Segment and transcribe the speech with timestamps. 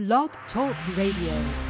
[0.00, 1.69] Blog Talk Radio.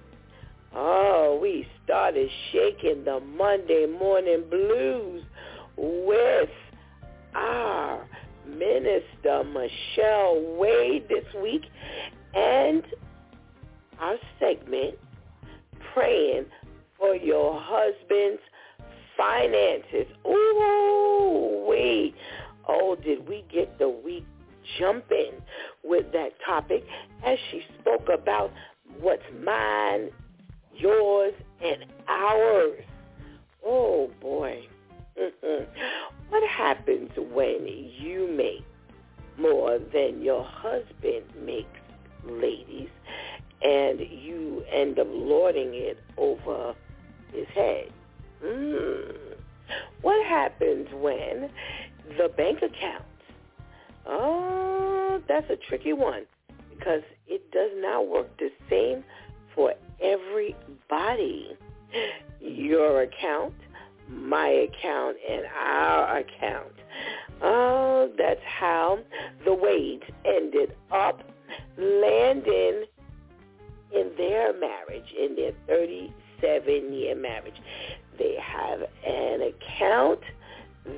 [0.73, 5.23] Oh, we started shaking the Monday morning blues
[5.75, 6.49] with
[7.35, 8.07] our
[8.47, 11.63] minister Michelle Wade this week
[12.33, 12.83] and
[13.99, 14.95] our segment
[15.93, 16.45] praying
[16.97, 18.41] for your husband's
[19.17, 20.07] finances.
[20.25, 22.15] Ooh, we
[22.69, 24.25] oh did we get the week
[24.79, 25.33] jumping
[25.83, 26.85] with that topic
[27.25, 28.51] as she spoke about
[29.01, 30.11] what's mine
[30.75, 32.83] yours and ours.
[33.65, 34.67] Oh boy.
[36.29, 38.63] What happens when you make
[39.37, 41.67] more than your husband makes,
[42.23, 42.87] ladies,
[43.61, 46.73] and you end up lording it over
[47.33, 47.91] his head?
[48.41, 49.13] Mm.
[50.01, 51.49] What happens when
[52.17, 53.03] the bank account?
[54.05, 56.25] Oh, that's a tricky one
[56.69, 59.03] because it does not work the same
[59.55, 61.57] for everybody.
[62.39, 63.53] Your account,
[64.09, 66.73] my account, and our account.
[67.41, 68.99] Oh, that's how
[69.45, 71.21] the Wades ended up
[71.77, 72.85] landing
[73.93, 77.59] in their marriage, in their 37-year marriage.
[78.17, 80.21] They have an account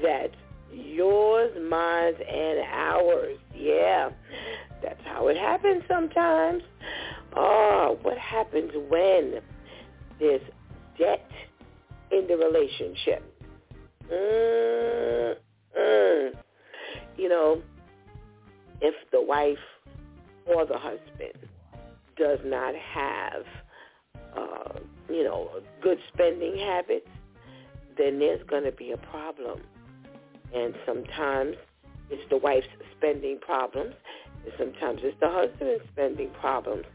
[0.01, 0.35] that's
[0.71, 3.37] yours, mine, and ours.
[3.55, 4.11] Yeah,
[4.81, 6.63] that's how it happens sometimes.
[7.35, 9.41] Oh, what happens when
[10.19, 10.41] there's
[10.97, 11.29] debt
[12.11, 13.23] in the relationship?
[14.11, 15.35] Mm-mm.
[17.17, 17.61] You know,
[18.81, 19.57] if the wife
[20.45, 21.49] or the husband
[22.17, 23.45] does not have,
[24.37, 24.79] uh,
[25.09, 25.49] you know,
[25.81, 27.07] good spending habits,
[27.97, 29.61] then there's going to be a problem.
[30.53, 31.55] And sometimes
[32.09, 32.67] it's the wife's
[32.97, 33.95] spending problems,
[34.43, 36.85] and sometimes it's the husband's spending problems.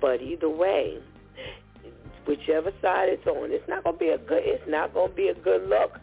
[0.00, 0.98] But either way,
[2.26, 4.42] whichever side it's on, it's not gonna be a good.
[4.44, 5.98] It's not gonna be a good look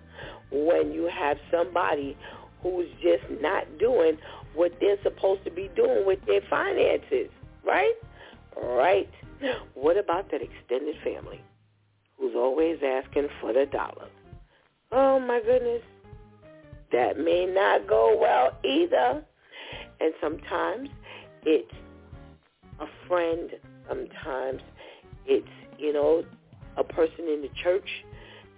[0.51, 2.17] when you have somebody
[2.61, 4.17] who's just not doing
[4.53, 7.29] what they're supposed to be doing with their finances,
[7.65, 7.93] right?
[8.61, 9.09] Right.
[9.73, 11.41] What about that extended family
[12.17, 14.07] who's always asking for the dollar?
[14.91, 15.81] Oh my goodness.
[16.91, 19.23] That may not go well either.
[19.99, 20.89] And sometimes
[21.43, 21.71] it's
[22.81, 23.51] a friend
[23.87, 24.61] sometimes
[25.25, 25.47] it's,
[25.77, 26.23] you know,
[26.77, 27.87] a person in the church.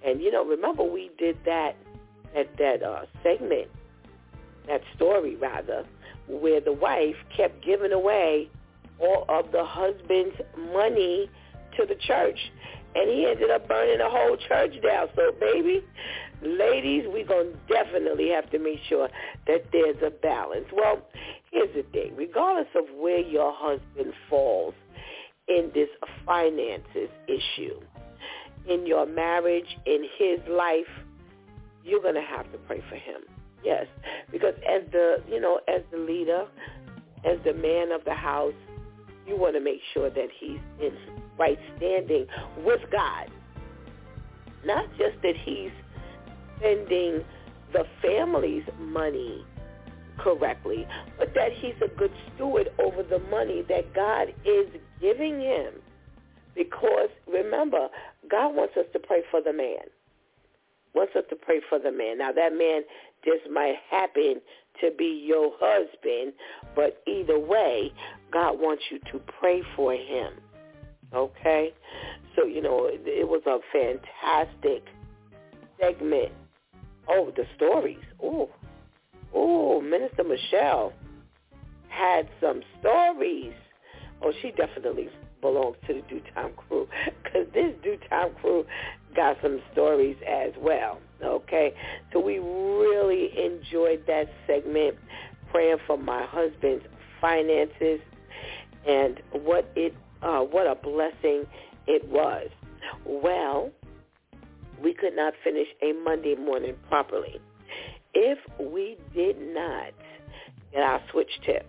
[0.06, 1.76] And, you know, remember we did that,
[2.34, 3.70] that, that uh, segment,
[4.68, 5.86] that story rather,
[6.28, 8.50] where the wife kept giving away
[9.00, 10.36] all of the husband's
[10.72, 11.30] money
[11.78, 12.40] to the church.
[12.96, 15.08] And he ended up burning the whole church down.
[15.16, 15.84] So, baby,
[16.46, 19.10] ladies, we're going to definitely have to make sure
[19.48, 20.66] that there's a balance.
[20.74, 21.02] Well,
[21.52, 22.16] here's the thing.
[22.16, 24.74] Regardless of where your husband falls
[25.48, 25.90] in this
[26.26, 27.80] finances issue,
[28.68, 30.86] in your marriage, in his life,
[31.84, 33.22] you're going to have to pray for him.
[33.64, 33.86] Yes,
[34.32, 36.46] because as the, you know, as the leader,
[37.26, 38.54] as the man of the house,
[39.26, 40.92] you want to make sure that he's in
[41.40, 42.28] right standing
[42.66, 43.30] with God.
[44.66, 45.72] Not just that he's
[46.64, 47.24] spending
[47.74, 49.44] the family's money
[50.18, 50.88] correctly,
[51.18, 54.68] but that he's a good steward over the money that God is
[55.02, 55.74] giving him.
[56.56, 57.88] Because remember,
[58.30, 59.90] God wants us to pray for the man.
[60.94, 62.20] Wants us to pray for the man.
[62.20, 62.84] Now that man
[63.26, 64.40] just might happen
[64.82, 66.34] to be your husband,
[66.76, 67.92] but either way,
[68.32, 70.34] God wants you to pray for him.
[71.14, 71.74] Okay?
[72.36, 74.84] So, you know, it, it was a fantastic
[75.80, 76.32] segment.
[77.08, 78.04] Oh, the stories.
[78.22, 78.50] Oh,
[79.34, 80.94] oh, Minister Michelle
[81.90, 83.54] had some stories.
[84.22, 85.10] Oh, she definitely
[85.42, 86.88] belongs to the DEW Time crew
[87.24, 88.66] because this DEW Time crew
[89.16, 91.00] got some stories as well.
[91.22, 91.74] Okay,
[92.12, 94.96] so we really enjoyed that segment,
[95.52, 96.86] praying for my husband's
[97.22, 98.00] finances
[98.88, 101.46] and what it uh, what a blessing
[101.88, 102.50] it was.
[103.06, 103.72] Well,
[104.84, 107.40] we could not finish a Monday morning properly
[108.14, 109.94] if we did not
[110.72, 111.66] get our switch tip.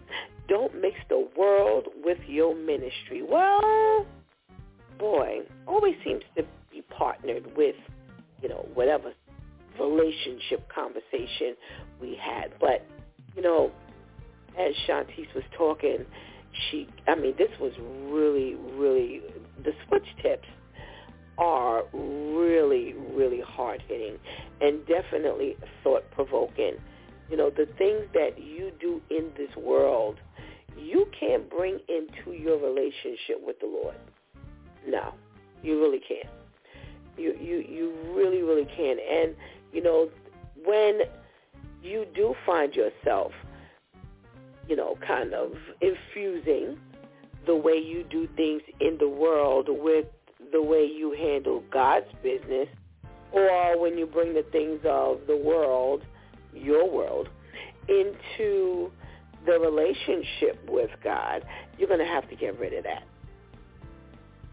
[0.49, 3.22] Don't mix the world with your ministry.
[3.22, 4.06] Well,
[4.99, 7.76] boy, always seems to be partnered with,
[8.43, 9.12] you know, whatever
[9.81, 11.56] relationship conversation
[12.00, 12.52] we had.
[12.61, 12.87] But,
[13.34, 13.72] you know,
[14.58, 16.05] as Shantice was talking,
[16.70, 17.72] she, I mean, this was
[18.12, 19.22] really, really,
[19.64, 20.46] the switch tips
[21.39, 24.17] are really, really hard hitting
[24.61, 26.75] and definitely thought provoking.
[27.31, 30.17] You know, the things that you do in this world,
[30.79, 33.97] you can't bring into your relationship with the Lord.
[34.87, 35.15] No,
[35.63, 36.33] you really can't.
[37.17, 38.97] You you you really really can.
[38.99, 39.35] And
[39.73, 40.11] you know,
[40.65, 41.01] when
[41.83, 43.33] you do find yourself,
[44.69, 46.79] you know, kind of infusing
[47.47, 50.07] the way you do things in the world with
[50.52, 52.69] the way you handle God's business,
[53.32, 56.02] or when you bring the things of the world,
[56.55, 57.29] your world,
[57.88, 58.91] into
[59.46, 61.44] the relationship with God,
[61.79, 63.02] you're going to have to get rid of that.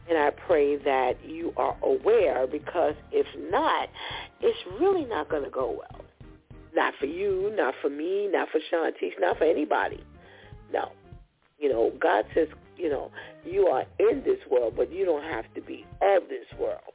[0.10, 3.88] And I pray that you are aware because if not,
[4.42, 6.06] it's really not going to go well.
[6.74, 10.04] Not for you, not for me, not for Shantice, not for anybody.
[10.74, 10.92] No.
[11.60, 12.48] You know, God says,
[12.82, 13.12] you know,
[13.46, 16.94] you are in this world, but you don't have to be of this world.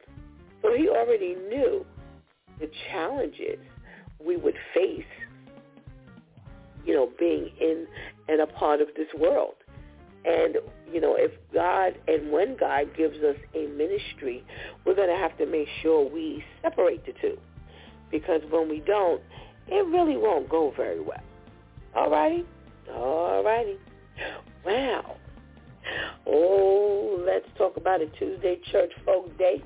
[0.62, 1.86] So he already knew
[2.58, 3.58] the challenges
[4.24, 5.04] we would face,
[6.84, 7.86] you know, being in
[8.28, 9.54] and a part of this world.
[10.24, 10.56] And,
[10.92, 14.44] you know, if God and when God gives us a ministry,
[14.84, 17.38] we're going to have to make sure we separate the two.
[18.10, 19.22] Because when we don't,
[19.68, 21.22] it really won't go very well.
[21.94, 22.44] All righty?
[22.92, 23.76] All righty.
[24.64, 25.16] Wow.
[26.26, 29.62] Oh, let's talk about a Tuesday Church Folk Day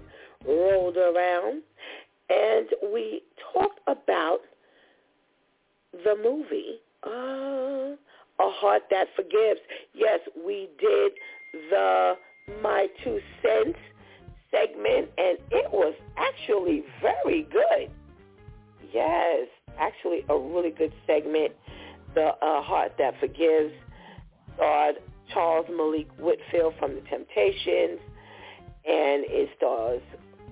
[0.47, 1.63] rolled around.
[2.29, 3.23] And we
[3.53, 4.41] talked about
[5.93, 7.97] the movie, uh,
[8.45, 9.61] A Heart That Forgives.
[9.95, 11.13] Yes, we did
[11.71, 12.15] the
[12.63, 13.79] My Two Cents
[14.51, 17.91] segment, and it was actually very good.
[18.93, 21.53] Yes, actually a really good segment.
[22.15, 23.73] The uh, Heart That Forgives
[24.55, 24.97] starred
[25.33, 28.01] Charles Malik Whitfield from The Temptations,
[28.85, 30.03] and it stars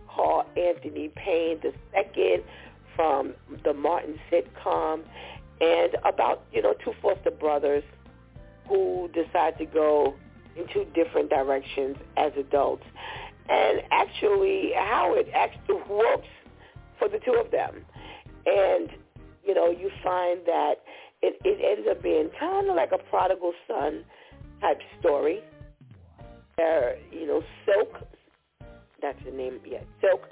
[0.08, 2.44] Carl Anthony Payne II
[2.96, 3.34] from
[3.64, 5.02] the Martin sitcom,
[5.60, 7.84] and about you know two foster brothers
[8.68, 10.14] who decide to go
[10.56, 12.84] in two different directions as adults,
[13.48, 16.28] and actually how it actually works
[16.98, 17.84] for the two of them,
[18.46, 18.90] and
[19.44, 20.74] you know you find that
[21.22, 24.04] it, it ends up being kind of like a prodigal son
[24.60, 25.40] type story.
[26.56, 28.02] There, you know, Silk,
[29.00, 30.22] that's the name, yeah, Silk,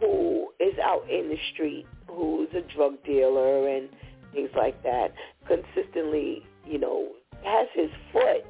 [0.00, 3.88] who is out in the street, who's a drug dealer and
[4.32, 5.12] things like that,
[5.46, 7.08] consistently, you know,
[7.44, 8.44] has his foot.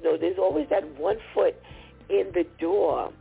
[0.00, 1.56] You know, there's always that one foot
[2.08, 3.12] in the door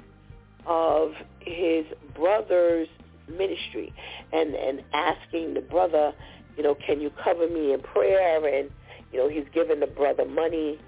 [0.66, 2.88] of his brother's
[3.30, 3.94] ministry
[4.32, 6.14] and and asking the brother,
[6.56, 8.46] you know, can you cover me in prayer?
[8.46, 8.70] And
[9.12, 10.80] you know, he's giving the brother money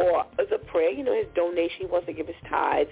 [0.00, 1.76] or as a prayer, you know, his donation.
[1.80, 2.90] He wants to give his tithes.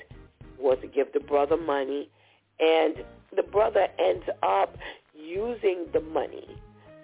[0.59, 2.11] Wants to give the brother money,
[2.59, 2.97] and
[3.35, 4.77] the brother ends up
[5.15, 6.49] using the money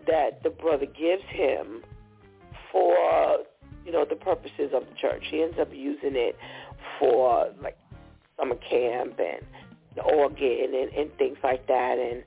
[0.09, 1.85] that the brother gives him
[2.73, 3.45] for
[3.85, 5.25] you know the purposes of the church.
[5.31, 6.37] He ends up using it
[6.99, 7.79] for like
[8.37, 9.47] summer camp and
[9.95, 11.99] the organ and, and things like that.
[11.99, 12.25] And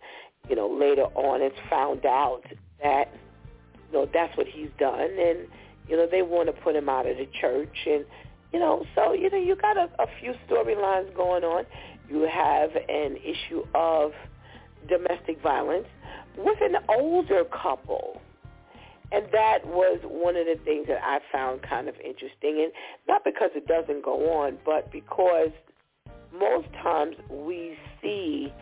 [0.50, 2.44] you know later on, it's found out
[2.82, 3.14] that
[3.92, 5.48] you know that's what he's done, and
[5.88, 8.06] you know, they want to put him out of the church, and
[8.54, 11.66] you know, so you know, you got a, a few storylines going on.
[12.10, 14.12] You have an issue of
[14.88, 15.88] domestic violence
[16.38, 18.22] with an older couple.
[19.12, 22.62] And that was one of the things that I found kind of interesting.
[22.62, 22.72] And
[23.08, 25.52] not because it doesn't go on, but because
[26.38, 28.54] most times we see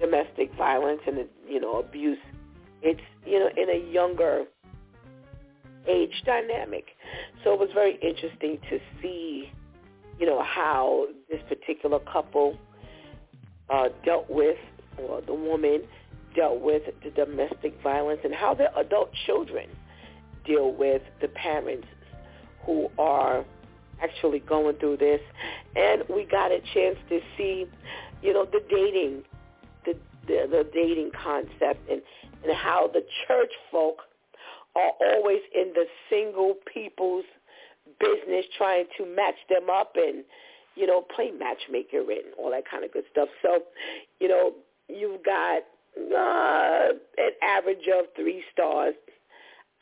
[0.00, 2.18] domestic violence and, you know, abuse,
[2.82, 4.44] it's, you know, in a younger
[5.88, 6.86] age dynamic.
[7.42, 9.50] So it was very interesting to see,
[10.18, 12.56] you know, how this particular couple
[13.70, 14.58] uh, dealt with,
[14.98, 15.82] or the woman
[16.34, 19.68] dealt with the domestic violence and how their adult children
[20.44, 21.86] deal with the parents
[22.66, 23.44] who are
[24.02, 25.20] actually going through this.
[25.76, 27.66] And we got a chance to see,
[28.22, 29.22] you know, the dating,
[29.84, 32.02] the the, the dating concept and,
[32.42, 33.98] and how the church folk
[34.76, 37.24] are always in the single people's
[38.00, 40.24] business trying to match them up and,
[40.74, 43.28] you know, play matchmaker and all that kind of good stuff.
[43.42, 43.64] So,
[44.20, 44.52] you know,
[44.88, 45.62] you've got
[45.96, 48.94] uh, an average of three stars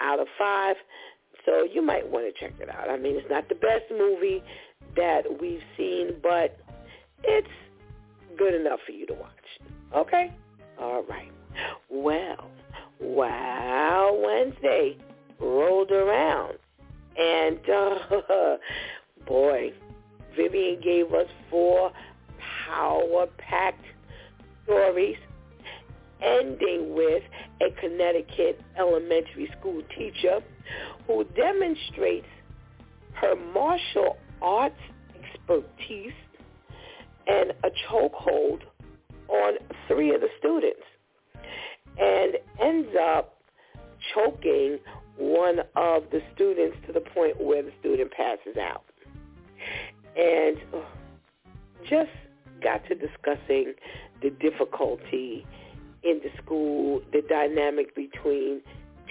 [0.01, 0.77] out of five.
[1.47, 2.89] So you might want to check it out.
[2.89, 4.43] I mean, it's not the best movie
[4.97, 6.57] that we've seen, but
[7.25, 7.49] it's
[8.39, 9.31] good enough for you to watch.
[9.97, 10.33] Okay?
[10.81, 11.31] All right.
[11.91, 12.51] Well,
[13.01, 13.82] wow,
[21.23, 21.93] Us four
[22.67, 23.85] power-packed
[24.65, 25.17] stories
[26.23, 27.23] ending with
[27.61, 30.41] a Connecticut elementary school teacher
[31.07, 32.27] who demonstrates
[33.15, 34.75] her martial arts
[35.15, 36.13] expertise
[37.27, 38.61] and a chokehold
[39.29, 39.55] on
[39.89, 40.83] three of the students
[41.99, 43.37] and ends up
[44.15, 44.79] choking
[45.19, 48.85] one of the students to the point where the student passes out.
[50.17, 50.59] And
[51.89, 52.11] just
[52.63, 53.75] got to discussing
[54.23, 55.47] the difficulty
[56.03, 58.61] in the school, the dynamic between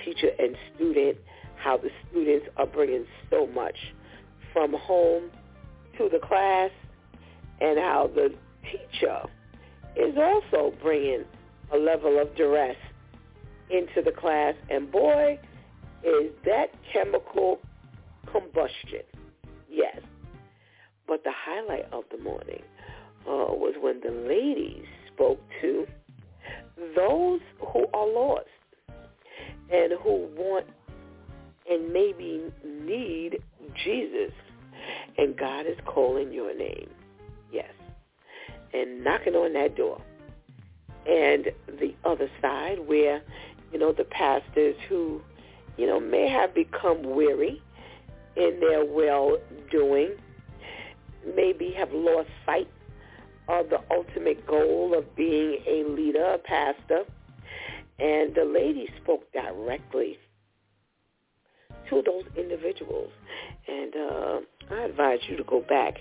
[0.03, 1.17] teacher and student,
[1.57, 3.75] how the students are bringing so much
[4.53, 5.29] from home
[5.97, 6.71] to the class,
[7.59, 9.21] and how the teacher
[9.95, 11.23] is also bringing
[11.73, 12.75] a level of duress
[13.69, 14.55] into the class.
[14.69, 15.39] And boy,
[16.03, 17.59] is that chemical
[18.31, 19.03] combustion.
[19.69, 19.99] Yes.
[21.11, 22.61] But the highlight of the morning
[23.27, 25.85] uh, was when the ladies spoke to
[26.95, 28.47] those who are lost
[29.69, 30.67] and who want
[31.69, 33.39] and maybe need
[33.83, 34.31] Jesus.
[35.17, 36.89] And God is calling your name.
[37.51, 37.73] Yes.
[38.73, 40.01] And knocking on that door.
[41.05, 43.21] And the other side where,
[43.73, 45.19] you know, the pastors who,
[45.75, 47.61] you know, may have become weary
[48.37, 50.11] in their well-doing,
[51.35, 52.67] maybe have lost sight
[53.47, 57.03] of the ultimate goal of being a leader, a pastor.
[57.99, 60.17] And the lady spoke directly
[61.89, 63.11] to those individuals.
[63.67, 64.39] And uh,
[64.71, 65.97] I advise you to go back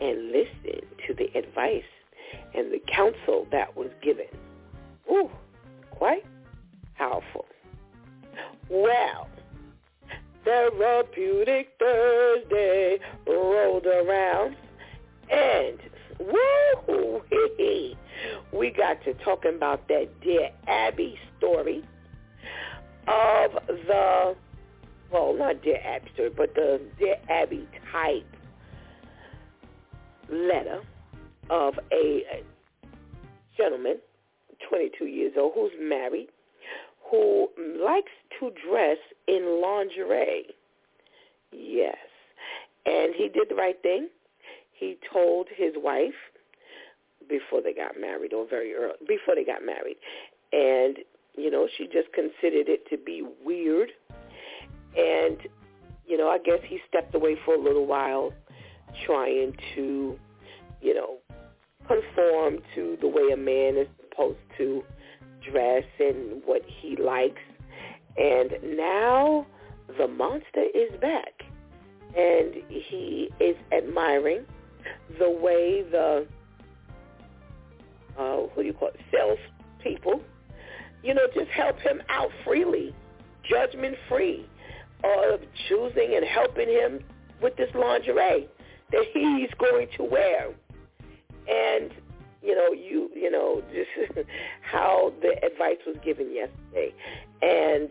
[0.00, 1.82] and listen to the advice
[2.54, 4.26] and the counsel that was given.
[5.10, 5.30] Ooh,
[5.90, 6.24] quite
[6.96, 7.44] powerful.
[8.70, 9.28] Well,
[10.44, 14.56] Therapeutic Thursday rolled around
[15.30, 15.78] and
[16.20, 17.22] Woo!
[18.52, 21.82] We got to talking about that Dear Abby story
[23.08, 24.36] of the,
[25.12, 28.24] well, not Dear Abby story, but the Dear Abby type
[30.30, 30.80] letter
[31.50, 32.42] of a
[33.56, 33.98] gentleman,
[34.68, 36.28] 22 years old, who's married,
[37.14, 37.48] who
[37.84, 40.46] likes to dress in lingerie.
[41.52, 41.96] Yes.
[42.86, 44.08] And he did the right thing
[44.74, 46.14] he told his wife
[47.28, 49.96] before they got married or very early before they got married
[50.52, 50.98] and
[51.36, 53.90] you know she just considered it to be weird
[54.96, 55.38] and
[56.06, 58.30] you know i guess he stepped away for a little while
[59.06, 60.18] trying to
[60.82, 61.16] you know
[61.88, 64.82] conform to the way a man is supposed to
[65.50, 67.42] dress and what he likes.
[68.16, 69.46] And now
[69.98, 71.42] the monster is back.
[72.16, 74.44] And he is admiring
[75.18, 76.26] the way the
[78.18, 79.38] uh, what do you call it, sales
[79.82, 80.20] people,
[81.02, 82.94] you know, just help him out freely,
[83.48, 84.46] judgment free,
[85.02, 87.00] of choosing and helping him
[87.42, 88.48] with this lingerie
[88.90, 90.54] that he's going to wear.
[91.48, 91.90] And
[92.44, 94.28] you know, you you know, just
[94.62, 96.94] how the advice was given yesterday.
[97.42, 97.90] And,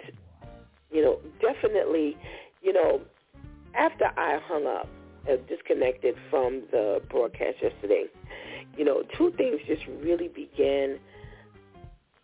[0.91, 2.17] you know, definitely,
[2.61, 3.01] you know,
[3.75, 4.87] after I hung up,
[5.29, 8.05] uh, disconnected from the broadcast yesterday,
[8.77, 10.99] you know, two things just really began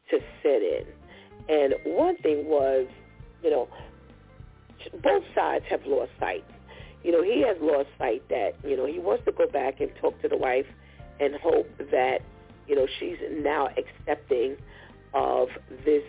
[0.10, 0.86] to sit in.
[1.48, 2.88] And one thing was,
[3.44, 3.70] you know,
[5.02, 6.46] both sides have lost sight.
[7.04, 9.90] You know, he has lost sight that, you know, he wants to go back and
[10.02, 10.66] talk to the wife
[11.20, 12.20] and hope that,
[12.68, 14.56] you know, she's now accepting
[15.14, 15.50] of
[15.86, 16.04] this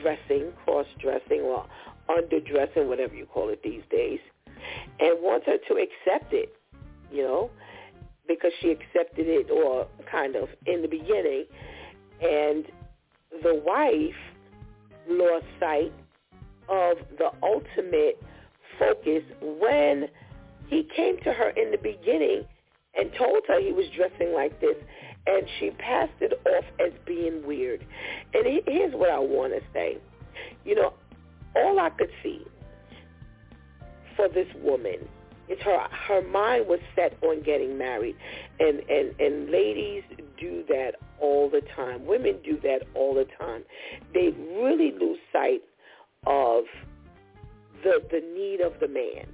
[0.00, 1.66] dressing, cross-dressing or
[2.08, 4.20] underdressing, whatever you call it these days,
[5.00, 6.54] and wants her to accept it,
[7.10, 7.50] you know,
[8.28, 11.44] because she accepted it or kind of in the beginning.
[12.20, 12.64] And
[13.42, 14.14] the wife
[15.08, 15.92] lost sight
[16.68, 18.22] of the ultimate
[18.78, 20.08] focus when
[20.66, 22.44] he came to her in the beginning
[22.96, 24.76] and told her he was dressing like this
[25.26, 27.84] and she passed it off as being weird.
[28.32, 29.98] And here's what I want to say.
[30.64, 30.94] You know,
[31.54, 32.44] all I could see
[34.14, 35.08] for this woman
[35.48, 38.16] is her her mind was set on getting married.
[38.60, 40.02] And and and ladies
[40.38, 42.06] do that all the time.
[42.06, 43.62] Women do that all the time.
[44.12, 45.62] They really lose sight
[46.26, 46.64] of
[47.82, 49.26] the the need of the man.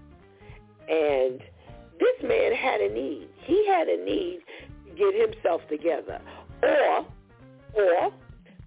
[0.88, 1.40] And
[2.02, 3.28] this man had a need.
[3.44, 4.40] He had a need
[4.86, 6.20] to get himself together.
[6.62, 7.06] Or
[7.74, 8.12] or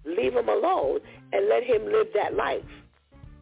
[0.04, 1.00] leave him alone
[1.32, 2.64] and let him live that life.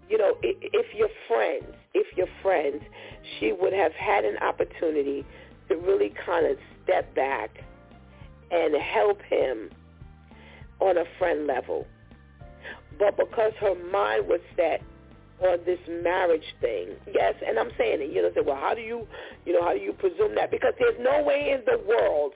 [0.09, 2.83] You know, if your friends, if your friends,
[3.39, 5.25] she would have had an opportunity
[5.69, 7.51] to really kind of step back
[8.51, 9.71] and help him
[10.81, 11.87] on a friend level.
[12.99, 14.83] But because her mind was set
[15.45, 18.81] on this marriage thing, yes, and I'm saying it, you know, say, well, how do
[18.81, 19.07] you,
[19.45, 20.51] you know, how do you presume that?
[20.51, 22.33] Because there's no way in the world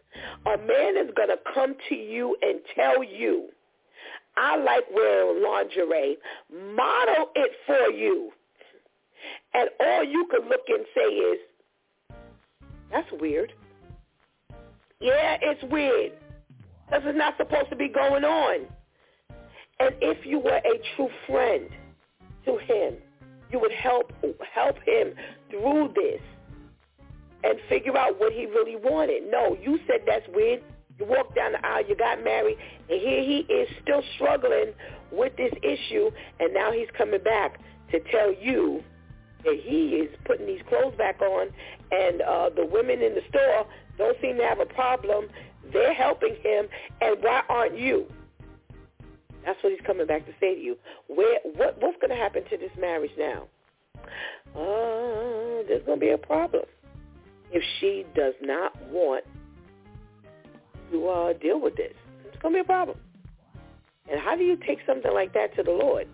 [0.47, 3.49] a man is going to come to you and tell you,
[4.37, 6.17] I like wearing lingerie,
[6.53, 8.31] model it for you.
[9.55, 11.39] And all you can look and say is,
[12.91, 13.53] that's weird.
[15.01, 16.13] Yeah, it's weird.
[16.91, 18.67] This is not supposed to be going on.
[19.81, 21.69] And if you were a true friend
[22.49, 22.95] to him,
[23.53, 24.13] you would help
[24.55, 25.13] help him
[25.51, 26.21] through this
[27.45, 29.31] and figure out what he really wanted.
[29.31, 30.63] No, you said that's weird.
[30.99, 32.59] You walked down the aisle, you got married,
[32.91, 34.73] and here he is still struggling
[35.13, 37.61] with this issue, and now he's coming back
[37.93, 38.83] to tell you
[39.45, 41.49] that he is putting these clothes back on,
[41.93, 45.29] and uh, the women in the store don't seem to have a problem.
[45.73, 46.67] They're helping him,
[47.01, 48.07] and why aren't you?
[49.45, 50.77] That's what he's coming back to say to you.
[51.09, 53.47] Where, what, what's going to happen to this marriage now?
[54.55, 56.65] Uh, there's going to be a problem
[57.53, 59.25] if she does not want
[60.91, 61.95] to uh, deal with this.
[62.27, 62.99] It's going to be a problem.
[64.11, 66.09] And how do you take something like that to the Lord?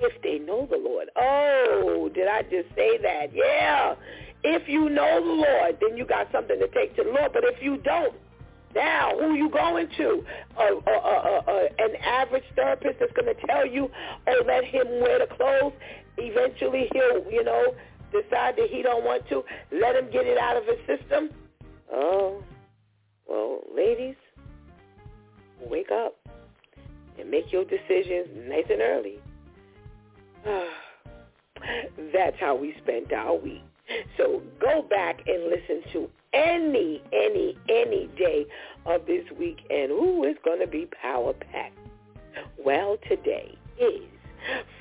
[0.00, 1.08] If they know the Lord.
[1.16, 3.26] Oh, did I just say that?
[3.32, 3.94] Yeah.
[4.42, 7.32] If you know the Lord, then you got something to take to the Lord.
[7.32, 8.14] But if you don't,
[8.74, 10.24] now who you going to?
[10.56, 13.88] Uh, uh, uh, an average therapist is going to tell you,
[14.26, 15.72] oh, let him wear the clothes.
[16.16, 17.74] Eventually he'll, you know,
[18.12, 19.42] decide that he don't want to.
[19.72, 21.30] Let him get it out of his system.
[21.92, 22.42] Oh,
[23.28, 24.16] well, ladies,
[25.68, 26.14] wake up
[27.18, 29.18] and make your decisions nice and early.
[32.12, 33.62] That's how we spent our week.
[34.16, 38.46] So go back and listen to any, any, any day
[38.86, 41.78] of this week, and ooh, it's going to be power-packed.
[42.64, 44.02] Well, today is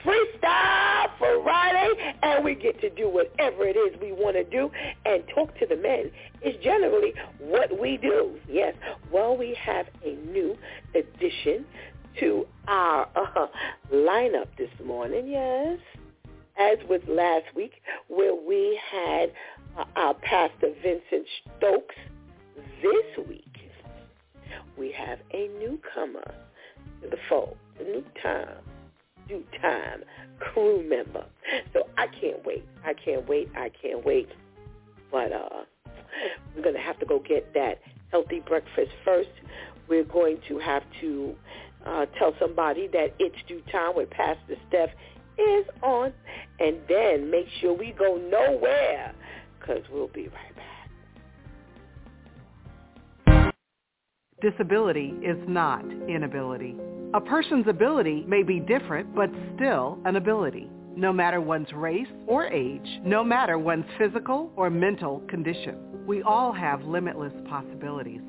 [0.03, 4.69] Freestyle Friday, and we get to do whatever it is we want to do
[5.05, 6.11] and talk to the men
[6.41, 8.37] is generally what we do.
[8.49, 8.73] Yes.
[9.11, 10.57] Well, we have a new
[10.95, 11.65] addition
[12.19, 13.47] to our uh,
[13.93, 15.27] lineup this morning.
[15.29, 15.79] Yes.
[16.59, 19.31] As with last week, where we had
[19.95, 21.95] our pastor Vincent Stokes.
[22.81, 23.57] This week,
[24.77, 26.33] we have a newcomer
[27.01, 28.57] to the fold, new time
[29.27, 30.03] DEW Time
[30.39, 31.25] crew member.
[31.73, 32.65] So I can't wait.
[32.85, 33.49] I can't wait.
[33.55, 34.29] I can't wait.
[35.11, 35.63] But uh,
[36.55, 37.79] we're going to have to go get that
[38.11, 39.29] healthy breakfast first.
[39.87, 41.35] We're going to have to
[41.85, 44.89] uh, tell somebody that it's DEW Time when Pastor Steph
[45.37, 46.13] is on.
[46.59, 49.13] And then make sure we go nowhere
[49.63, 50.83] because we'll be right back.
[54.41, 56.75] Disability is not inability.
[57.13, 62.47] A person's ability may be different, but still an ability, no matter one's race or
[62.47, 66.05] age, no matter one's physical or mental condition.
[66.05, 68.19] We all have limitless possibilities.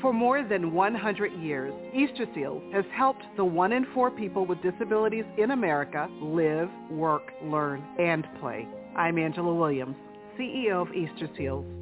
[0.00, 4.60] For more than 100 years, Easter Seals has helped the one in four people with
[4.62, 8.66] disabilities in America live, work, learn, and play.
[8.96, 9.94] I'm Angela Williams,
[10.40, 11.79] CEO of Easter Seals.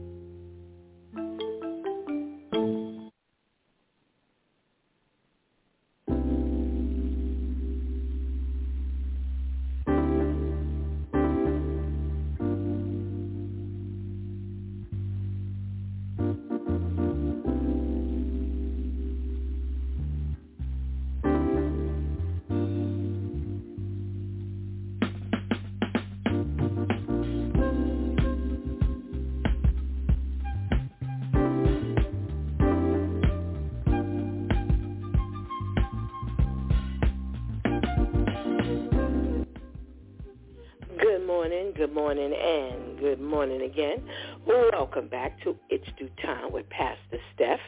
[43.29, 44.03] Morning again.
[44.47, 47.61] Welcome back to It's DEW Time with Pastor Steph.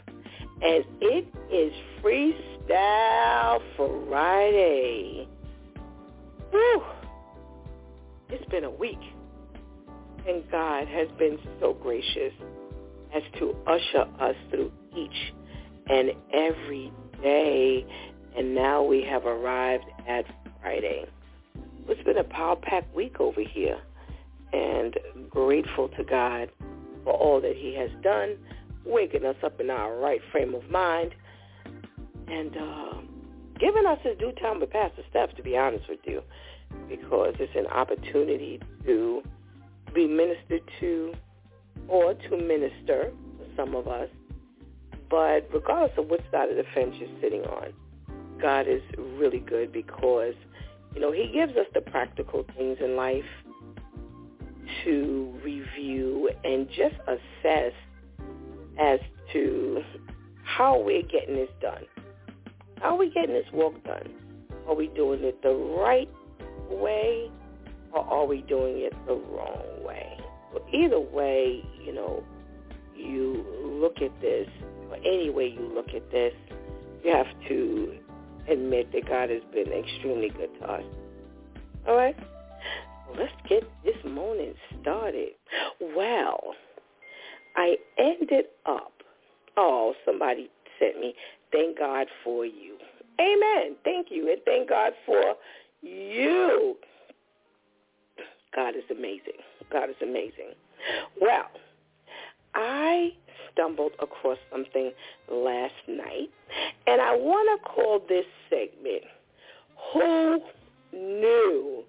[0.62, 1.70] And it is
[2.02, 5.28] Freestyle Friday.
[6.50, 6.82] Woo!
[8.30, 9.00] It's been a week.
[10.26, 12.32] And God has been so gracious
[13.14, 15.34] as to usher us through each
[15.90, 16.90] and every
[17.22, 17.84] day.
[18.34, 20.24] And now we have arrived at
[20.62, 21.04] Friday.
[21.86, 23.78] It's been a power-packed week over here,
[24.52, 26.50] and grateful to God
[27.04, 28.36] for all that he has done,
[28.84, 31.14] waking us up in our right frame of mind,
[32.28, 32.94] and uh,
[33.58, 36.22] giving us his DEW Time with Pastor Steph, to be honest with you,
[36.88, 39.22] because it's an opportunity to
[39.94, 41.14] be ministered to
[41.88, 44.08] or to minister for some of us.
[45.08, 47.72] But regardless of which side of the fence you're sitting on,
[48.40, 48.82] God is
[49.18, 50.34] really good because
[50.94, 53.24] you know, he gives us the practical things in life
[54.85, 57.72] to review and just assess
[58.78, 59.00] as
[59.33, 59.83] to
[60.44, 61.85] how we're getting this done.
[62.80, 64.11] How are we getting this work done?
[64.66, 66.09] Are we doing it the right
[66.70, 67.30] way
[67.92, 70.18] or are we doing it the wrong way?
[70.52, 72.24] Well, either way, you know,
[72.96, 73.44] you
[73.80, 74.48] look at this,
[74.90, 76.35] or any way you look at this,
[77.04, 77.98] you have to
[78.48, 80.85] admit that God has been extremely good to us.
[81.87, 82.16] All right?
[83.18, 85.30] Let's get this morning started.
[85.96, 86.54] Well,
[87.56, 88.92] I ended up,
[89.56, 91.14] oh, somebody sent me,
[91.52, 92.76] thank God for you.
[93.20, 93.76] Amen.
[93.84, 94.30] Thank you.
[94.30, 95.34] And thank God for
[95.82, 96.76] you.
[98.54, 99.40] God is amazing.
[99.70, 100.54] God is amazing.
[101.20, 101.46] Well,
[102.54, 103.10] I
[103.52, 104.92] stumbled across something
[105.30, 106.30] last night,
[106.86, 109.04] and I want to call this segment,
[109.92, 110.40] Who
[110.92, 111.84] Knew?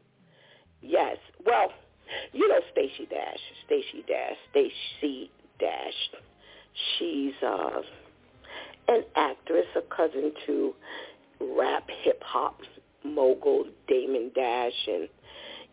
[2.93, 6.21] Stacey Dash, Stacey Dash, Stacey Dash.
[6.97, 7.82] She's uh,
[8.88, 10.73] an actress, a cousin to
[11.58, 12.60] rap hip hop
[13.04, 15.08] mogul Damon Dash, and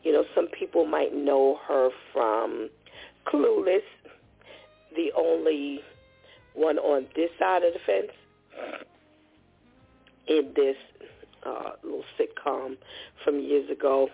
[0.03, 2.71] you know some people might know her from
[3.27, 3.83] Clueless,
[4.97, 5.81] the only
[6.55, 8.13] one on this side of the fence
[10.29, 10.77] in this
[11.47, 12.77] uh, little sitcom
[13.25, 14.09] from years ago.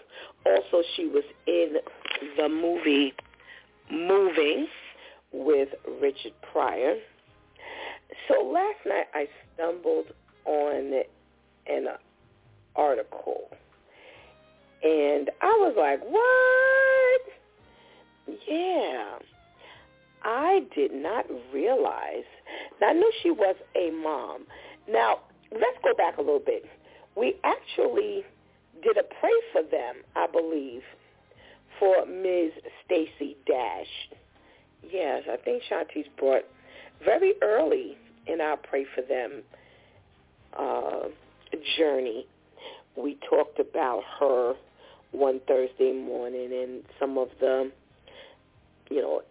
[0.47, 1.77] Also, she was in
[2.37, 3.15] the movie
[3.91, 4.67] Moving
[5.33, 5.69] with
[6.01, 6.97] Richard Pryor.
[8.29, 10.07] So last night I stumbled
[10.47, 11.03] on
[11.67, 11.87] an
[12.75, 13.51] article,
[14.83, 17.21] and I was like, what?
[18.49, 19.19] Yeah.
[20.23, 22.25] I did not realize.
[22.81, 24.47] Now, I knew she was a mom.
[24.89, 25.21] Now,
[25.53, 26.65] let's go back a little bit.
[27.17, 28.25] We actually
[28.83, 30.83] did a pray for them, I believe,
[31.79, 32.53] for Ms.
[32.85, 34.19] Stacey Dash.
[34.83, 36.45] Yes, I think Shantice brought
[37.05, 39.43] very early in our pray for them
[40.59, 41.09] uh,
[41.77, 42.27] journey.
[42.97, 44.55] We talked about her
[45.13, 47.71] one Thursday morning and some of the,
[48.91, 49.23] you know,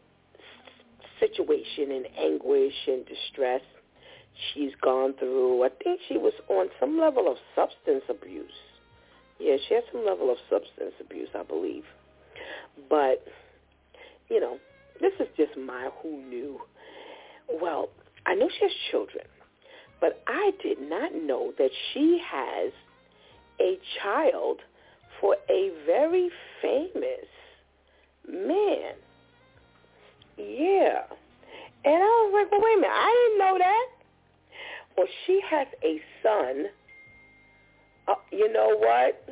[1.20, 3.62] situation and anguish and distress
[4.54, 5.64] she's gone through.
[5.64, 8.52] I think she was on some level of substance abuse.
[9.40, 11.84] Yeah, she had some level of substance abuse, I believe.
[12.90, 13.26] But,
[14.30, 14.58] you know,
[15.02, 16.60] this is just my who knew.
[17.62, 17.90] Well,
[18.26, 19.26] I know she has children,
[20.00, 22.72] but I did not know that she has
[23.60, 24.60] a child
[25.20, 26.30] for a very
[26.62, 27.28] famous
[28.28, 28.94] man.
[30.38, 31.04] Yeah.
[31.86, 33.88] And I was like, well, wait a minute, I didn't know that.
[34.98, 36.66] Well, she has a son.
[38.08, 39.26] Uh, you know what?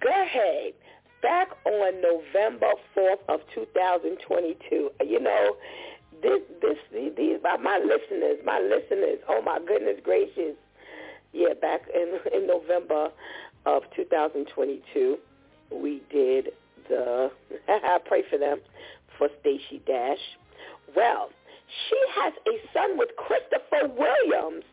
[0.00, 0.74] Go ahead.
[1.22, 5.56] Back on November 4th of 2022, you know,
[6.22, 6.76] this, this,
[7.16, 10.56] these, my listeners, my listeners, oh my goodness gracious.
[11.32, 13.10] Yeah, back in, in November
[13.66, 15.18] of 2022,
[15.70, 16.50] we did
[16.88, 17.30] the,
[17.68, 18.60] I pray for them,
[19.16, 20.18] for Stacey Dash.
[20.96, 21.30] Well,
[21.88, 24.64] she has a son with Christopher Williams.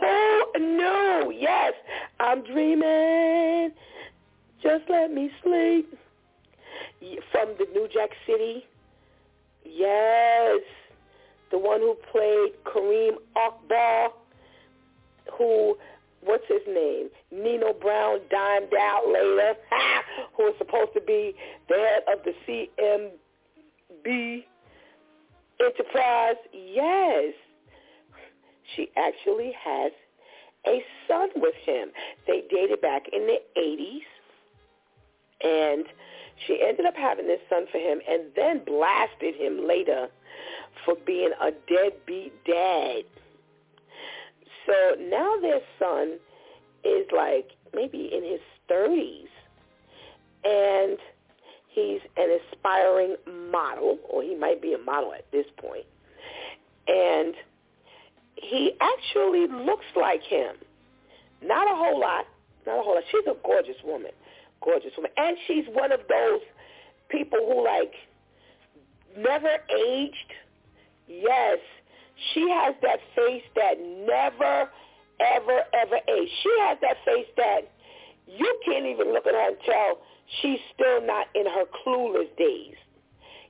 [0.00, 1.32] Who knew?
[1.34, 1.72] Yes,
[2.20, 3.72] I'm dreaming.
[4.62, 5.96] Just let me sleep.
[7.32, 8.64] From the New Jack City.
[9.64, 10.60] Yes.
[11.50, 14.10] The one who played Kareem Akbar,
[15.32, 15.78] who,
[16.22, 17.08] what's his name?
[17.30, 19.54] Nino Brown dimed out later,
[20.36, 21.34] who was supposed to be
[21.68, 24.44] the head of the CMB
[25.60, 27.34] Enterprise, yes.
[28.76, 29.92] She actually has
[30.66, 31.88] a son with him.
[32.26, 34.06] They dated back in the 80s,
[35.42, 35.86] and
[36.46, 40.08] She ended up having this son for him and then blasted him later
[40.84, 43.02] for being a deadbeat dad.
[44.66, 46.18] So now their son
[46.84, 49.28] is like maybe in his 30s
[50.44, 50.98] and
[51.68, 53.16] he's an aspiring
[53.50, 55.86] model or he might be a model at this point.
[56.86, 57.34] And
[58.36, 60.54] he actually looks like him.
[61.42, 62.26] Not a whole lot.
[62.66, 63.04] Not a whole lot.
[63.10, 64.12] She's a gorgeous woman.
[64.62, 65.10] Gorgeous woman.
[65.16, 66.40] And she's one of those
[67.08, 67.92] people who like
[69.16, 70.32] never aged.
[71.06, 71.58] Yes.
[72.34, 74.68] She has that face that never,
[75.20, 76.32] ever, ever aged.
[76.42, 77.70] She has that face that
[78.26, 79.98] you can't even look at her and tell
[80.42, 82.74] she's still not in her clueless days.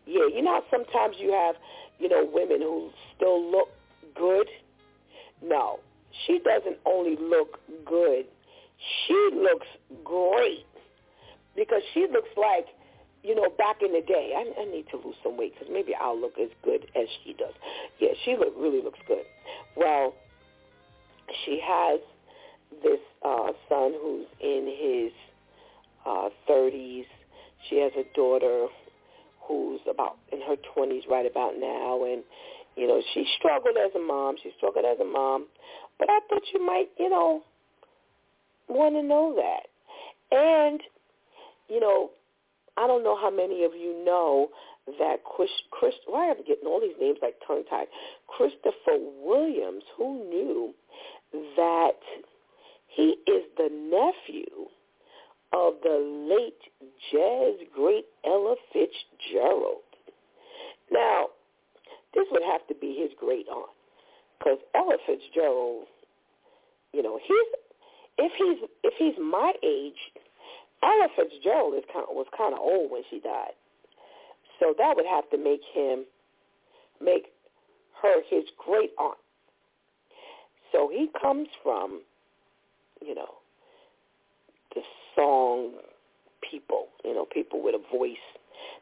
[0.07, 1.57] Yeah, you know how sometimes you have,
[1.99, 3.69] you know, women who still look
[4.15, 4.49] good?
[5.43, 5.81] No,
[6.27, 8.27] she doesn't only look good.
[9.07, 9.67] She looks
[10.05, 10.65] great
[11.59, 12.67] because she looks like,
[13.23, 14.33] you know, back in the day.
[14.37, 17.33] I, I need to lose some weight because maybe I'll look as good as she
[17.33, 17.55] does.
[18.01, 19.25] Yeah, she look, really looks good.
[19.77, 20.15] Well,
[21.45, 22.01] she has
[22.83, 25.13] this uh, son who's in his
[26.07, 27.05] uh, 30s.
[27.69, 28.67] She has a daughter
[29.43, 32.23] who's about in her 20s right about now, and
[32.77, 34.37] you know she struggled as a mom.
[34.43, 35.47] She struggled as a mom,
[35.99, 37.43] but I thought you might, you know,
[38.69, 39.67] want to know that.
[40.31, 40.81] And
[41.69, 42.11] you know,
[42.77, 44.49] I don't know how many of you know
[44.99, 47.89] that Chris, Chris why am I getting all these names like tongue tied?
[48.27, 50.75] Christopher Williams, who knew
[51.57, 51.99] that
[52.87, 54.67] he is the nephew
[55.53, 55.99] of the
[56.31, 59.83] late jazz great Ella Fitzgerald.
[60.91, 61.27] Now,
[62.15, 63.71] this would have to be his great aunt,
[64.39, 65.87] because Ella Fitzgerald,
[66.93, 67.47] you know, he's
[68.19, 70.01] if he's if he's my age,
[70.83, 73.57] Ella Fitzgerald is kind of, was kind of old when she died,
[74.61, 76.05] so that would have to make him
[77.01, 77.27] make
[78.03, 79.19] her his great aunt.
[80.73, 82.03] So he comes from,
[83.05, 83.35] you know,
[84.75, 84.83] the
[85.17, 85.73] song
[86.49, 88.17] people, you know, people with a voice.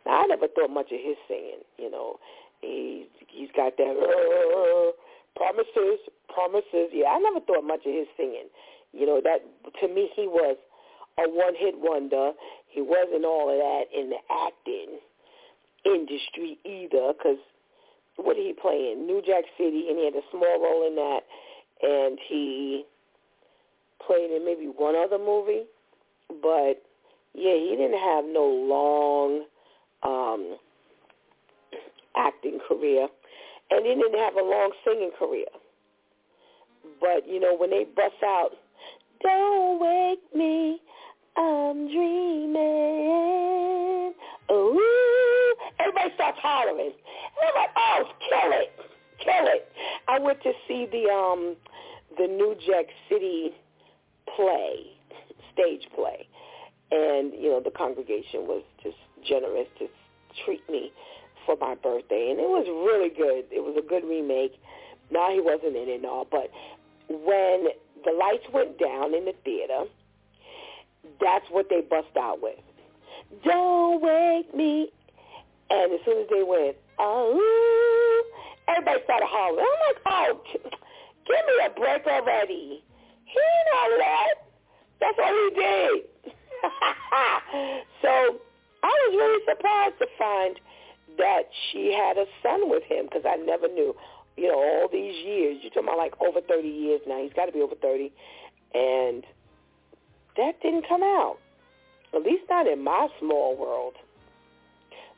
[0.04, 2.18] Now I never thought much of his singing, you know.
[2.60, 4.92] He he's got that uh,
[5.36, 6.00] promises,
[6.32, 6.90] promises.
[6.92, 8.48] Yeah, I never thought much of his singing.
[8.92, 9.44] You know, that
[9.80, 10.56] to me he was
[11.18, 12.32] a one-hit wonder.
[12.68, 14.98] He wasn't all of that in the acting
[15.84, 17.38] industry either, because
[18.16, 19.06] what did he play in?
[19.06, 21.20] New Jack City, and he had a small role in that,
[21.82, 22.84] and he
[24.06, 25.64] played in maybe one other movie
[26.28, 26.82] but
[27.34, 29.44] yeah, he didn't have no long
[30.02, 30.56] um,
[32.16, 33.08] acting career,
[33.70, 35.46] and he didn't have a long singing career.
[37.00, 38.50] But you know, when they bust out,
[39.22, 40.80] "Don't wake me,
[41.36, 42.54] I'm dreaming,"
[44.50, 46.92] ooh, everybody starts hollering.
[46.92, 48.72] And I'm like, "Oh, kill it,
[49.18, 49.68] kill it!"
[50.08, 51.56] I went to see the um
[52.18, 53.52] the New Jack City
[54.34, 54.96] play
[55.56, 56.28] stage play.
[56.90, 58.96] And, you know, the congregation was just
[59.26, 59.88] generous to
[60.44, 60.92] treat me
[61.44, 62.30] for my birthday.
[62.30, 63.46] And it was really good.
[63.50, 64.54] It was a good remake.
[65.10, 66.50] Now he wasn't in it and all, but
[67.08, 67.68] when
[68.04, 69.84] the lights went down in the theater,
[71.20, 72.58] that's what they bust out with.
[73.44, 74.90] Don't wake me.
[75.70, 78.24] And as soon as they went, oh,
[78.68, 79.66] everybody started hollering.
[79.66, 80.40] I'm like, oh,
[81.26, 82.82] give me a break already.
[83.24, 83.40] He
[83.72, 84.46] not let
[85.00, 86.32] that's all he did.
[88.02, 88.40] so
[88.82, 90.60] I was really surprised to find
[91.18, 93.94] that she had a son with him because I never knew.
[94.36, 97.22] You know, all these years, you're talking about like over 30 years now.
[97.22, 98.12] He's got to be over 30.
[98.74, 99.24] And
[100.36, 101.36] that didn't come out.
[102.14, 103.94] At least not in my small world.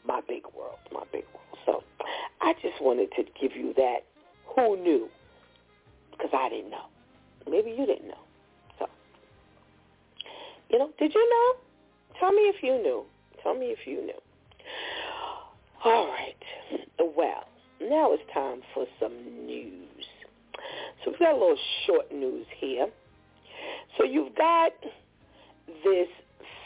[0.06, 0.78] My big world.
[0.92, 1.58] My big world.
[1.66, 1.84] So
[2.40, 3.98] I just wanted to give you that.
[4.56, 5.08] Who knew?
[6.10, 6.86] Because I didn't know.
[7.48, 8.18] Maybe you didn't know.
[8.78, 8.86] So,
[10.70, 11.60] you know, did you know?
[12.18, 13.04] Tell me if you knew.
[13.42, 14.20] Tell me if you knew.
[15.84, 16.34] All right.
[16.98, 17.44] Well,
[17.80, 20.04] now it's time for some news.
[21.04, 22.88] So we've got a little short news here.
[23.96, 24.72] So you've got
[25.84, 26.08] this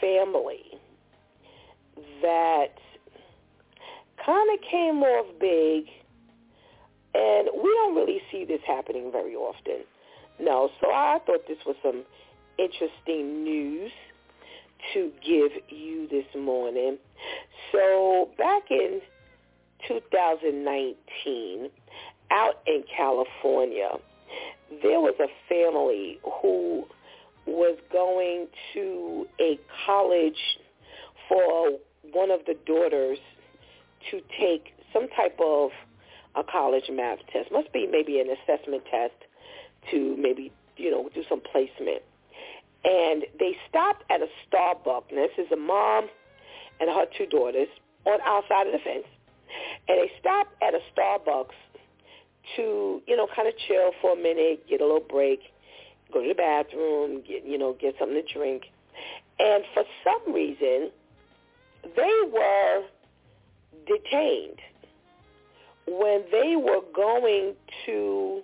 [0.01, 0.63] family
[2.21, 2.73] that
[4.25, 5.85] kind of came off big,
[7.13, 9.83] and we don't really see this happening very often.
[10.39, 12.03] No, so I thought this was some
[12.57, 13.91] interesting news
[14.93, 16.97] to give you this morning.
[17.71, 19.01] So back in
[19.87, 21.69] 2019,
[22.31, 23.89] out in California,
[24.81, 26.85] there was a family who
[27.45, 30.39] was going to a college
[31.27, 31.77] for
[32.11, 33.17] one of the daughters
[34.11, 35.71] to take some type of
[36.35, 37.51] a college math test.
[37.51, 39.13] Must be maybe an assessment test
[39.91, 42.01] to maybe, you know, do some placement.
[42.83, 45.09] And they stopped at a Starbucks.
[45.09, 46.09] And this is a mom
[46.79, 47.67] and her two daughters
[48.05, 49.05] on our side of the fence.
[49.87, 51.55] And they stopped at a Starbucks
[52.55, 55.39] to, you know, kind of chill for a minute, get a little break,
[56.13, 58.63] go to the bathroom, get, you know, get something to drink.
[59.39, 60.91] And for some reason,
[61.95, 62.83] they were
[63.87, 64.59] detained
[65.87, 68.41] when they were going to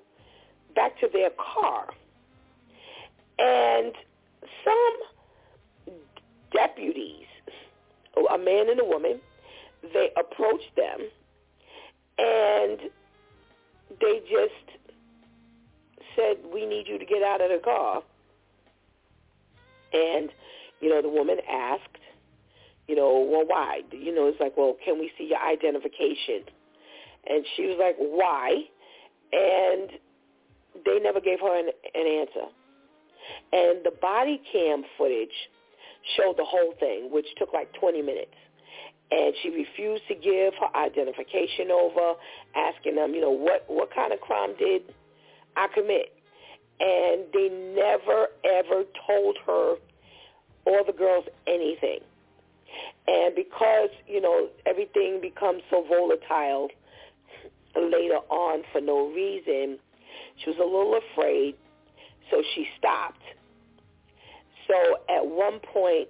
[0.75, 1.87] back to their car.
[3.37, 3.93] And
[4.65, 5.95] some
[6.51, 7.27] deputies,
[8.29, 9.19] a man and a woman,
[9.93, 10.99] they approached them
[12.17, 12.79] and
[14.01, 14.78] they just
[16.15, 18.03] said, we need you to get out of the car.
[19.93, 20.29] And,
[20.79, 21.83] you know, the woman asked,
[22.87, 23.81] you know, well, why?
[23.91, 26.43] You know, it's like, well, can we see your identification?
[27.29, 28.63] And she was like, why?
[29.31, 29.91] And
[30.85, 32.47] they never gave her an, an answer.
[33.53, 35.49] And the body cam footage
[36.17, 38.33] showed the whole thing, which took like 20 minutes.
[39.11, 42.13] And she refused to give her identification over,
[42.55, 44.83] asking them, you know, what, what kind of crime did
[45.55, 46.13] I commit?
[46.79, 49.75] And they never, ever told her
[50.65, 51.99] or the girls anything.
[53.07, 56.69] And because, you know, everything becomes so volatile
[57.75, 59.79] later on for no reason,
[60.37, 61.55] she was a little afraid,
[62.29, 63.21] so she stopped.
[64.67, 64.75] So
[65.09, 66.09] at one point,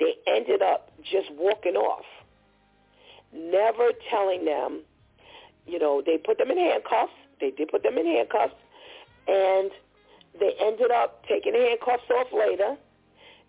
[0.00, 2.04] they ended up just walking off,
[3.32, 4.82] never telling them,
[5.66, 7.12] you know, they put them in handcuffs.
[7.40, 8.54] They did put them in handcuffs,
[9.28, 9.70] and
[10.38, 12.76] they ended up taking the handcuffs off later,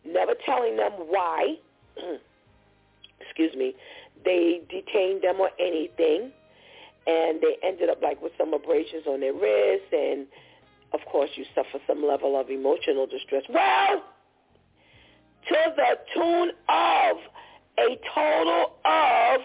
[0.06, 1.56] never telling them why.
[3.22, 3.76] Excuse me.
[4.26, 6.32] They detained them or anything
[7.06, 10.26] and they ended up like with some abrasions on their wrists and
[10.94, 13.44] of course you suffer some level of emotional distress.
[13.50, 14.04] Well,
[15.50, 17.18] to the tune of
[17.80, 19.42] a total of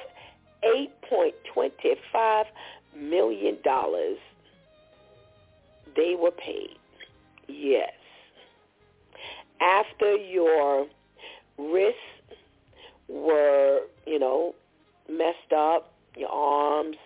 [1.10, 2.44] $8.25
[2.96, 3.56] million
[5.96, 6.76] they were paid.
[7.48, 7.92] Yes.
[9.60, 10.86] After your
[11.58, 11.98] wrists
[13.08, 14.54] were, you know,
[15.10, 16.96] messed up, your arms,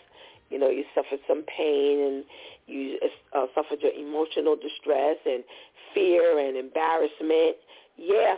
[0.50, 2.24] you know, you suffered some pain and
[2.66, 2.98] you
[3.34, 5.42] uh, suffered your emotional distress and
[5.94, 7.56] fear and embarrassment.
[7.96, 8.36] Yeah.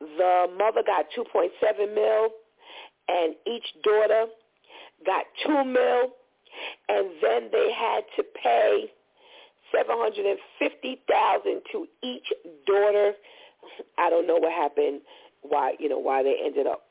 [0.00, 2.30] The mother got 2.7 mil
[3.08, 4.26] and each daughter
[5.04, 6.12] got 2 mil
[6.88, 8.90] and then they had to pay
[9.72, 12.32] 750,000 to each
[12.66, 13.12] daughter.
[13.98, 15.00] I don't know what happened
[15.42, 16.84] why, you know, why they ended up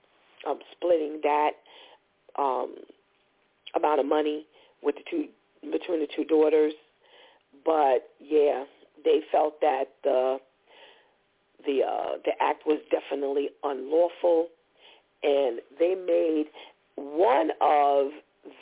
[0.47, 1.51] um splitting that
[2.37, 2.75] um
[3.75, 4.45] amount of money
[4.81, 5.27] with the two
[5.71, 6.73] between the two daughters.
[7.65, 8.63] But yeah,
[9.03, 10.37] they felt that the
[11.65, 14.47] the uh, the act was definitely unlawful,
[15.23, 16.45] and they made
[16.95, 18.11] one of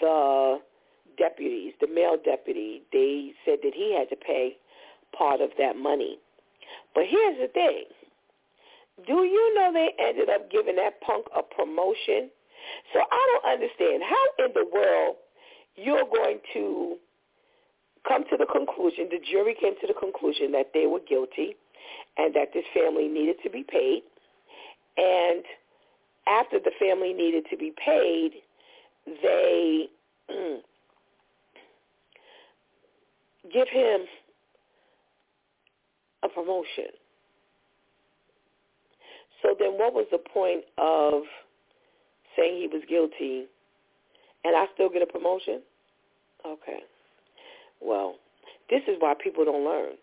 [0.01, 0.59] the
[1.17, 4.57] deputies, the male deputy, they said that he had to pay
[5.17, 6.17] part of that money.
[6.93, 7.85] But here's the thing.
[9.05, 12.29] Do you know they ended up giving that punk a promotion
[12.93, 15.15] so I don't understand how in the world
[15.75, 16.97] you're going to
[18.07, 21.55] come to the conclusion, the jury came to the conclusion that they were guilty
[22.17, 24.03] and that this family needed to be paid.
[24.97, 25.43] And
[26.27, 28.31] after the family needed to be paid,
[29.21, 29.89] they
[33.51, 34.01] give him
[36.23, 36.91] a promotion.
[39.41, 41.23] So then what was the point of
[42.35, 43.45] saying he was guilty
[44.43, 45.61] and I still get a promotion?
[46.45, 46.79] Okay.
[47.81, 48.15] Well,
[48.69, 49.93] this is why people don't learn.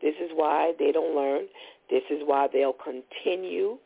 [0.00, 1.46] This is why they don't learn.
[1.90, 3.78] This is why they'll continue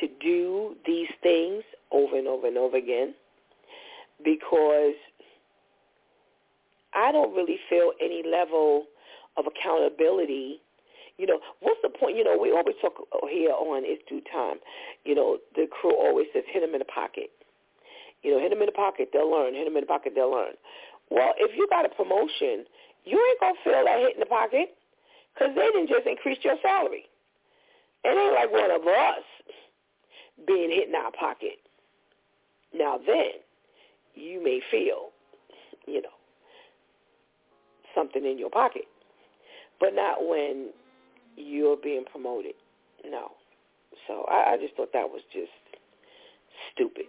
[0.00, 1.62] to do these things
[1.92, 3.14] over and over and over again
[4.24, 4.94] because
[6.94, 8.86] I don't really feel any level
[9.36, 10.60] of accountability
[11.16, 12.16] you know, what's the point?
[12.16, 12.94] You know, we always talk
[13.30, 14.58] here on It's DEW Time.
[15.04, 17.30] You know, the crew always says, hit them in the pocket.
[18.22, 19.54] You know, hit them in the pocket, they'll learn.
[19.54, 20.54] Hit them in the pocket, they'll learn.
[21.10, 22.64] Well, if you got a promotion,
[23.04, 24.74] you ain't going to feel that hit in the pocket
[25.34, 27.04] because they didn't just increase your salary.
[28.02, 29.24] It ain't like one of us
[30.46, 31.62] being hit in our pocket.
[32.74, 33.38] Now then,
[34.14, 35.14] you may feel,
[35.86, 36.16] you know,
[37.94, 38.84] something in your pocket,
[39.80, 40.70] but not when
[41.36, 42.54] you're being promoted.
[43.04, 43.32] No.
[44.06, 45.50] So I, I just thought that was just
[46.72, 47.06] Stupid.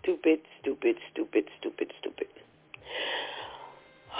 [0.00, 2.26] Stupid, stupid, stupid, stupid, stupid.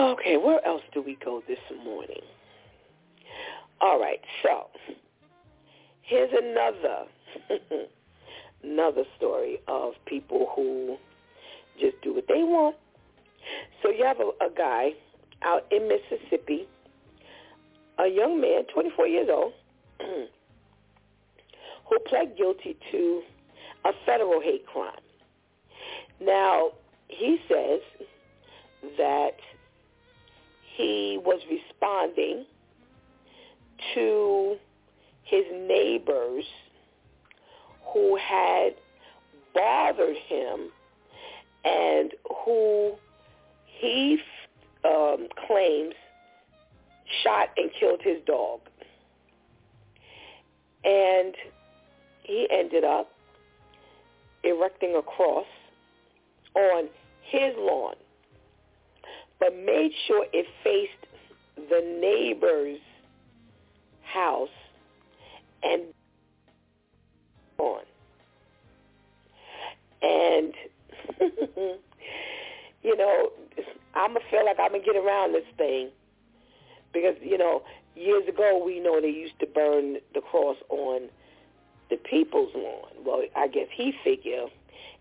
[0.00, 2.20] Okay, where else do we go this morning?
[3.80, 4.66] All right, so
[6.02, 7.04] here's another
[8.62, 10.96] another story of people who
[11.80, 12.76] just do what they want.
[13.82, 14.90] So you have a, a guy
[15.44, 16.66] out in Mississippi,
[17.98, 19.52] a young man, 24 years old,
[20.00, 23.22] who pled guilty to
[23.84, 24.92] a federal hate crime.
[26.20, 26.70] Now,
[27.08, 27.80] he says
[28.96, 29.36] that
[30.76, 32.46] he was responding
[33.94, 34.56] to
[35.22, 36.44] his neighbors
[37.92, 38.74] who had
[39.54, 40.70] bothered him
[41.64, 42.12] and
[42.44, 42.92] who
[43.66, 44.18] he
[44.84, 45.94] um, claims
[47.22, 48.60] shot and killed his dog.
[50.84, 51.34] And
[52.22, 53.10] he ended up
[54.42, 55.46] erecting a cross
[56.54, 56.88] on
[57.22, 57.94] his lawn,
[59.40, 60.92] but made sure it faced
[61.56, 62.78] the neighbor's
[64.02, 64.48] house
[65.62, 65.84] and
[67.58, 67.82] on.
[70.02, 70.52] And,
[72.82, 73.30] you know,
[73.94, 75.90] I'm to feel like I'm to get around this thing
[76.92, 77.62] because, you know,
[77.94, 81.08] years ago we know they used to burn the cross on
[81.90, 82.90] the people's lawn.
[83.04, 84.50] Well, I guess he figured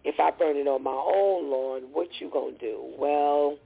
[0.03, 2.79] if I burn it on my own lawn, what you to do?
[2.97, 3.57] Well,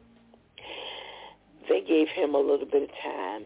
[1.68, 3.46] they gave him a little bit of time.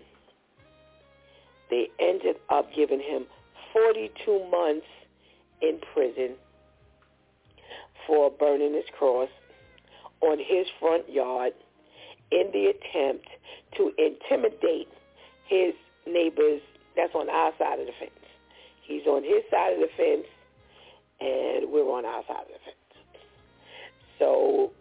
[1.70, 3.26] They ended up giving him
[3.74, 4.88] 42 months
[5.62, 6.36] in prison
[8.06, 9.30] for burning his cross
[10.22, 11.54] on his front yard
[12.32, 13.28] in the attempt
[13.78, 14.88] to intimidate
[15.46, 15.74] his
[16.08, 16.62] neighbors
[16.96, 18.12] that's on our side of the fence.
[18.84, 20.28] He's on his side of the fence,
[21.20, 22.78] and we're on our side of the fence.
[24.20, 24.72] So,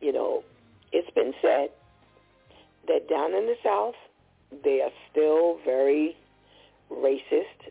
[0.00, 0.42] you know,
[0.92, 1.70] it's been said
[2.86, 3.94] that down in the South,
[4.64, 6.16] they are still very
[6.90, 7.70] racist,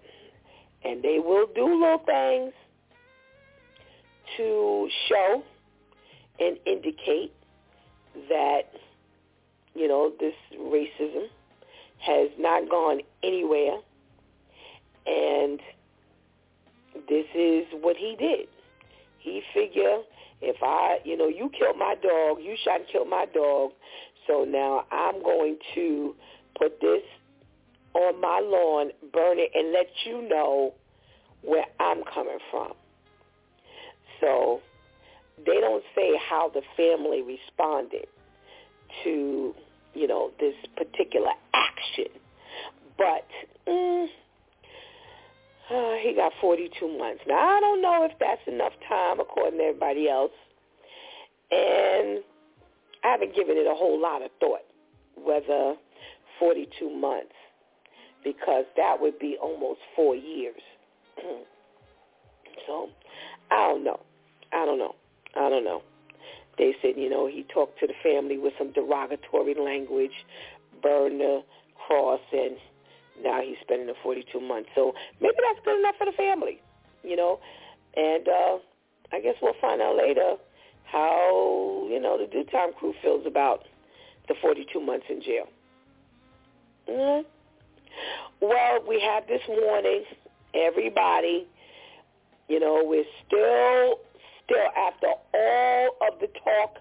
[0.84, 2.54] and they will do little things
[4.38, 5.44] to show
[6.40, 7.34] and indicate
[8.30, 8.70] that,
[9.78, 11.28] you know, this racism
[12.00, 13.78] has not gone anywhere.
[15.06, 15.60] And
[17.08, 18.48] this is what he did.
[19.20, 20.02] He figured
[20.42, 23.72] if I, you know, you killed my dog, you shot and killed my dog,
[24.28, 26.16] so now I'm going to
[26.60, 27.02] put this
[27.94, 30.74] on my lawn, burn it, and let you know
[31.42, 32.74] where I'm coming from.
[34.20, 34.62] So
[35.46, 38.08] they don't say how the family responded
[39.04, 39.56] to,
[39.94, 42.08] you know, this particular action.
[42.98, 43.28] But
[43.68, 44.08] mm,
[45.70, 47.22] uh, he got 42 months.
[47.28, 50.32] Now, I don't know if that's enough time according to everybody else.
[51.52, 52.24] And
[53.04, 54.62] I haven't given it a whole lot of thought
[55.16, 55.76] whether
[56.40, 57.34] 42 months
[58.24, 60.62] because that would be almost four years.
[62.68, 62.90] so
[63.50, 64.00] I don't know.
[64.52, 64.96] I don't know.
[65.36, 65.82] I don't know.
[66.58, 70.26] They said, you know, he talked to the family with some derogatory language,
[70.82, 71.44] burned the
[71.86, 72.58] cross, and
[73.24, 74.70] now he's spending the 42 months.
[74.76, 76.62] So maybe that's good enough for the family,
[77.04, 77.40] you know.
[77.96, 78.58] And uh,
[79.12, 80.36] I guess we'll find out later
[80.86, 83.64] how, you know, the DEW time crew feels about
[84.28, 85.48] the 42 months in jail.
[86.90, 87.28] Mm-hmm.
[88.42, 90.04] Well, we have this warning,
[90.54, 91.48] everybody.
[92.48, 94.00] You know, we're still,
[94.48, 96.80] still after all of the talk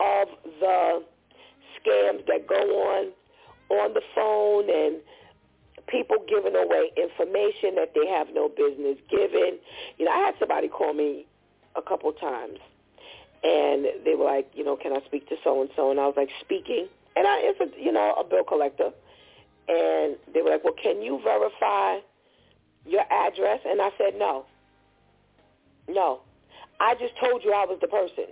[0.00, 0.28] of
[0.60, 1.02] the
[1.78, 3.12] scams that go on
[3.70, 4.96] on the phone and
[5.86, 9.58] people giving away information that they have no business giving.
[9.98, 11.26] You know, I had somebody call me
[11.76, 12.58] a couple times,
[13.42, 15.90] and they were like, you know, can I speak to so and so?
[15.90, 18.90] And I was like, speaking, and I, it's a, you know, a bill collector,
[19.68, 21.98] and they were like, well, can you verify
[22.86, 23.60] your address?
[23.66, 24.44] And I said, no,
[25.88, 26.20] no,
[26.80, 28.26] I just told you I was the person.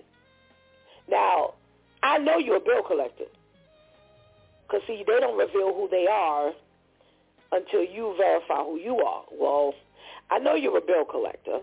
[1.09, 1.55] Now,
[2.03, 3.25] I know you're a bill collector.
[4.67, 6.53] Because, see, they don't reveal who they are
[7.53, 9.25] until you verify who you are.
[9.33, 9.75] Well,
[10.31, 11.61] I know you're a bill collector,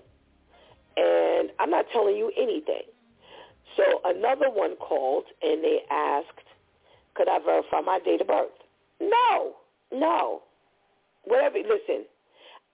[0.95, 2.83] and I'm not telling you anything.
[3.75, 6.47] So another one called, and they asked,
[7.15, 8.49] could I verify my date of birth?
[9.01, 9.55] No,
[9.91, 10.43] no.
[11.25, 12.05] Whatever, listen,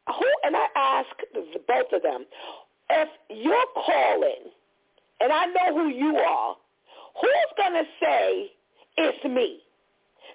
[0.08, 1.22] who, and I asked
[1.68, 2.26] both of them,
[2.90, 4.52] if you're calling,
[5.22, 6.56] and I know who you are,
[7.22, 8.52] who's going to say
[8.98, 9.60] it's me?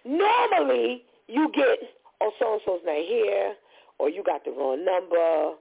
[0.05, 1.79] Normally, you get,
[2.21, 3.55] oh, so-and-so's not here,
[3.99, 5.57] or you got the wrong number,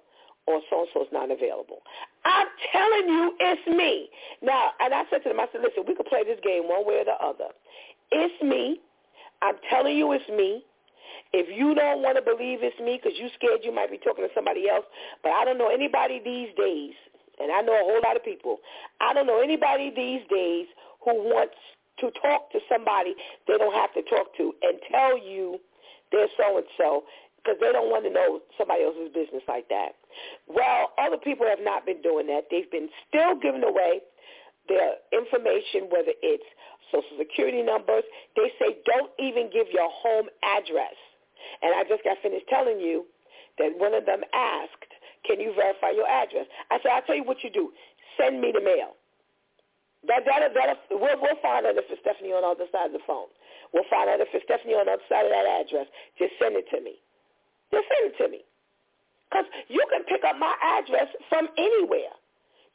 [0.45, 1.79] or so-and-so's not available.
[2.25, 4.09] I'm telling you, it's me.
[4.41, 6.85] Now, and I said to them, I said, listen, we could play this game one
[6.85, 7.53] way or the other.
[8.11, 8.79] It's me.
[9.41, 10.63] I'm telling you it's me.
[11.33, 14.23] If you don't want to believe it's me because you scared you might be talking
[14.23, 14.85] to somebody else,
[15.23, 16.93] but I don't know anybody these days,
[17.39, 18.57] and I know a whole lot of people,
[19.01, 20.67] I don't know anybody these days
[21.03, 21.57] who wants
[21.99, 23.13] to talk to somebody
[23.47, 25.59] they don't have to talk to and tell you
[26.11, 27.03] they're so-and-so
[27.37, 29.93] because they don't want to know somebody else's business like that.
[30.47, 32.47] Well, other people have not been doing that.
[32.49, 33.99] They've been still giving away
[34.67, 36.47] their information, whether it's
[36.93, 38.03] social security numbers.
[38.35, 40.95] They say don't even give your home address.
[41.61, 43.05] And I just got finished telling you
[43.57, 44.91] that one of them asked,
[45.25, 46.45] can you verify your address?
[46.71, 47.71] I said, I'll tell you what you do.
[48.15, 48.95] Send me the mail.
[50.07, 52.95] That, that, that, we'll, we'll find out if it's Stephanie on the other side of
[52.95, 53.31] the phone.
[53.71, 55.87] We'll find out if it's Stephanie on the other side of that address.
[56.19, 56.99] Just send it to me.
[57.71, 58.43] Just send it to me.
[59.31, 62.13] Because you can pick up my address from anywhere.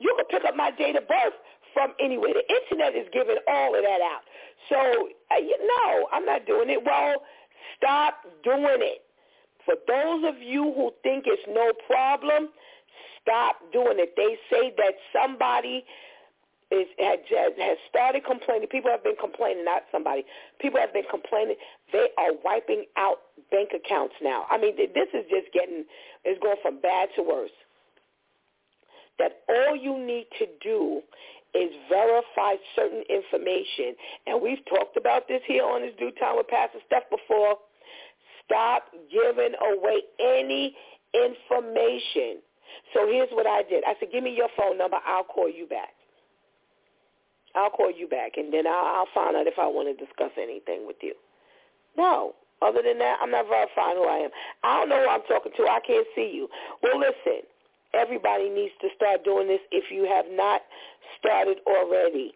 [0.01, 1.37] You can pick up my date of birth
[1.79, 2.35] from anywhere.
[2.35, 4.27] The internet is giving all of that out.
[4.69, 6.83] So, uh, you, no, I'm not doing it.
[6.85, 7.23] Well,
[7.79, 9.07] stop doing it.
[9.65, 12.51] For those of you who think it's no problem,
[13.23, 14.15] stop doing it.
[14.17, 15.85] They say that somebody
[16.73, 18.67] is had, has started complaining.
[18.67, 20.25] People have been complaining, not somebody.
[20.61, 21.55] People have been complaining.
[21.93, 23.19] They are wiping out
[23.53, 24.47] bank accounts now.
[24.51, 25.85] I mean, this is just getting
[26.25, 27.55] is going from bad to worse.
[29.19, 31.03] That all you need to do
[31.55, 33.97] is verify certain information,
[34.27, 37.57] and we've talked about this here on this DEW time with Pastor Steph before.
[38.45, 40.77] Stop giving away any
[41.15, 42.41] information.
[42.95, 43.85] So here's what I did.
[43.85, 44.99] I said, give me your phone number.
[45.07, 45.97] I'll call you back.
[47.55, 50.31] I'll call you back, and then I'll, I'll find out if I want to discuss
[50.37, 51.15] anything with you.
[51.97, 52.35] No.
[52.61, 54.31] Other than that, I'm not verifying who I am.
[54.65, 55.63] I don't know who I'm talking to.
[55.65, 56.49] I can't see you.
[56.83, 57.47] Well, listen,
[57.95, 60.63] everybody needs to start doing this if you have not
[61.19, 62.33] started already.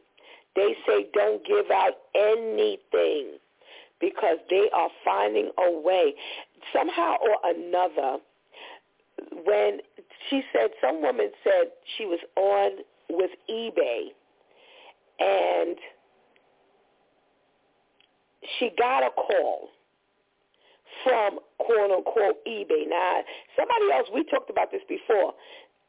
[0.55, 3.39] They say don't give out anything
[4.01, 6.15] because they are finding a way.
[6.73, 8.19] Somehow or another,
[9.45, 9.79] when
[10.29, 14.09] she said, some woman said she was on with eBay
[15.21, 15.77] and
[18.59, 19.69] she got a call
[21.05, 22.89] from quote unquote eBay.
[22.89, 23.23] Now,
[23.57, 25.35] somebody else, we talked about this before,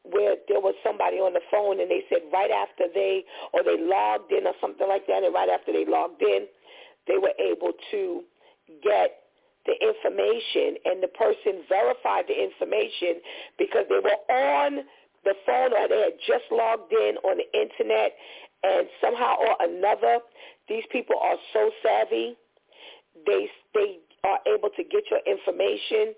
[0.03, 3.23] where there was somebody on the phone and they said right after they,
[3.53, 6.47] or they logged in or something like that, and right after they logged in,
[7.07, 8.23] they were able to
[8.83, 9.23] get
[9.65, 13.23] the information and the person verified the information
[13.57, 14.83] because they were on
[15.23, 18.11] the phone or they had just logged in on the internet
[18.63, 20.19] and somehow or another,
[20.67, 22.35] these people are so savvy,
[23.25, 26.13] they they are able to get your information.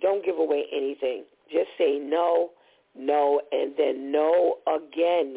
[0.00, 1.24] Don't give away anything.
[1.50, 2.50] Just say no,
[2.96, 5.36] no, and then no again.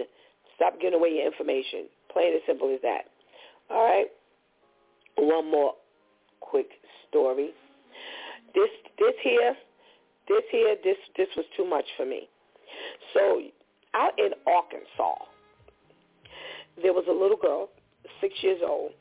[0.56, 1.86] Stop giving away your information.
[2.12, 3.04] Plain and simple as that.
[3.70, 4.08] All right.
[5.18, 5.74] One more
[6.40, 6.68] quick
[7.10, 7.52] story.
[8.56, 9.56] This this here,
[10.28, 12.28] this here, this this was too much for me.
[13.14, 13.42] So
[13.94, 15.26] out in Arkansas,
[16.82, 17.70] there was a little girl,
[18.22, 18.92] six years old,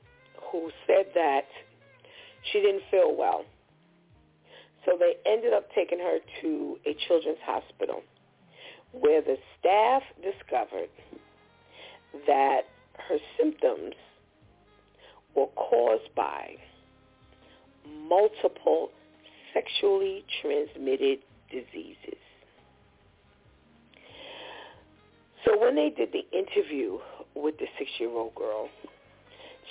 [0.51, 1.47] who said that
[2.53, 3.45] she didn't feel well.
[4.85, 8.03] So they ended up taking her to a children's hospital
[8.93, 10.89] where the staff discovered
[12.27, 12.63] that
[13.09, 13.95] her symptoms
[15.35, 16.57] were caused by
[18.09, 18.91] multiple
[19.53, 21.19] sexually transmitted
[21.51, 22.21] diseases.
[25.45, 26.99] So when they did the interview
[27.35, 28.69] with the six-year-old girl,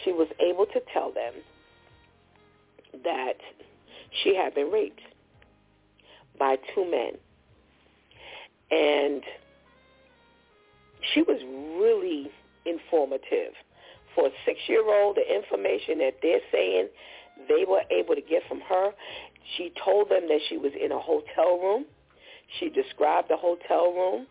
[0.03, 1.33] she was able to tell them
[3.03, 3.37] that
[4.23, 5.01] she had been raped
[6.37, 7.11] by two men.
[8.71, 9.23] And
[11.13, 11.39] she was
[11.79, 12.31] really
[12.65, 13.53] informative.
[14.15, 16.87] For a six-year-old, the information that they're saying
[17.49, 18.91] they were able to get from her,
[19.57, 21.85] she told them that she was in a hotel room.
[22.59, 24.27] She described the hotel room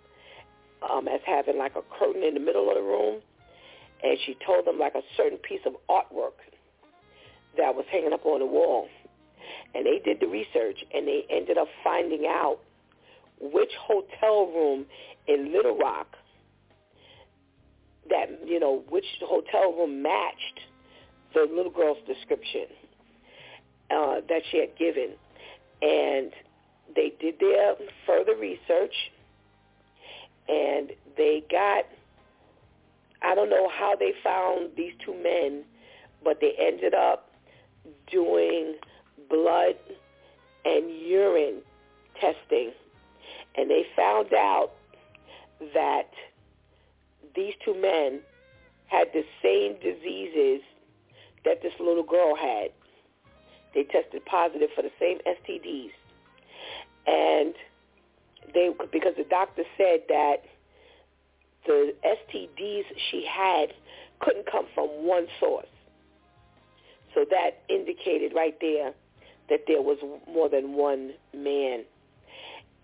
[0.88, 3.20] um, as having like a curtain in the middle of the room.
[4.02, 6.40] And she told them like a certain piece of artwork
[7.56, 8.88] that was hanging up on the wall.
[9.74, 12.58] And they did the research and they ended up finding out
[13.40, 14.86] which hotel room
[15.26, 16.16] in Little Rock
[18.08, 20.60] that, you know, which hotel room matched
[21.34, 22.66] the little girl's description
[23.90, 25.10] uh, that she had given.
[25.82, 26.30] And
[26.94, 27.74] they did their
[28.06, 28.94] further research
[30.48, 31.86] and they got
[33.22, 35.64] I don't know how they found these two men,
[36.22, 37.23] but they ended up
[38.10, 38.76] doing
[39.28, 39.76] blood
[40.64, 41.62] and urine
[42.20, 42.72] testing.
[43.56, 44.72] and they found out
[45.74, 46.10] that
[47.34, 48.20] these two men
[48.86, 50.60] had the same diseases
[51.44, 52.70] that this little girl had.
[53.74, 55.90] They tested positive for the same STDs.
[57.06, 57.54] And
[58.52, 60.44] they because the doctor said that
[61.66, 63.72] the STDs she had
[64.20, 65.66] couldn't come from one source.
[67.14, 68.92] So that indicated right there
[69.48, 71.84] that there was more than one man.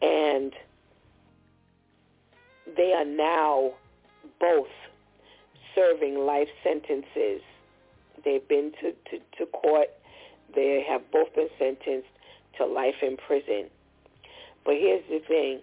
[0.02, 0.52] And
[2.76, 3.72] they are now
[4.38, 4.68] both
[5.74, 7.40] serving life sentences.
[8.24, 9.88] They've been to, to, to court.
[10.54, 12.08] They have both been sentenced
[12.58, 13.66] to life in prison.
[14.64, 15.60] But here's the thing.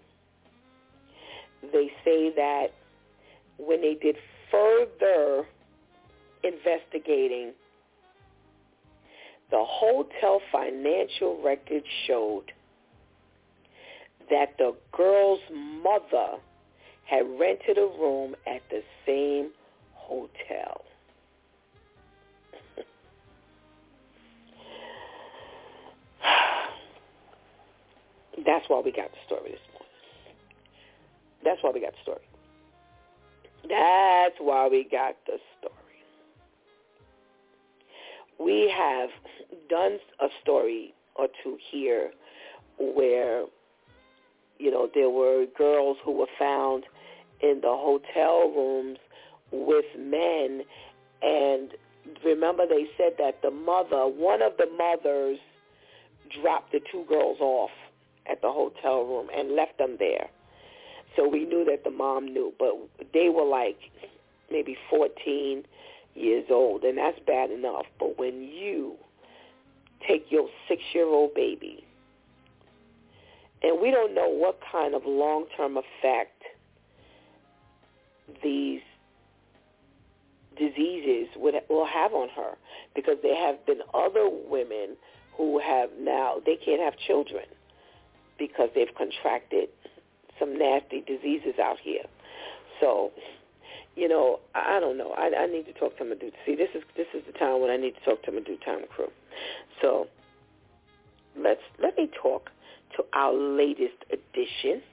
[1.71, 2.67] They say that
[3.57, 4.17] when they did
[4.51, 5.45] further
[6.43, 7.53] investigating,
[9.49, 12.51] the hotel financial records showed
[14.29, 16.37] that the girl's mother
[17.05, 19.51] had rented a room at the same
[19.93, 20.83] hotel.
[28.45, 29.87] That's why we got the story this morning.
[31.43, 32.19] That's why we got the story.
[33.69, 35.86] That's why we got the story.
[38.39, 39.09] We have
[39.69, 42.11] done a story or two here
[42.77, 43.45] where,
[44.59, 46.85] you know, there were girls who were found
[47.41, 48.99] in the hotel rooms
[49.51, 50.63] with men
[51.21, 51.71] and
[52.23, 55.39] remember they said that the mother, one of the mothers
[56.41, 57.71] dropped the two girls off
[58.29, 60.27] at the hotel room and left them there.
[61.15, 62.73] So we knew that the mom knew, but
[63.13, 63.79] they were like
[64.51, 65.63] maybe 14
[66.17, 67.85] years old, and that's bad enough.
[67.99, 68.95] But when you
[70.07, 71.83] take your six-year-old baby,
[73.63, 76.43] and we don't know what kind of long-term effect
[78.43, 78.81] these
[80.57, 82.57] diseases would will have on her
[82.95, 84.97] because there have been other women
[85.35, 87.45] who have now they can't have children
[88.39, 89.69] because they've contracted
[90.39, 92.03] some nasty diseases out here.
[92.79, 93.11] So,
[93.97, 95.11] you know, I, don't know.
[95.17, 96.29] I, I need to talk to Madu.
[96.45, 98.57] See, this is this is the time when I need to talk to my DEW
[98.63, 99.09] Time Crew.
[99.81, 100.07] So,
[101.35, 102.51] let's let me talk
[102.95, 104.83] to our latest edition.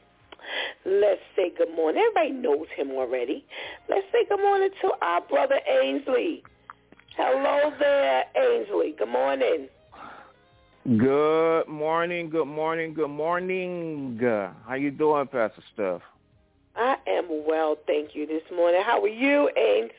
[0.87, 2.03] Let's say good morning.
[2.03, 3.45] Everybody knows him already.
[3.91, 6.43] Let's say good morning to our brother Ainsley.
[7.17, 8.95] Hello there, Ainsley.
[8.99, 9.69] Good morning.
[10.99, 14.19] Good morning, good morning, good morning.
[14.21, 16.03] How you doing, Pastor Steph?
[16.77, 18.83] I am well, thank you, this morning.
[18.85, 19.91] How are you, Ains?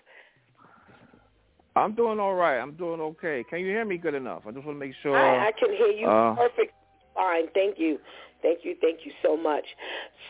[1.76, 2.58] I'm doing all right.
[2.58, 3.44] I'm doing okay.
[3.50, 4.44] Can you hear me good enough?
[4.48, 5.18] I just want to make sure.
[5.18, 6.74] I, I can hear you uh, perfect.
[7.14, 7.48] Fine.
[7.54, 8.00] Thank you.
[8.42, 8.76] Thank you.
[8.82, 9.66] Thank you so much.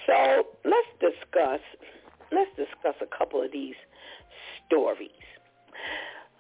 [0.08, 1.60] So let's discuss.
[2.32, 3.76] Let's discuss a couple of these
[4.66, 5.10] stories.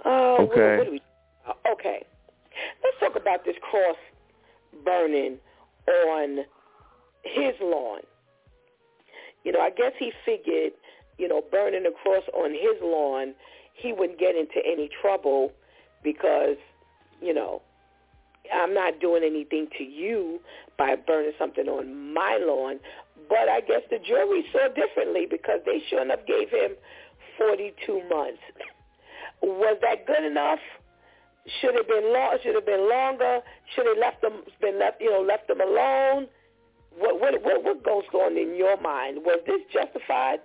[0.03, 0.77] Uh, Okay.
[0.77, 1.01] What, what we,
[1.71, 2.03] okay.
[2.83, 3.97] Let's talk about this cross
[4.83, 5.37] burning
[5.87, 6.39] on
[7.23, 8.01] his lawn.
[9.45, 10.73] You know, I guess he figured,
[11.17, 13.33] you know, burning the cross on his lawn,
[13.73, 15.51] he wouldn't get into any trouble
[16.03, 16.57] because,
[17.21, 17.61] you know,
[18.53, 20.39] I'm not doing anything to you
[20.77, 22.79] by burning something on my lawn.
[23.29, 26.71] But I guess the jury saw differently because they sure enough gave him
[27.37, 28.41] 42 months.
[29.41, 30.59] Was that good enough?
[31.61, 32.37] Should have been long.
[32.43, 33.39] Should have been longer.
[33.75, 34.99] Should have left them been left.
[34.99, 36.27] You know, left them alone.
[36.97, 39.17] What what what what goes on in your mind?
[39.25, 40.39] Was this justified?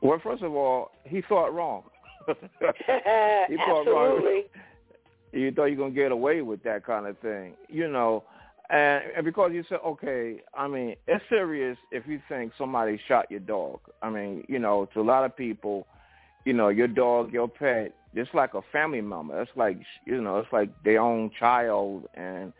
[0.00, 1.84] Well, first of all, he thought wrong.
[2.28, 3.92] he thought Absolutely.
[3.92, 4.42] wrong.
[5.32, 8.24] You thought you're gonna get away with that kind of thing, you know.
[8.70, 13.30] And, and because you said, okay, I mean, it's serious if you think somebody shot
[13.30, 13.80] your dog.
[14.02, 15.86] I mean, you know, to a lot of people,
[16.44, 19.40] you know, your dog, your pet, it's like a family member.
[19.40, 22.52] It's like, you know, it's like their own child, and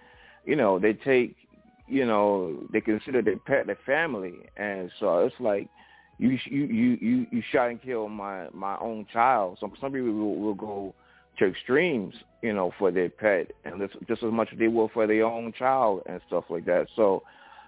[0.45, 1.37] you know, they take,
[1.89, 5.69] you know, they consider their pet their family, and so it's like
[6.19, 9.59] you you you you, shot and killed my my own child.
[9.61, 10.95] Some some people will, will go
[11.39, 14.91] to extremes, you know, for their pet, and just, just as much as they will
[14.93, 16.87] for their own child and stuff like that.
[16.95, 17.23] So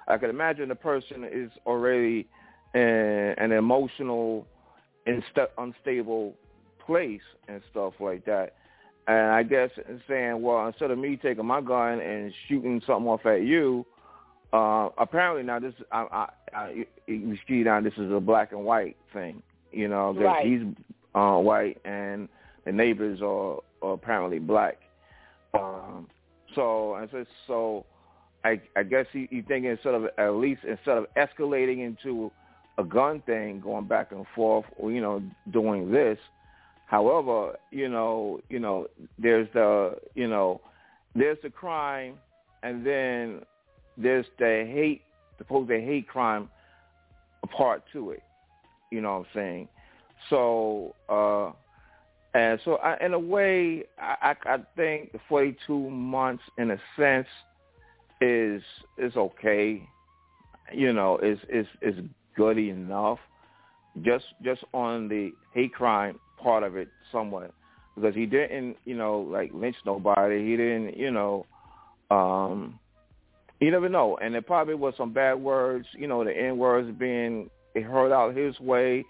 [0.06, 2.26] I can imagine the person is already
[2.74, 2.80] in
[3.38, 4.46] an emotional,
[5.06, 6.34] insta- unstable
[6.84, 8.54] place and stuff like that.
[9.06, 9.70] And I guess
[10.08, 13.86] saying, well, instead of me taking my gun and shooting something off at you,
[14.54, 18.64] uh, apparently now this, I, I, I, you see now this is a black and
[18.64, 19.42] white thing.
[19.72, 20.46] You know, that Right.
[20.46, 20.62] he's
[21.14, 22.28] uh, white and
[22.64, 24.78] the neighbors are, are apparently black.
[25.52, 26.08] Um,
[26.54, 27.86] so and so, so
[28.44, 32.30] I, I guess he, he thinking instead of at least instead of escalating into
[32.78, 36.18] a gun thing, going back and forth, or you know, doing this.
[36.86, 38.86] However, you know, you know,
[39.18, 40.60] there's the, you know,
[41.14, 42.14] there's the crime,
[42.62, 43.40] and then
[43.96, 45.02] there's the hate,
[45.38, 46.48] supposed a hate crime,
[47.56, 48.22] part to it.
[48.90, 49.68] You know what I'm saying?
[50.30, 51.52] So, uh,
[52.36, 57.28] and so I, in a way, I, I think the 42 months, in a sense,
[58.20, 58.62] is
[58.98, 59.86] is okay.
[60.72, 61.94] You know, is is is
[62.36, 63.18] good enough.
[64.02, 67.52] Just just on the hate crime part of it, somewhat,
[67.94, 70.44] because he didn't, you know, like lynch nobody.
[70.44, 71.46] He didn't, you know,
[72.10, 72.78] um,
[73.64, 74.18] you never know.
[74.20, 78.36] And it probably was some bad words, you know, the N words being heard out
[78.36, 79.04] his way,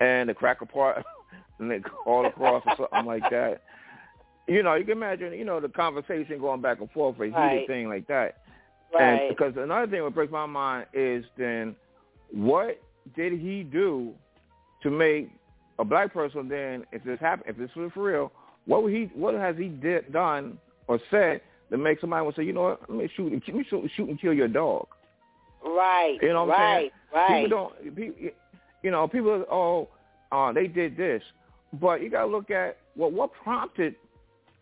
[0.00, 1.04] and the cracker part
[1.60, 3.62] and they all across or something like that.
[4.48, 7.36] You know, you can imagine, you know, the conversation going back and forth, a heated
[7.36, 7.66] Right.
[7.68, 8.38] thing like that.
[8.92, 9.20] Right.
[9.20, 11.76] And because another thing that breaks my mind is then
[12.32, 12.80] what
[13.14, 14.12] did he do
[14.82, 15.30] to make
[15.78, 18.32] a black person then, if this happened, if this was for real,
[18.66, 21.40] what would he, what has he did, done or said
[21.72, 24.08] that make somebody would say, you know what, let me shoot, let me shoot, shoot
[24.08, 24.86] and kill your dog.
[25.64, 26.18] right.
[26.20, 26.78] You know what I'm right.
[26.78, 26.90] saying?
[27.14, 27.44] Right.
[27.44, 28.30] People don't, people,
[28.82, 29.88] you know, people, oh,
[30.30, 31.22] uh, they did this,
[31.80, 33.94] but you got to look at well, what prompted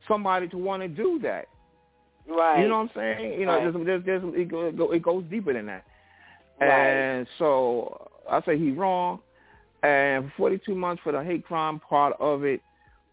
[0.06, 1.46] somebody to want to do that.
[2.28, 2.62] Right.
[2.62, 3.40] You know what I'm saying?
[3.40, 3.72] You know, Right.
[3.72, 5.84] there's, there's, there's, it, go, it goes deeper than that.
[6.61, 6.68] Right.
[6.70, 9.18] And so I say he's wrong.
[9.82, 12.61] And 42 months for the hate crime part of it,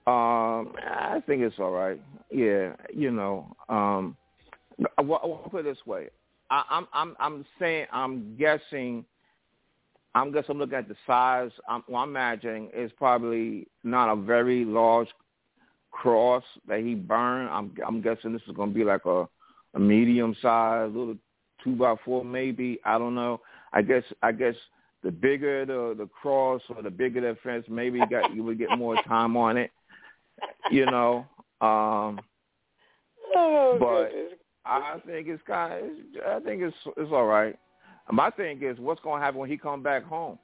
[0.08, 2.00] um, I think it's all right.
[2.32, 3.54] Yeah, you know.
[3.68, 4.16] Um,
[4.98, 6.08] I, will put it this way.
[6.50, 9.04] I, I'm I'm I'm saying I'm guessing.
[10.16, 11.52] I'm guess I'm looking at the size.
[11.68, 15.10] I'm, well, I'm imagining it's probably not a very large
[15.92, 17.50] cross that he burned.
[17.50, 19.28] I'm I'm guessing this is going to be like a
[19.74, 21.18] a medium size, little
[21.64, 22.80] two by four maybe.
[22.86, 23.42] I don't know.
[23.74, 24.56] I guess I guess
[25.04, 28.58] the bigger the the cross or the bigger the fence, maybe you got you would
[28.58, 29.72] get more time on it.
[30.72, 31.26] You know.
[31.62, 32.20] Um
[33.36, 34.34] oh, but- goodness.
[34.70, 35.90] I think it's kind of,
[36.28, 37.58] I think it's it's all right.
[38.12, 40.38] My thing is, what's going to happen when he come back home?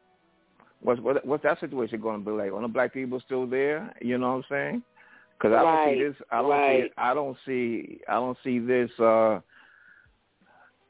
[0.81, 2.53] What's what, what's that situation going to be like?
[2.53, 3.93] Are the black people still there?
[4.01, 4.83] You know what I'm saying?
[5.37, 6.15] Because I don't see this.
[6.31, 6.83] I don't right.
[6.85, 6.89] see.
[6.97, 7.99] I don't see.
[8.07, 8.89] I don't see this.
[8.97, 9.41] uh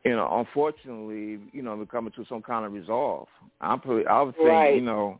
[0.05, 3.27] You know, unfortunately, you know, we're coming to some kind of resolve.
[3.61, 4.05] I'm pretty.
[4.05, 4.75] I would think, Right.
[4.75, 5.19] you know,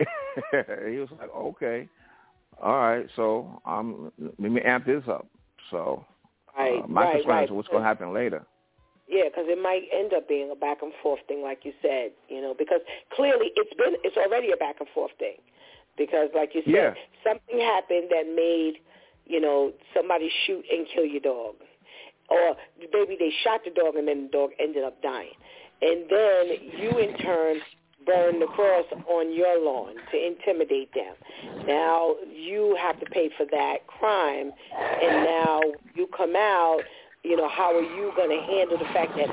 [0.00, 1.88] he was like, okay,
[2.62, 5.26] all right, so um, let me amp this up.
[5.70, 6.04] So
[6.56, 6.82] Right.
[6.82, 7.12] uh, my right.
[7.16, 7.44] concern right.
[7.44, 8.46] is what's going to happen later.
[9.08, 12.10] Yeah, because it might end up being a back and forth thing, like you said.
[12.28, 12.80] You know, because
[13.14, 15.36] clearly it's been it's already a back and forth thing.
[15.96, 16.94] Because, like you said, Yeah.
[17.24, 18.80] something happened that made
[19.24, 21.56] you know somebody shoot and kill your dog,
[22.28, 22.56] or
[22.92, 25.34] maybe they shot the dog and then the dog ended up dying,
[25.82, 26.48] and then
[26.80, 27.60] you in turn
[28.06, 31.14] burn the cross on your lawn to intimidate them.
[31.66, 35.60] Now you have to pay for that crime, and now
[35.94, 36.80] you come out.
[37.24, 39.28] You know, how are you going to handle the fact that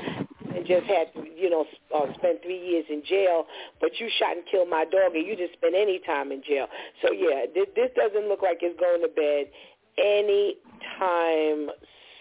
[0.54, 3.46] and just had you know, uh, spend three years in jail,
[3.80, 6.66] but you shot and killed my dog, and you didn't spend any time in jail.
[7.02, 9.50] So yeah, this, this doesn't look like it's going to bed
[9.98, 10.56] any
[10.98, 11.70] time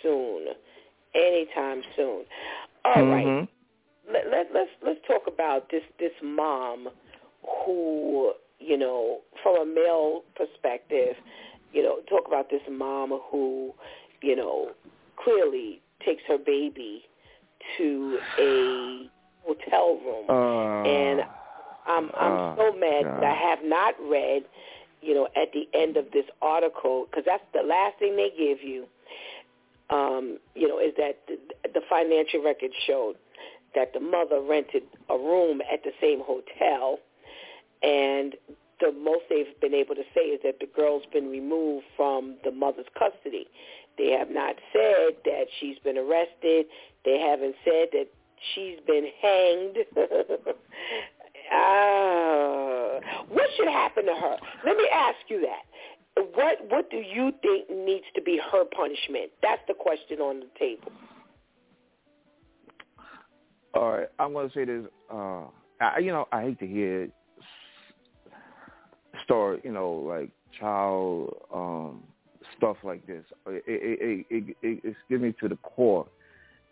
[0.01, 0.47] soon.
[1.15, 2.25] Anytime soon.
[2.85, 3.47] All right Mhm.
[4.11, 6.89] Let, let, let's let's talk about this this mom
[7.65, 11.15] who you know from a male perspective
[11.73, 13.73] you know talk about this mom who
[14.21, 14.71] you know
[15.23, 17.03] clearly takes her baby
[17.77, 19.09] to a
[19.45, 20.25] hotel room.
[20.29, 21.21] Uh, and
[21.85, 24.43] I'm I'm Oh, so mad that I have not read,
[25.01, 28.61] you know, at the end of this article because that's the last thing they give
[28.61, 28.85] you.
[29.89, 31.37] Um, you know, is that the,
[31.73, 33.15] the financial records showed
[33.75, 36.99] that the mother rented a room at the same hotel,
[37.81, 38.35] and
[38.79, 42.51] the most they've been able to say is that the girl's been removed from the
[42.51, 43.47] mother's custody.
[43.97, 46.65] They have not said that she's been arrested.
[47.05, 48.07] They haven't said that
[48.53, 49.77] she's been hanged.
[51.51, 54.37] Ah, what should happen to her?
[54.65, 56.25] Let me ask you that.
[56.33, 59.31] What what do you think needs to be her punishment?
[59.41, 60.91] That's the question on the table.
[63.73, 64.85] All right, I'm going to say this.
[65.11, 65.45] Uh,
[65.81, 67.09] I, you know, I hate to hear
[69.23, 72.03] story, you know, like child um,
[72.57, 73.23] stuff like this.
[73.47, 76.07] It, it, it, it, it, it's getting me to the core.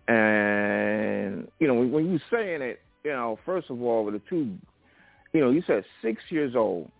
[0.08, 4.22] And you know, when, when you saying it, you know, first of all, with the
[4.30, 4.56] two,
[5.34, 6.92] you know, you said six years old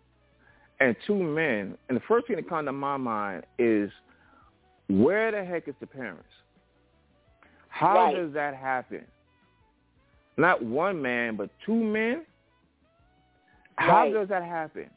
[0.80, 3.92] and two men, and the first thing that comes to my mind is,
[4.90, 6.24] where the heck is the parents?
[7.70, 8.16] How Right.
[8.16, 9.06] does that happen?
[10.38, 12.26] Not one man, but two men.
[13.76, 14.14] How Right.
[14.14, 14.90] does that happen?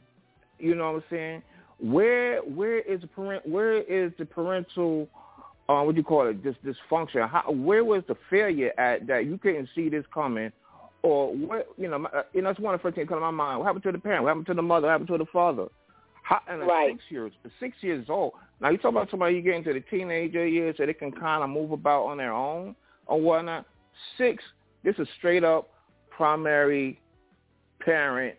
[0.59, 1.43] You know what I'm saying?
[1.79, 5.09] Where where is the parent where is the parental
[5.67, 7.27] uh, what do you call it this dysfunction?
[7.27, 10.51] How, where was the failure at that you couldn't see this coming,
[11.01, 11.99] or what you know?
[11.99, 13.59] My, uh, you know, it's one of the first things that come to my mind.
[13.59, 14.23] What happened to the parent?
[14.23, 14.87] What happened to the mother?
[14.87, 15.67] What happened to the father?
[16.21, 16.91] How, and Right.
[16.91, 18.33] six years six years old.
[18.59, 21.43] Now you talk about somebody you get into the teenager years so they can kind
[21.43, 22.75] of move about on their own
[23.07, 23.65] or whatnot.
[24.17, 24.43] Six,
[24.85, 25.69] this is straight up
[26.09, 27.01] primary
[27.81, 28.35] parent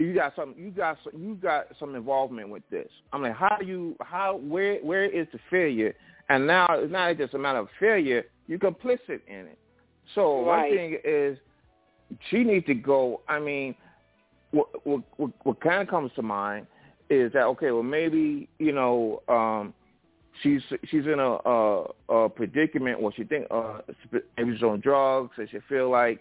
[0.00, 2.88] you got some you got some you got some involvement with this.
[3.12, 5.94] I'm like, how you how where where is the failure?
[6.30, 9.58] And now it's not just a matter of failure, you're complicit in it.
[10.14, 10.70] So Right.
[10.70, 11.38] one thing is
[12.30, 13.74] she needs to go I mean
[14.52, 16.66] what what what, what kind of comes to mind
[17.10, 19.74] is that okay, well maybe, you know, um
[20.42, 23.80] she's she's in a a, a predicament where she think uh
[24.36, 26.20] maybe she's on drugs and she feel like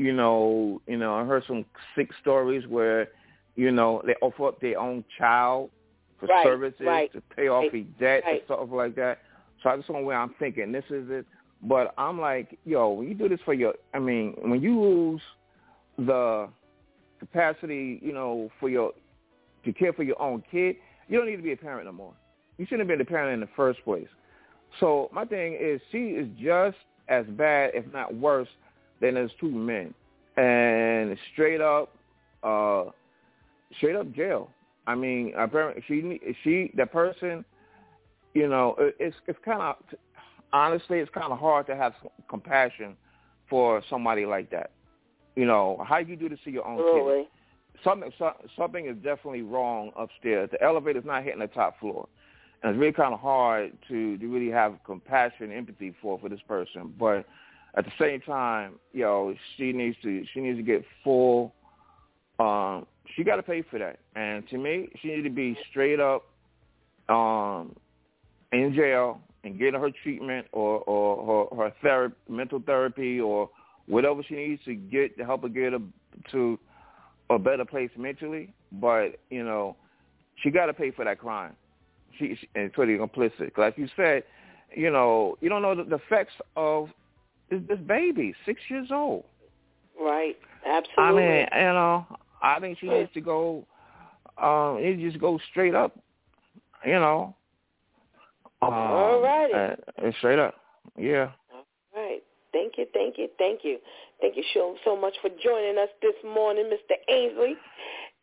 [0.00, 3.08] you know, you know, I heard some sick stories where,
[3.54, 5.68] you know, they offer up their own child
[6.18, 8.36] for Right, services right, to pay off right, debt right.
[8.36, 9.18] and stuff like that.
[9.62, 11.26] So I just want where I'm thinking this is it.
[11.62, 15.20] But I'm like, yo, when you do this for your, I mean, when you lose
[15.98, 16.48] the
[17.18, 18.92] capacity, you know, for your
[19.66, 20.76] to care for your own kid,
[21.08, 22.14] you don't need to be a parent no more.
[22.60, 24.06] You shouldn't have been a parent in the first place.
[24.80, 26.76] So my thing is, she is just
[27.08, 28.48] as bad, if not worse,
[29.00, 29.94] than those two men,
[30.36, 31.96] and straight up,
[32.42, 32.84] uh,
[33.78, 34.50] straight up jail.
[34.86, 37.46] I mean, apparently she she the person,
[38.34, 39.76] you know, it's it's kind of
[40.52, 41.94] honestly, it's kind of hard to have
[42.28, 42.94] compassion
[43.48, 44.70] for somebody like that.
[45.34, 47.26] You know, how you do this to your own kid?
[47.82, 50.50] Something so- something is definitely wrong upstairs.
[50.52, 52.06] The elevator's not hitting the top floor,
[52.62, 56.40] and it's really kind of hard to to really have compassion, empathy for for this
[56.46, 56.94] person.
[56.98, 57.26] But
[57.76, 61.54] at the same time, you know, she needs to she needs to get full.
[62.38, 66.00] Um, she got to pay for that, and to me, she needs to be straight
[66.00, 66.24] up
[67.08, 67.74] um,
[68.52, 73.50] in jail and getting her treatment or or her, her therapy, mental therapy, or
[73.86, 75.80] whatever she needs to get to help her get her
[76.30, 76.58] to
[77.30, 79.76] a better place mentally, but you know,
[80.42, 81.54] she got to pay for that crime.
[82.20, 83.56] She, she and pretty complicit.
[83.58, 84.22] Like you said,
[84.76, 86.88] you know, you don't know the, the effects of
[87.50, 89.24] this, this baby, six years old.
[90.00, 90.36] Right.
[90.64, 91.24] Absolutely.
[91.24, 92.06] I mean, you know,
[92.42, 93.66] I think she needs to go.
[94.40, 95.98] Um, it just goes straight up.
[96.86, 97.34] You know.
[98.62, 99.76] Um, Alrighty.
[100.02, 100.54] uh, straight up.
[100.98, 101.30] Yeah.
[101.94, 102.22] Right.
[102.52, 103.78] Thank you, thank you, thank you.
[104.20, 106.94] Thank you so, so much for joining us this morning, Mr.
[107.08, 107.56] Ainsley.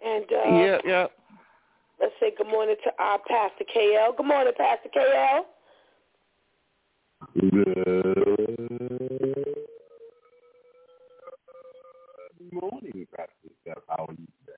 [0.06, 0.78] And uh, yeah.
[0.86, 1.08] Yeah.
[2.00, 4.16] Let's say good morning to our Pastor KL.
[4.16, 5.42] Good morning, Pastor KL.
[7.34, 7.52] Good
[12.54, 13.78] morning, Pastor Steph.
[13.90, 14.54] How are you today?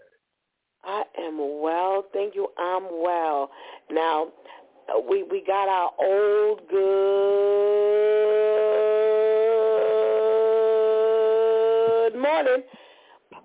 [0.83, 2.47] I am well, thank you.
[2.57, 3.49] I'm well.
[3.91, 4.27] Now,
[4.89, 6.79] uh, we we got our old good
[12.19, 12.63] morning,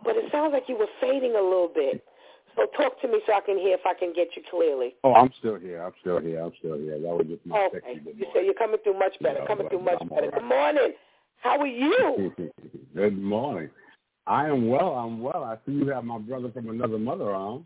[0.05, 2.03] but it sounds like you were fading a little bit.
[2.57, 4.95] So talk to me so I can hear if I can get you clearly.
[5.03, 5.83] Oh, I'm still here.
[5.83, 6.41] I'm still here.
[6.41, 7.01] I'm still here.
[7.01, 8.01] That was just my Okay.
[8.33, 9.41] say you're coming through much better.
[9.41, 10.23] Yeah, coming through much I'm better.
[10.23, 10.35] right.
[10.35, 10.93] Good morning.
[11.41, 12.33] How are you?
[12.95, 13.71] good morning.
[14.27, 14.95] I am well.
[14.95, 15.45] I'm well.
[15.45, 17.65] I see you have my brother from another mother on.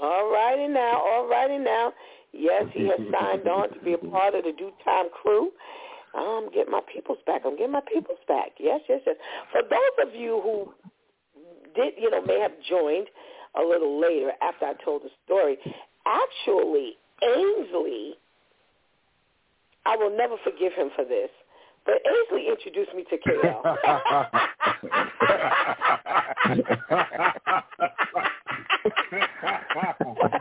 [0.00, 1.00] All righty now.
[1.00, 1.92] All righty now.
[2.32, 5.50] Yes, he has signed on to be a part of the DEW Time crew.
[6.14, 7.42] Um, I'm getting my peoples back.
[7.44, 8.50] I'm getting my peoples back.
[8.58, 9.16] Yes, yes, yes.
[9.50, 10.72] For those of you who
[11.74, 13.08] did, you know, may have joined
[13.58, 15.56] a little later after I told the story,
[16.06, 18.14] actually, Ainsley,
[19.86, 21.30] I will never forgive him for this,
[21.86, 23.62] but Ainsley introduced me to KL.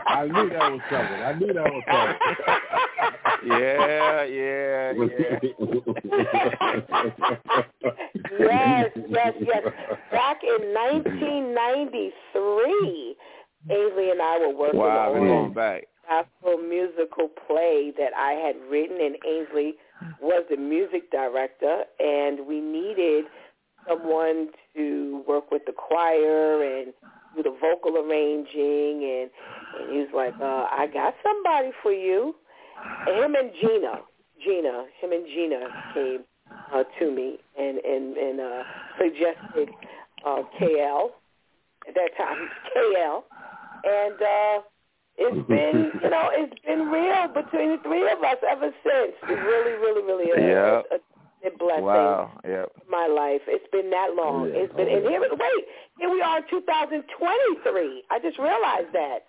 [0.05, 1.15] I knew that was trouble.
[1.15, 2.13] I knew that was trouble.
[3.45, 4.23] Yeah.
[4.23, 4.93] Yeah.
[4.93, 5.39] Yeah.
[8.39, 9.63] yes, yes, yes.
[10.11, 13.15] Back in 1993,
[13.69, 15.13] Ainsley and I were working Wow.
[15.13, 15.83] On back.
[16.09, 19.75] a gospel musical play that I had written, and Ainsley
[20.21, 23.25] was the music director, and we needed
[23.87, 26.93] someone to work with the choir and
[27.35, 29.29] do the vocal arranging, and,
[29.79, 32.35] and he was like, uh, I got somebody for you.
[33.07, 34.01] Him and Gina,
[34.43, 36.19] Gina, him and Gina came
[36.73, 38.63] uh, to me and and and uh,
[38.97, 39.69] suggested
[40.25, 41.09] uh, KL
[41.87, 43.23] at that time, KL,
[43.83, 44.61] and uh,
[45.17, 49.13] it's been you know it's been real between the three of us ever since.
[49.23, 50.39] It really, really, really is.
[50.39, 50.81] Yeah.
[50.91, 50.99] A
[51.43, 52.31] infinite blessing wow.
[52.47, 52.71] yep.
[52.89, 53.41] my life.
[53.47, 54.47] It's been that long.
[54.47, 54.63] Yeah.
[54.63, 55.65] It's been, and here, wait,
[55.99, 58.03] here we are in 2023.
[58.09, 59.19] I just realized that.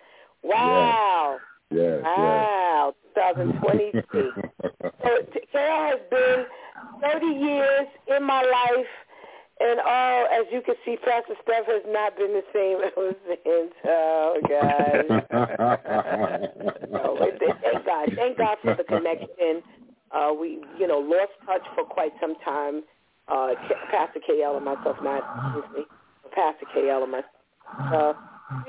[0.43, 1.37] Wow.
[1.71, 4.31] Yes, Wow, 2023.
[5.03, 5.09] so
[5.51, 6.45] Carol has been
[7.01, 8.87] 30 years in my life,
[9.59, 13.73] and oh, as you can see, Pastor Steph has not been the same ever since.
[13.85, 15.07] Oh, God.
[17.39, 18.09] th- thank God.
[18.15, 19.63] Thank God for the connection.
[20.11, 22.83] Uh, we, you know, lost touch for quite some time.
[23.27, 23.55] Uh,
[23.89, 25.85] Pastor KL and myself, not obviously,
[26.21, 27.31] but Pastor KL and myself.
[27.79, 28.13] Uh,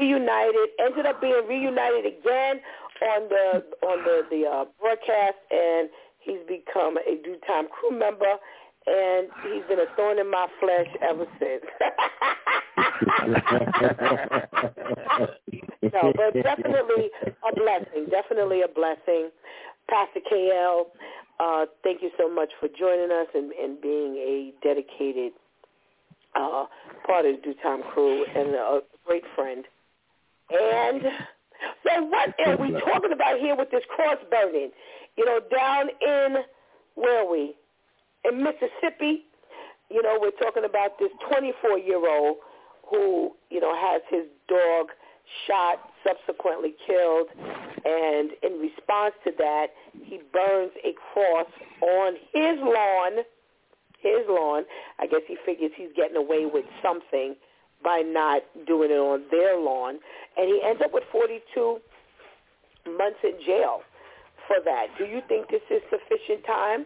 [0.01, 2.61] reunited, ended up being reunited again
[3.03, 5.91] on the on the the uh, broadcast, and
[6.21, 8.39] he's become a DEW Time crew member,
[8.87, 11.65] and he's been a thorn in my flesh ever since.
[15.93, 17.11] no, but definitely
[17.49, 18.07] a blessing.
[18.11, 19.31] Definitely a blessing.
[19.89, 20.87] Pastor KL,
[21.39, 25.33] uh, thank you so much for joining us and, and being a dedicated
[26.35, 26.67] uh,
[27.07, 29.65] part of the DEW Time crew and a great friend.
[30.51, 31.03] And
[31.85, 34.71] so what are we talking about here with this cross burning?
[35.17, 36.43] You know, down in,
[36.95, 37.55] where are we?
[38.25, 39.25] In Mississippi,
[39.91, 42.37] you know, we're talking about this 24-year-old
[42.91, 44.89] who, you know, has his dog
[45.47, 47.29] shot, subsequently killed,
[47.85, 49.69] and in response to that,
[50.05, 51.47] he burns a cross
[51.83, 53.25] on his lawn,
[54.01, 54.65] his lawn.
[54.99, 57.35] I guess he figures he's getting away with something
[57.87, 60.01] by not doing it on their lawn,
[60.37, 61.79] and he ends up with 42
[62.99, 63.83] months in jail
[64.49, 64.89] for that.
[64.99, 66.85] Do you think this is sufficient time?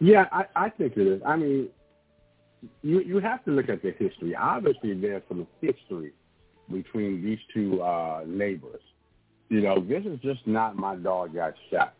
[0.00, 1.20] Yeah, I, I think it is.
[1.26, 1.68] I mean,
[2.82, 4.34] you you have to look at the history.
[4.34, 6.12] Obviously, there's some history
[6.72, 8.80] between these two uh, neighbors.
[9.50, 11.94] You know, this is just not my dog got shot.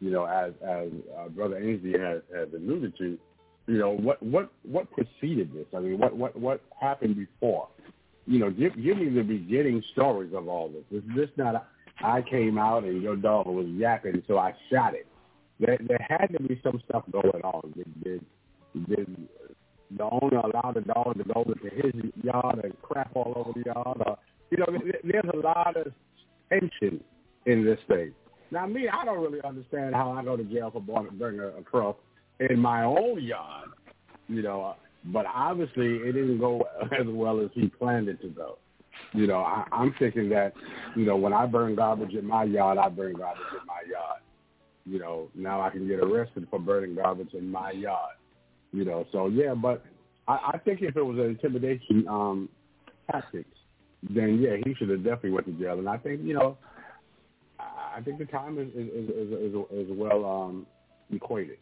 [0.00, 3.18] You know, as as uh, Brother Ainsley has, has alluded to,
[3.66, 5.66] you know what what what preceded this?
[5.74, 7.68] I mean, what what what happened before?
[8.26, 10.84] You know, give give me the beginning stories of all this.
[10.90, 11.54] It's just not.
[11.54, 11.62] A,
[12.04, 15.06] I came out and your dog was yapping, so I shot it.
[15.60, 17.72] There there had to be some stuff going on.
[17.76, 18.24] Did did,
[18.88, 19.28] did
[19.96, 23.64] the owner allow the dog to go into his yard and crap all over the
[23.66, 24.02] yard?
[24.04, 24.18] Or,
[24.50, 25.92] you know, there, there's a lot of
[26.50, 27.00] tension
[27.46, 28.12] in this thing.
[28.50, 31.62] Now, me, I don't really understand how I go to jail for burning a, a
[32.40, 33.68] in my own yard,
[34.28, 34.76] you know.
[35.06, 38.58] But obviously, it didn't go as well as he planned it to go.
[39.12, 40.52] You know, I, I'm thinking that,
[40.96, 44.20] you know, when I burn garbage in my yard, I burn garbage in my yard.
[44.86, 48.16] You know, now I can get arrested for burning garbage in my yard.
[48.72, 49.84] You know, so yeah, but
[50.26, 52.48] I, I think if it was an intimidation um,
[53.10, 53.56] tactics,
[54.10, 55.78] then yeah, he should have definitely went to jail.
[55.78, 56.58] And I think, you know,
[57.58, 60.66] I think the time is is is, is, is well um,
[61.12, 61.58] equated.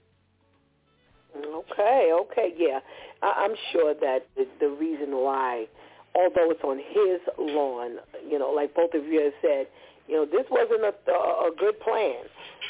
[1.37, 2.81] Okay, okay, yeah.
[3.23, 5.67] I, I'm sure that the, the reason why,
[6.15, 7.97] although it's on his lawn,
[8.29, 9.67] you know, like both of you have said,
[10.09, 12.25] you know, this wasn't a, a, a good plan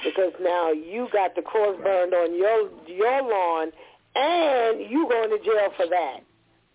[0.05, 3.73] because now you got the cross burned on your your lawn,
[4.15, 6.19] and you going to jail for that.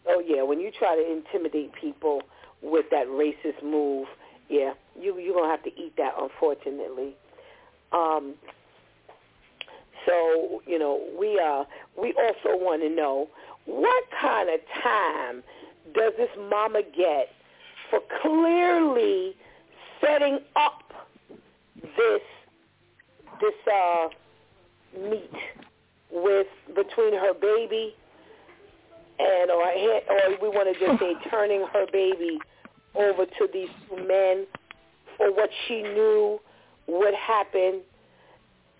[0.06, 2.22] So yeah, when you try to intimidate people
[2.62, 4.08] with that racist move,
[4.50, 7.16] yeah, you you're gonna have to eat that, unfortunately.
[7.92, 8.36] Um,
[10.08, 11.66] so you know, we uh
[12.00, 13.28] we also want to know
[13.66, 15.44] what kind of time
[15.94, 17.30] does this mama get
[17.90, 19.36] for clearly
[20.02, 20.84] setting up
[21.82, 22.22] this
[23.42, 24.08] this uh
[25.10, 25.32] meet
[26.12, 27.94] with between her baby
[29.20, 32.40] and or or we want to just say turning her baby
[32.96, 33.70] over to these
[34.08, 34.46] men
[35.18, 36.40] for what she knew
[36.88, 37.82] would happen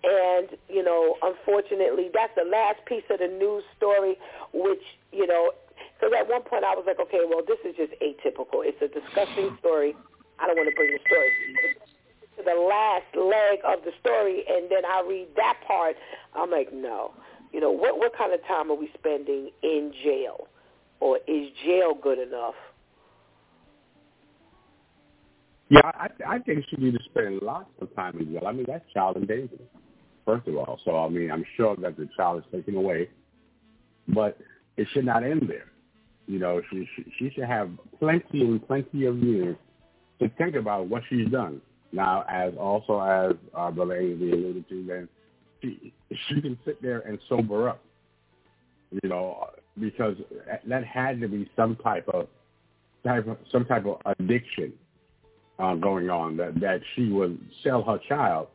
[0.04, 4.16] and you know unfortunately that's the last piece of the news story
[4.52, 4.82] which
[5.12, 5.50] you know
[5.98, 8.62] because at one point I was like okay well this is just atypical.
[8.62, 9.96] It's a disgusting story.
[10.38, 11.30] I don't want to bring the story
[12.38, 15.96] to the last leg of the story and then I read that part
[16.34, 17.12] I'm like no.
[17.52, 20.48] You know what what kind of time are we spending in jail?
[21.00, 22.54] Or is jail good enough?
[25.70, 28.44] Yeah, I, I think she need to spend lots of time in jail.
[28.46, 29.68] I mean, that's child endangerment,
[30.28, 30.78] first of all.
[30.84, 33.08] So, I mean, I'm sure that the child is taken away,
[34.08, 34.36] but
[34.76, 35.70] it should not end there.
[36.26, 36.86] You know, she
[37.18, 39.56] she, should have plenty and plenty of years
[40.20, 41.62] to think about what she's done.
[41.92, 45.08] Now, as also as uh, Brother Ainsley alluded to, then
[45.62, 47.80] she she can sit there and sober up.
[49.02, 49.48] You know,
[49.80, 50.16] because
[50.66, 52.28] that had to be some type of
[53.02, 54.74] type of, some type of addiction
[55.58, 58.48] uh, going on that that she would sell her child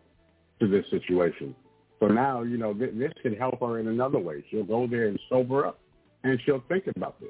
[0.59, 1.55] to this situation.
[2.03, 4.43] So now, you know, th- this can help her in another way.
[4.51, 5.79] She'll go there and sober up,
[6.25, 7.29] and she'll think about this.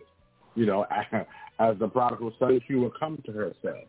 [0.55, 0.87] You know,
[1.59, 3.85] as the prodigal son, she will come to herself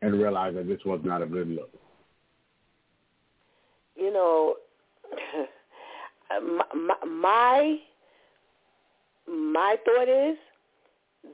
[0.00, 1.70] and realize that this was not a good look.
[3.96, 4.54] You know,
[6.72, 7.76] my, my
[9.26, 10.36] my thought is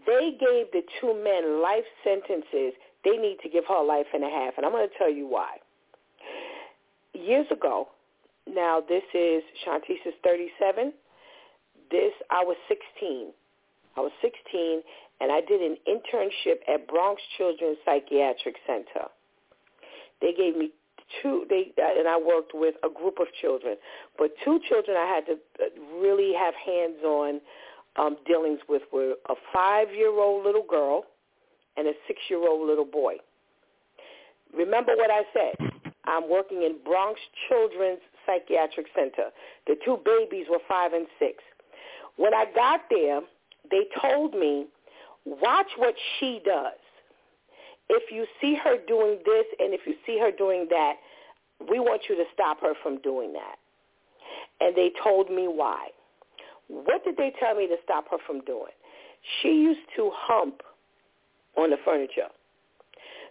[0.07, 2.73] they gave the two men life sentences.
[3.05, 5.27] They need to give her life and a half, and I'm going to tell you
[5.27, 5.59] why.
[7.13, 7.89] Years ago,
[8.55, 10.93] now this is Shantice is 37.
[11.91, 13.33] This I was 16.
[13.97, 14.83] I was 16,
[15.21, 19.09] and I did an internship at Bronx Children's Psychiatric Center.
[20.21, 20.71] They gave me
[21.23, 23.77] two they and I worked with a group of children,
[24.19, 27.41] but two children I had to uh, really have hands-on
[27.97, 31.05] um, dealings with were a five-year-old little girl
[31.77, 33.15] and a six-year-old little boy.
[34.57, 35.71] Remember what I said.
[36.05, 39.31] I'm working in Bronx Children's Psychiatric Center.
[39.67, 41.43] The two babies were five and six.
[42.17, 43.21] When I got there,
[43.71, 44.67] they told me,
[45.25, 46.79] watch what she does
[47.89, 50.95] if you see her doing this and if you see her doing that,
[51.71, 53.57] we want you to stop her from doing that.
[54.61, 55.89] And they told me why.
[56.69, 58.73] What did they tell me to stop her from doing?
[59.41, 60.61] She used to hump
[61.57, 62.29] on the furniture.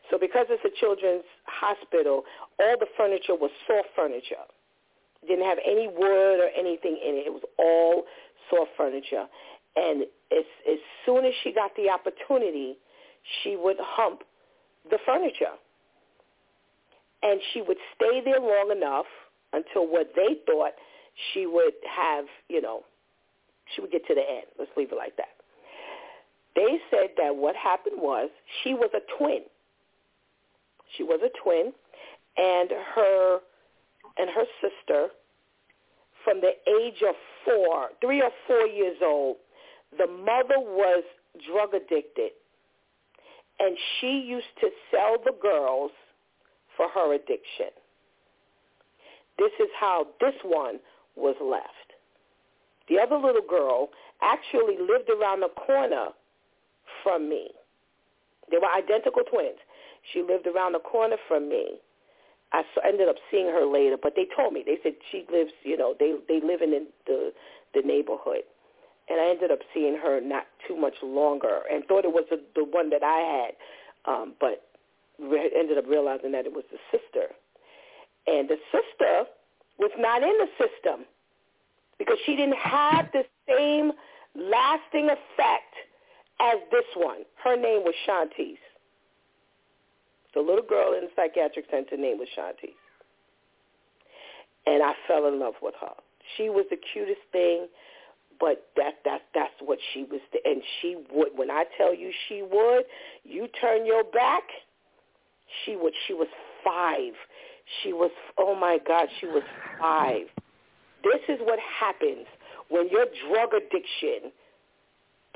[0.09, 2.23] So because it's a children's hospital,
[2.59, 4.47] all the furniture was soft furniture.
[5.27, 7.27] Didn't have any wood or anything in it.
[7.27, 8.03] It was all
[8.49, 9.25] soft furniture.
[9.75, 12.77] And as, as soon as she got the opportunity,
[13.43, 14.21] she would hump
[14.89, 15.55] the furniture.
[17.23, 19.05] And she would stay there long enough
[19.53, 20.71] until what they thought
[21.33, 22.81] she would have, you know,
[23.75, 24.45] she would get to the end.
[24.57, 25.35] Let's leave it like that.
[26.55, 28.29] They said that what happened was
[28.63, 29.41] she was a twin.
[30.95, 31.73] She was a twin,
[32.37, 33.39] and her
[34.19, 35.07] and her sister,
[36.23, 37.15] from the age of
[37.45, 39.37] four, three or four years old,
[39.97, 41.03] the mother was
[41.45, 42.31] drug addicted
[43.59, 45.91] and she used to sell the girls
[46.75, 47.73] for her addiction.
[49.37, 50.79] This is how this one
[51.15, 51.93] was left.
[52.89, 53.89] The other little girl
[54.21, 56.07] actually lived around the corner
[57.03, 57.49] from me.
[58.49, 59.57] They were identical twins.
[60.13, 61.79] She lived around the corner from me.
[62.53, 65.77] I ended up seeing her later, but they told me they said she lives, you
[65.77, 67.33] know, they they live in the
[67.73, 68.43] the neighborhood
[69.09, 72.41] and I ended up seeing her not too much longer and thought it was the,
[72.55, 74.63] the one that I had, um, but
[75.19, 77.33] re- ended up realizing that it was the sister.
[78.27, 79.23] And the sister
[79.79, 81.05] was not in the system
[81.97, 83.91] because she didn't have the same
[84.35, 85.73] lasting effect
[86.41, 87.19] as this one.
[87.43, 88.57] Her name was Shantice.
[90.37, 92.77] The little girl in the psychiatric center name was Shantice.
[94.67, 95.93] And I fell in love with her.
[96.37, 97.65] She was the cutest thing
[98.39, 102.43] but that that that's what she was and she would when I tell you she
[102.43, 102.83] would
[103.23, 104.43] you turn your back
[105.65, 106.27] she would she was
[106.63, 107.13] 5
[107.81, 109.41] she was oh my god she was
[109.81, 110.21] 5
[111.03, 112.27] this is what happens
[112.69, 114.31] when your drug addiction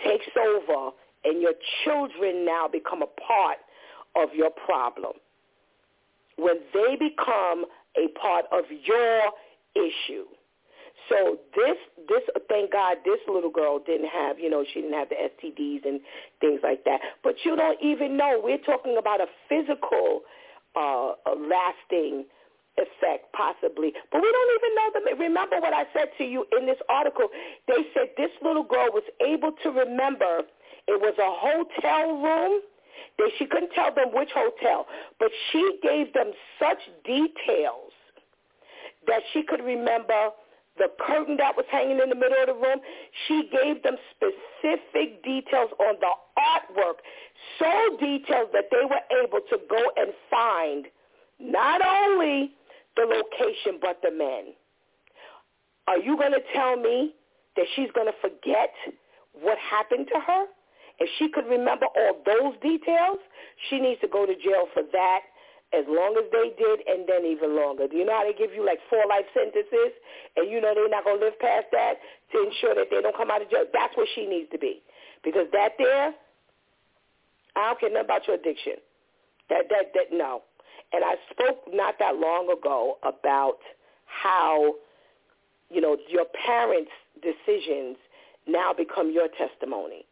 [0.05, 0.91] takes over
[1.23, 1.53] and your
[1.83, 3.57] children now become a part
[4.15, 5.13] of your problem
[6.37, 7.65] when they become
[7.97, 9.31] a part of your
[9.75, 10.25] issue
[11.09, 11.77] so this
[12.07, 15.85] this thank God this little girl didn't have you know she didn't have the STDs
[15.85, 15.99] and
[16.39, 16.99] things like that.
[17.23, 20.21] But you don't even know we're talking about a physical
[20.75, 22.25] uh, a lasting
[22.77, 23.93] effect possibly.
[24.11, 25.19] But we don't even know them.
[25.19, 27.27] Remember what I said to you in this article?
[27.67, 30.43] They said this little girl was able to remember
[30.87, 32.61] it was a hotel room.
[33.17, 34.87] They, she couldn't tell them which hotel,
[35.19, 37.91] but she gave them such details
[39.07, 40.29] that she could remember
[40.77, 42.79] the curtain that was hanging in the middle of the room.
[43.27, 47.03] She gave them specific details on the artwork,
[47.59, 50.85] so detailed that they were able to go and find
[51.39, 52.53] not only
[52.95, 54.53] the location but the men.
[55.87, 57.13] Are you going to tell me
[57.55, 58.73] that she's going to forget
[59.33, 60.45] what happened to her?
[61.01, 63.17] If she could remember all those details,
[63.69, 65.21] she needs to go to jail for that
[65.73, 67.87] as long as they did and then even longer.
[67.87, 69.97] Do you know how they give you like four life sentences
[70.37, 71.97] and you know they're not going to live past that
[72.33, 73.65] to ensure that they don't come out of jail?
[73.73, 74.83] That's where she needs to be.
[75.23, 76.13] Because that there,
[77.55, 78.77] I don't care nothing about your addiction.
[79.49, 80.43] That, that, that, no.
[80.93, 83.57] And I spoke not that long ago about
[84.05, 84.75] how,
[85.71, 86.91] you know, your parents'
[87.23, 87.97] decisions
[88.45, 90.05] now become your testimony.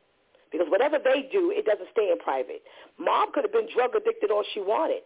[0.51, 2.61] Because whatever they do, it doesn't stay in private.
[2.97, 5.03] Mom could have been drug addicted all she wanted.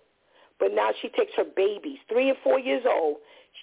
[0.59, 3.17] But now she takes her babies, three and four years old.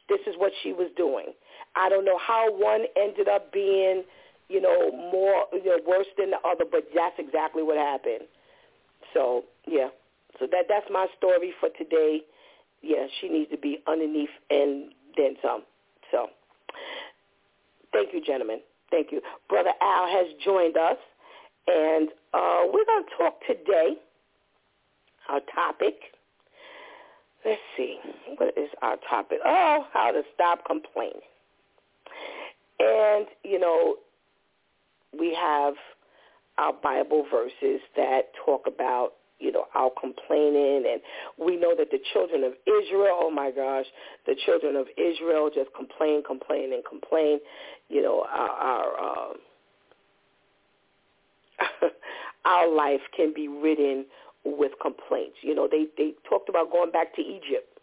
[0.08, 1.32] this is what she was doing.
[1.76, 4.04] I don't know how one ended up being,
[4.48, 8.26] you know, more you know worse than the other, but that's exactly what happened.
[9.14, 9.88] So yeah,
[10.38, 12.22] so that that's my story for today.
[12.82, 15.62] Yeah, she needs to be underneath and then some.
[16.10, 16.28] So
[17.92, 18.60] thank you, gentlemen.
[18.90, 19.20] Thank you.
[19.48, 20.96] Brother Al has joined us,
[21.70, 23.94] and uh, we're going to talk today.
[25.28, 25.94] Our topic.
[27.44, 27.98] Let's see.
[28.36, 29.38] What is our topic?
[29.44, 31.20] Oh, how to stop complaining.
[32.80, 33.96] And, you know,
[35.18, 35.74] we have
[36.58, 40.84] our Bible verses that talk about you know, our complaining.
[40.90, 41.00] And
[41.38, 43.86] we know that the children of Israel, oh my gosh,
[44.26, 47.40] the children of Israel just complain, complain, and complain.
[47.88, 49.32] You know, our, our, uh,
[52.44, 54.06] our life can be ridden
[54.44, 55.36] with complaints.
[55.42, 57.78] You know, they, they talked about going back to Egypt.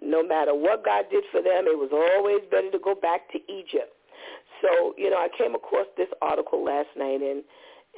[0.00, 3.38] No matter what God did for them, it was always better to go back to
[3.52, 3.92] Egypt.
[4.62, 7.42] So, you know, I came across this article last night, and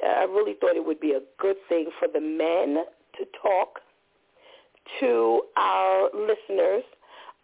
[0.03, 2.83] I really thought it would be a good thing for the men
[3.17, 3.79] to talk
[4.99, 6.83] to our listeners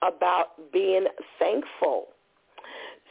[0.02, 1.06] about being
[1.40, 2.08] thankful.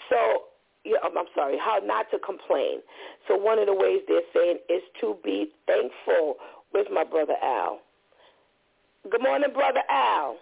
[0.09, 0.50] So,
[0.87, 2.81] I'm sorry, how not to complain.
[3.29, 6.37] So one of the ways they're saying is to be thankful.
[6.71, 7.81] Where's my brother Al?
[9.11, 10.37] Good morning, brother Al.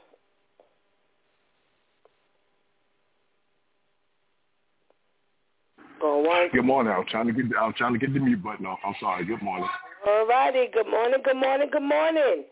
[6.00, 6.92] Good morning.
[6.96, 8.78] I'm trying to get I was trying to get the mute button off.
[8.84, 9.24] I'm sorry.
[9.24, 9.68] Good morning.
[10.06, 10.68] All righty.
[10.72, 11.20] Good morning.
[11.24, 11.68] Good morning.
[11.72, 12.44] Good morning.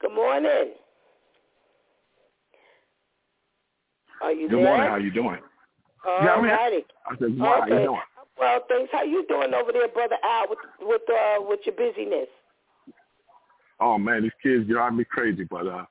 [0.00, 0.72] Good morning.
[4.22, 4.64] Are you good there?
[4.64, 4.88] morning.
[4.88, 5.38] How you doing?
[6.06, 6.84] All yeah, I mean, righty.
[7.06, 7.72] I said, okay.
[7.72, 8.00] you doing?
[8.38, 8.90] Well, thanks.
[8.92, 12.28] How you doing over there, brother Al, with with uh with your busyness?
[13.80, 15.84] Oh man, these kids drive me crazy, but uh,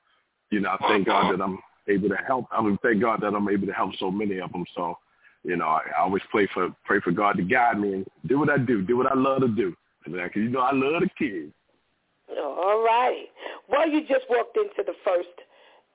[0.50, 2.46] you know, I thank God that I'm able to help.
[2.52, 4.66] I mean, thank God that I'm able to help so many of them.
[4.76, 4.98] So
[5.44, 8.40] you know, I, I always pray for pray for God to guide me and do
[8.40, 9.76] what I do, do what I love to do.
[10.06, 11.54] Because you know I love the kids.
[12.38, 13.26] All right.
[13.68, 15.30] Well, you just walked into the first,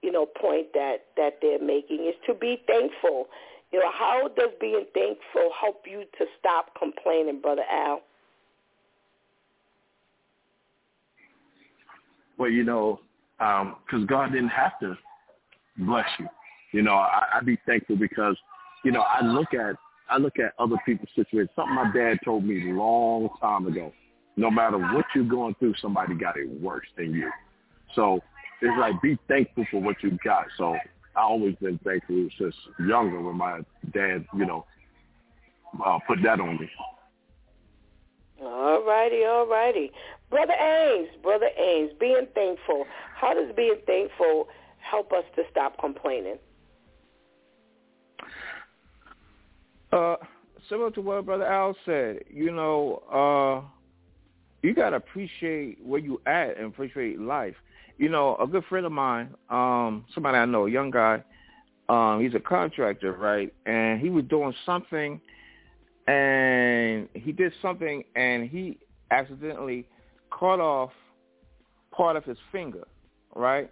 [0.03, 3.27] you know, point that that they're making is to be thankful.
[3.75, 8.03] You know, how does being thankful help you to stop complaining, brother Al?
[12.39, 13.01] Well, you know,
[13.37, 14.97] because um, God didn't have to
[15.77, 16.29] bless you.
[16.71, 18.37] You know, I, I be thankful because
[18.85, 19.75] you know, I look at
[20.09, 21.51] I look at other people's situations.
[21.57, 23.93] Something my dad told me a long time ago.
[24.37, 27.29] No matter what you're going through, somebody got it worse than you.
[27.97, 28.21] So
[28.63, 30.45] it's like be thankful for what you got.
[30.59, 30.77] So
[31.17, 33.61] I always been thankful since younger when my
[33.93, 34.65] dad, you know,
[35.85, 36.71] uh, put that on me.
[38.43, 39.93] All righty, all righty.
[40.31, 42.87] Brother Ames, Brother Ames, being thankful.
[43.15, 46.39] How does being thankful help us to stop complaining?
[49.93, 50.17] Uh,
[50.69, 53.69] similar to what Brother Al said, you know, uh,
[54.63, 57.55] you gotta appreciate where you at and appreciate life.
[57.97, 61.23] You know, a good friend of mine, um, somebody I know, a young guy,
[61.89, 63.53] um, he's a contractor, right?
[63.67, 65.21] And he was doing something,
[66.09, 68.79] and he did something, and he
[69.11, 69.87] accidentally
[70.31, 70.91] cut off
[71.93, 72.87] part of his finger,
[73.35, 73.71] right?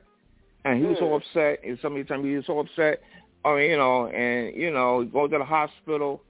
[0.64, 1.14] And he was so hmm.
[1.14, 1.64] upset.
[1.64, 3.02] And somebody told me he was so upset
[3.44, 6.22] I mean, you know, and you know, go to the hospital,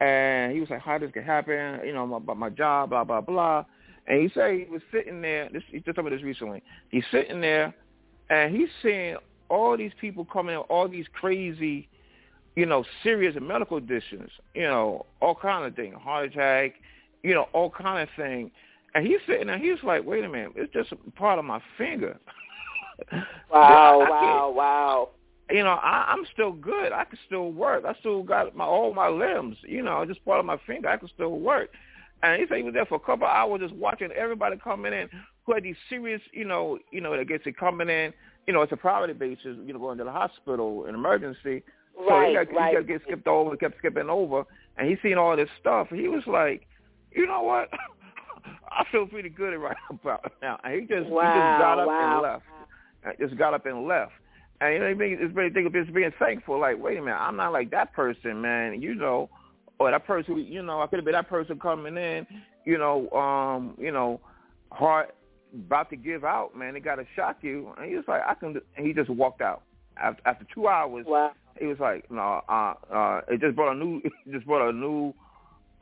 [0.00, 3.20] and he was like, "How this could happen?" You know, about my job, blah blah
[3.20, 3.64] blah.
[4.06, 5.48] And he said he was sitting there.
[5.52, 6.62] This, he just told me this recently.
[6.88, 7.74] He's sitting there,
[8.28, 9.16] and he's seeing
[9.48, 11.88] all these people coming in, all these crazy,
[12.56, 16.74] you know, serious medical conditions, you know, all kind of thing, heart attack,
[17.22, 18.50] you know, all kind of thing.
[18.94, 19.58] And he's sitting there.
[19.58, 22.18] He's like, "Wait a minute, it's just a part of my finger."
[23.50, 24.06] Wow!
[24.08, 24.52] wow!
[24.54, 25.08] Wow!
[25.50, 26.92] you know, I, I'm still good.
[26.92, 27.84] I can still work.
[27.84, 29.56] I still got my all my limbs.
[29.62, 30.88] You know, just part of my finger.
[30.88, 31.70] I can still work.
[32.22, 34.92] And he said he was there for a couple of hours just watching everybody coming
[34.92, 35.08] in
[35.44, 38.12] who had these serious, you know, you know, that gets it coming in.
[38.46, 39.56] You know, it's a priority basis.
[39.64, 41.62] You know, going to the hospital, an emergency.
[41.96, 42.70] So right, he got, right.
[42.70, 44.44] he got get skipped over, kept skipping over,
[44.76, 45.88] and he seen all this stuff.
[45.90, 46.66] He was like,
[47.12, 47.68] you know what?
[48.70, 50.58] I feel pretty good right about now.
[50.64, 52.12] And he just wow, he just got up wow.
[52.12, 53.20] and left.
[53.20, 54.12] Just got up and left.
[54.60, 56.60] And you know, it's very think of it's being thankful.
[56.60, 58.80] Like, wait a minute, I'm not like that person, man.
[58.80, 59.30] You know,
[59.80, 60.38] or that person.
[60.38, 62.26] You know, I could have been that person coming in.
[62.64, 64.20] You know, um, you know,
[64.70, 65.16] heart
[65.66, 66.76] about to give out, man.
[66.76, 67.72] It got to shock you.
[67.76, 68.60] And he was like, I can.
[68.76, 69.62] And he just walked out
[69.96, 71.06] after, after two hours.
[71.08, 71.32] Wow.
[71.58, 74.72] He was like, no, uh, uh, it just brought a new, it just brought a
[74.72, 75.12] new,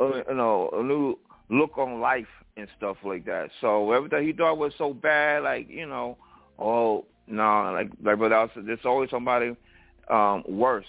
[0.00, 1.18] uh, you know, a new
[1.50, 2.26] look on life
[2.56, 3.50] and stuff like that.
[3.60, 6.16] So everything he thought was so bad, like you know,
[6.58, 9.56] oh, no, like like but said, there's always somebody
[10.08, 10.86] um, worse,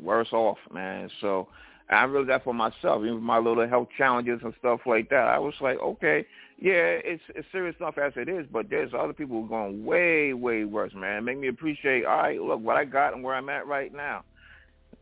[0.00, 1.10] worse off, man.
[1.20, 1.48] So
[1.90, 5.28] I realized that for myself, even my little health challenges and stuff like that.
[5.28, 6.26] I was like, okay,
[6.58, 9.84] yeah, it's it's serious enough as it is, but there's other people who are going
[9.84, 11.24] way, way worse, man.
[11.24, 14.24] Make me appreciate, all right, look what I got and where I'm at right now.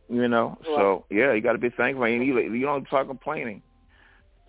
[0.09, 2.07] You know, so yeah, you got to be thankful.
[2.07, 3.61] You, you don't start complaining.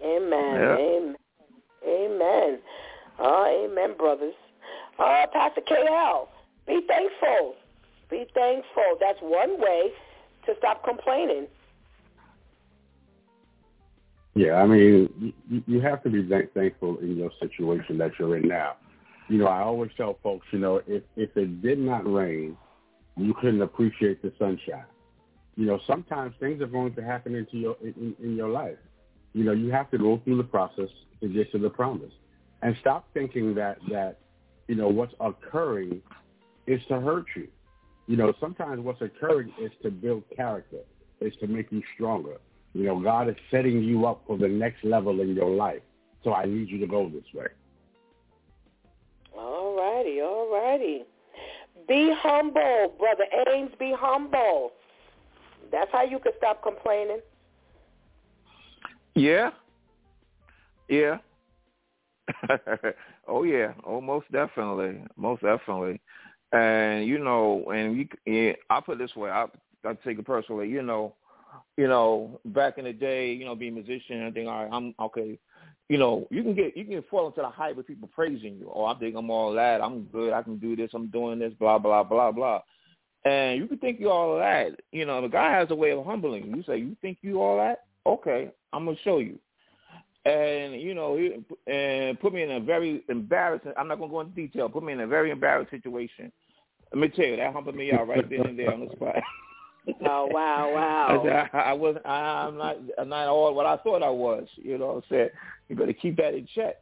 [0.02, 0.54] Amen.
[0.54, 0.76] Yeah.
[0.76, 1.16] Amen.
[1.86, 2.58] Amen.
[3.18, 4.34] Oh, amen, brothers.
[4.98, 6.26] Uh, Pastor KL,
[6.66, 7.54] be thankful.
[8.10, 8.96] Be thankful.
[9.00, 9.90] That's one way
[10.46, 11.46] to stop complaining.
[14.34, 15.32] Yeah, I mean,
[15.66, 18.76] you, have to be thankful in your situation that you're in now.
[19.28, 22.56] You know, I always tell folks, you know, if if it did not rain,
[23.16, 24.86] you couldn't appreciate the sunshine.
[25.56, 28.76] You know, sometimes things are going to happen into your in, in your life.
[29.34, 30.88] You know, you have to go through the process
[31.20, 32.12] to get to the promise,
[32.62, 34.18] and stop thinking that that
[34.66, 36.02] you know what's occurring
[36.66, 37.46] is to hurt you.
[38.08, 40.80] You know, sometimes what's occurring is to build character,
[41.20, 42.38] is to make you stronger
[42.74, 45.80] you know, God is setting you up for the next level in your life.
[46.24, 47.46] So I need you to go this way.
[49.36, 51.04] All righty, all righty.
[51.88, 53.70] Be humble, Brother Ames.
[53.78, 54.72] Be humble.
[55.70, 57.20] That's how you can stop complaining.
[59.14, 59.50] Yeah.
[60.88, 61.18] Yeah.
[63.28, 63.72] oh yeah.
[63.86, 65.04] Oh, most definitely.
[65.16, 66.00] Most definitely.
[66.52, 69.30] And you know, and you, yeah, I put it this way.
[69.30, 69.46] I
[69.84, 70.68] I take it personally.
[70.68, 71.14] You know,
[71.76, 74.72] you know, back in the day, you know, being a musician and think, all right,
[74.72, 75.38] I'm okay.
[75.88, 78.70] You know, you can get you can fall into the hype of people praising you.
[78.74, 79.82] Oh, I think I'm all that.
[79.82, 80.32] I'm good.
[80.32, 80.90] I can do this.
[80.94, 81.52] I'm doing this.
[81.58, 82.60] Blah blah blah blah.
[83.24, 84.80] And you can think you all that.
[84.92, 86.56] You know, the guy has a way of humbling you.
[86.56, 87.84] You say, you think you all that?
[88.06, 89.38] Okay, I'm gonna show you.
[90.24, 91.18] And you know,
[91.66, 93.72] and put me in a very embarrassing.
[93.76, 94.70] I'm not gonna go into detail.
[94.70, 96.32] Put me in a very embarrassed situation.
[96.92, 99.16] Let me tell you, that humbled me out right then and there on the spot.
[100.06, 101.20] Oh wow, wow!
[101.20, 102.10] I, said, I, I was I,
[102.46, 104.46] I'm not I'm not all what I thought I was.
[104.56, 105.28] You know, what I'm saying?
[105.68, 106.76] you better keep that in check.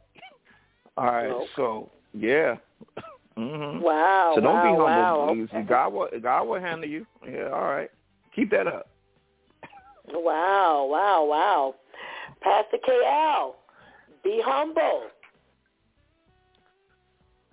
[0.97, 1.45] All right, okay.
[1.55, 2.55] so yeah.
[3.35, 3.81] Mm-hmm.
[3.81, 4.33] Wow!
[4.35, 4.83] So don't wow, be humble.
[4.85, 5.29] Wow.
[5.29, 5.67] Okay.
[5.67, 7.03] God will God will handle you.
[7.27, 7.89] Yeah, all right.
[8.35, 8.89] Keep that up.
[10.07, 10.87] Wow!
[10.87, 11.25] Wow!
[11.25, 11.75] Wow!
[12.41, 13.53] Pastor KL,
[14.23, 15.05] be humble.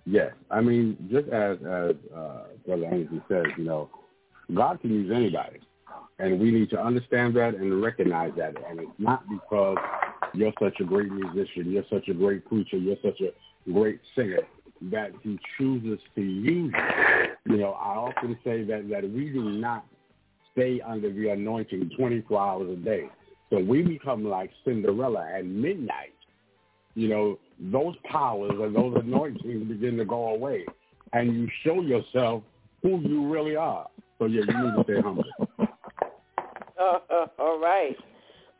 [0.05, 3.89] Yes, I mean, just as as uh, Brother Anthony says, you know,
[4.53, 5.59] God can use anybody.
[6.19, 8.55] And we need to understand that and recognize that.
[8.69, 9.77] And it's not because
[10.33, 14.41] you're such a great musician, you're such a great preacher, you're such a great singer
[14.89, 16.73] that he chooses to use
[17.45, 17.57] you.
[17.57, 19.85] Know, I often say that, that we do not
[20.51, 23.09] stay under the anointing 24 hours a day.
[23.49, 26.13] So we become like Cinderella at midnight.
[26.95, 30.65] You know, those powers and those anointings begin to go away.
[31.13, 32.43] And you show yourself
[32.81, 33.87] who you really are.
[34.21, 35.23] So yeah, you need to stay humble.
[36.79, 36.99] Uh,
[37.39, 37.95] all right,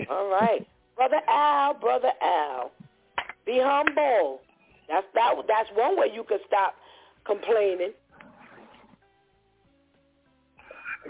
[0.10, 2.72] all right, brother Al, brother Al,
[3.46, 4.42] be humble.
[4.90, 5.36] That's that.
[5.48, 6.74] That's one way you could stop
[7.28, 7.92] complaining.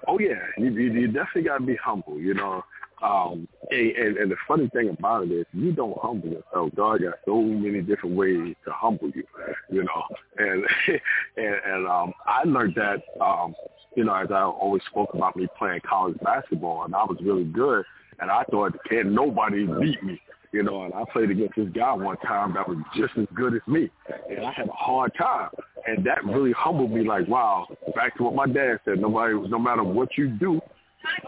[0.05, 2.19] Oh yeah, you, you, you definitely got to be humble.
[2.19, 2.61] You know,
[3.01, 6.75] um, and, and the funny thing about it is, you don't humble yourself.
[6.75, 9.23] God got so many different ways to humble you,
[9.71, 10.03] you know.
[10.37, 10.65] And
[11.37, 13.55] and, and um, I learned that, um,
[13.95, 17.43] you know, as I always spoke about me playing college basketball, and I was really
[17.43, 17.83] good,
[18.19, 20.83] and I thought, can't nobody beat me, you know.
[20.83, 23.89] And I played against this guy one time that was just as good as me,
[24.29, 25.49] and I had a hard time,
[25.87, 27.03] and that really humbled me.
[27.03, 30.61] Like, wow, back to what my dad said: nobody, no matter what you do,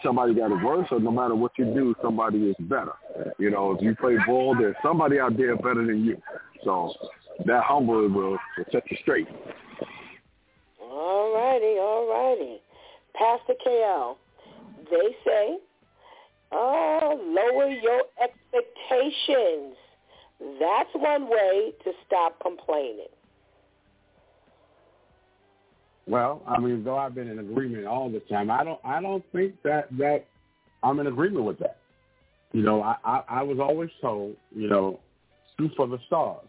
[0.04, 2.94] somebody got it worse, or no matter what you do, somebody is better.
[3.40, 6.22] You know, if you play ball, there's somebody out there better than you.
[6.64, 6.94] So
[7.46, 9.28] that humble will, will set you straight.
[10.94, 12.62] All righty, all righty.
[13.16, 14.16] Pastor KL,
[14.92, 15.58] they say,
[16.52, 19.76] oh, lower your expectations.
[20.60, 23.08] That's one way to stop complaining.
[26.06, 29.24] Well, I mean, though I've been in agreement all the time, I don't I don't
[29.32, 30.26] think that that
[30.84, 31.78] I'm in agreement with that.
[32.52, 35.00] You know, I I, I was always told, you know,
[35.58, 36.48] shoot for the stars.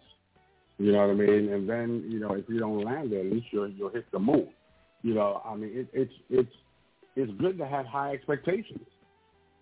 [0.79, 1.53] You know what I mean?
[1.53, 4.19] And then, you know, if you don't land there, at least you'll you'll hit the
[4.19, 4.49] moon.
[5.03, 6.53] You know, I mean, it, it's it's
[7.17, 8.81] it's good to have high expectations.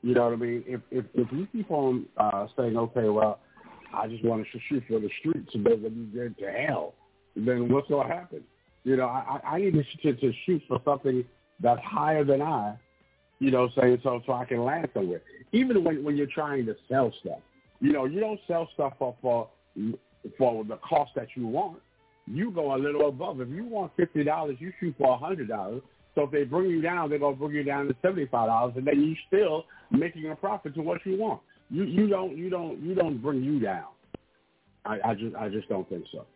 [0.02, 0.64] You know what I mean?
[0.66, 3.40] If if if you keep on uh, saying, okay, well,
[3.94, 6.94] I just want to shoot for the streets and you get to hell,
[7.36, 8.42] then what's to happen?
[8.84, 11.24] You know, I, I need to, to shoot for something
[11.60, 12.76] that's higher than I,
[13.38, 15.22] you know, saying so so I can land somewhere.
[15.52, 17.38] Even when when you're trying to sell stuff,
[17.80, 19.48] you know, you don't sell stuff for for
[20.38, 21.78] for the cost that you want.
[22.26, 23.40] You go a little above.
[23.40, 25.82] If you want fifty dollars, you shoot for a hundred dollars
[26.14, 28.74] So if they bring you down, they're gonna bring you down to seventy five dollars,
[28.76, 31.40] and then you still making a profit to what you want.
[31.70, 33.86] You you don't you don't you don't bring you down.
[34.84, 36.26] I, I just I just don't think so.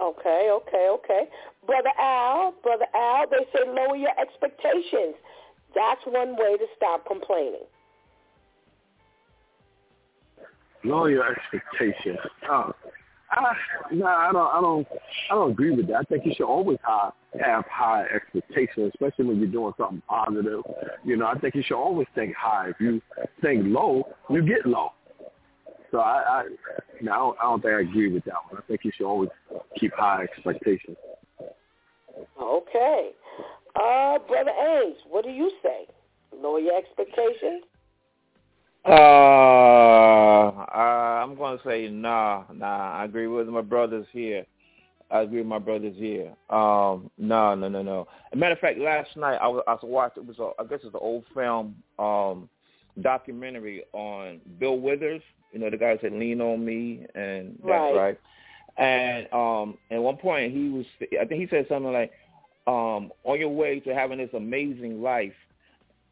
[0.00, 1.28] Okay, okay, okay.
[1.66, 5.16] Brother Al, Brother Al, they say lower your expectations.
[5.74, 7.66] That's one way to stop complaining.
[10.88, 12.18] Lower your expectations.
[12.50, 12.72] Oh,
[13.30, 13.52] I,
[13.92, 14.86] no, I don't, I don't,
[15.30, 15.96] I don't agree with that.
[15.96, 17.10] I think you should always high,
[17.44, 20.62] have high expectations, especially when you're doing something positive.
[21.04, 22.70] You know, I think you should always think high.
[22.70, 23.02] If you
[23.42, 24.92] think low, you get low.
[25.90, 26.44] So I, I,
[27.02, 28.62] no, I don't, I don't think I agree with that one.
[28.62, 29.30] I think you should always
[29.78, 30.96] keep high expectations.
[32.40, 33.10] Okay.
[33.76, 35.86] Uh, Brother Ames, what do you say?
[36.34, 37.64] Lower your expectations?
[38.88, 42.92] Uh, uh, I'm going to say nah, nah.
[42.94, 44.46] I agree with my brothers here.
[45.10, 46.34] I agree with my brothers here.
[46.50, 48.08] Um, no, no, no, no.
[48.26, 50.22] As a matter of fact, last night I was, I was watching.
[50.22, 52.48] It was a, I guess it's an old film um,
[53.02, 55.22] documentary on Bill Withers.
[55.52, 57.94] You know, the guy said "Lean on Me" and that's Right.
[57.94, 58.20] right.
[58.78, 60.86] And um, at one point he was,
[61.20, 62.12] I think he said something like,
[62.66, 65.32] um, "On your way to having this amazing life,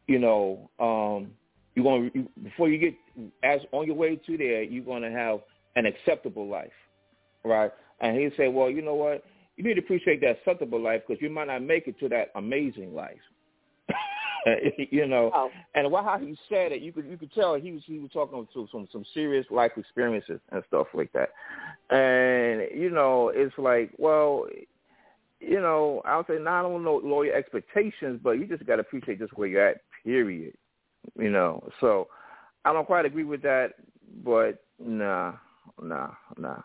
[0.07, 1.31] you know, um,
[1.77, 2.95] you're going to before you get
[3.43, 5.41] as on your way to there, you're going to have
[5.75, 6.71] an acceptable life,
[7.45, 7.71] right?"
[8.01, 9.23] And he said, "Well, you know what?
[9.57, 12.31] You need to appreciate that acceptable life because you might not make it to that
[12.35, 13.19] amazing life."
[14.91, 17.71] you know, Oh, and why how he said it, you could you could tell he
[17.71, 21.29] was he was talking to some some serious life experiences and stuff like that.
[21.95, 24.47] And you know, it's like, well,
[25.39, 28.81] you know, I would say not only lower your expectations, but you just got to
[28.81, 29.81] appreciate just where you're at.
[30.03, 30.55] Period.
[31.17, 32.07] You know, so
[32.65, 33.73] I don't quite agree with that,
[34.23, 35.33] but nah,
[35.81, 36.59] nah, nah.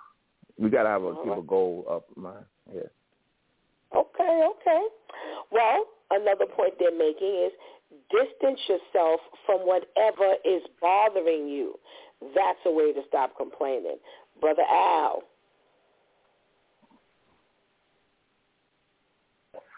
[0.59, 2.44] We gotta have a All keep a goal up mind.
[2.73, 2.82] Yeah.
[3.97, 4.82] okay, okay.
[5.51, 7.52] Well, another point they're making is
[8.10, 11.78] distance yourself from whatever is bothering you.
[12.35, 13.97] That's a way to stop complaining.
[14.40, 15.23] Brother Al.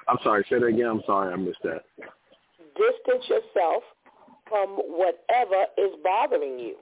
[0.09, 0.45] I'm sorry.
[0.51, 0.87] Say that again.
[0.87, 1.33] I'm sorry.
[1.33, 1.83] I missed that.
[2.77, 3.83] distance yourself
[4.49, 6.77] from whatever is bothering you.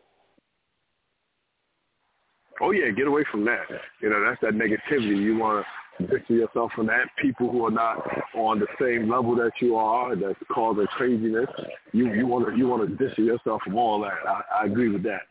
[2.60, 3.64] Oh yeah, get away from that.
[4.00, 5.20] You know, that's that negativity.
[5.20, 5.64] You want
[5.98, 7.06] to distance yourself from that.
[7.20, 7.98] People who are not
[8.34, 11.48] on the same level that you are, that's causing craziness.
[11.92, 14.18] You you want to you want to distance yourself from all that.
[14.26, 15.22] I, I agree with that.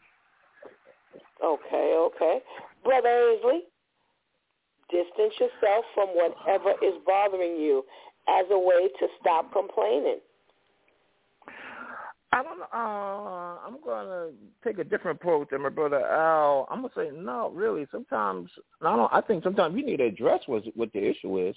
[1.43, 2.39] Okay, okay.
[2.83, 3.61] Brother Ainsley,
[4.89, 7.83] distance yourself from whatever is bothering you
[8.27, 10.19] as a way to stop complaining.
[12.33, 12.61] I don't.
[12.61, 14.29] Uh, I'm gonna
[14.63, 16.65] take a different approach than my brother Al.
[16.71, 17.51] I'm gonna say no.
[17.53, 18.49] Really, sometimes
[18.81, 19.11] I don't.
[19.11, 21.55] I think sometimes you need to address what what the issue is.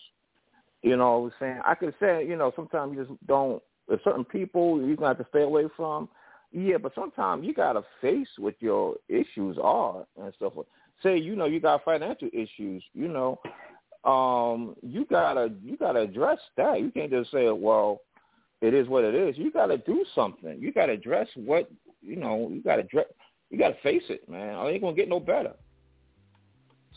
[0.83, 3.63] You know, what I'm saying I could say you know sometimes you just don't.
[3.87, 6.09] There's certain people you're gonna have to stay away from.
[6.51, 10.55] Yeah, but sometimes you gotta face what your issues are and stuff.
[11.03, 12.83] Say you know you got financial issues.
[12.95, 13.39] You know,
[14.11, 16.81] um, you gotta you gotta address that.
[16.81, 18.01] You can't just say, well,
[18.65, 19.37] it is what it is.
[19.37, 20.59] You got to do something.
[20.59, 21.71] You got to address what
[22.01, 22.49] you know.
[22.51, 23.07] You got to address.
[23.51, 24.57] You got to face it, man.
[24.57, 25.53] Or it ain't gonna get no better.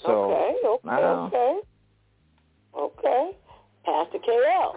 [0.05, 1.59] So okay, okay, okay.
[2.77, 3.31] Okay.
[3.83, 4.75] Pastor KL,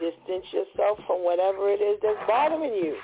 [0.00, 2.96] distance yourself from whatever it is that's bothering you.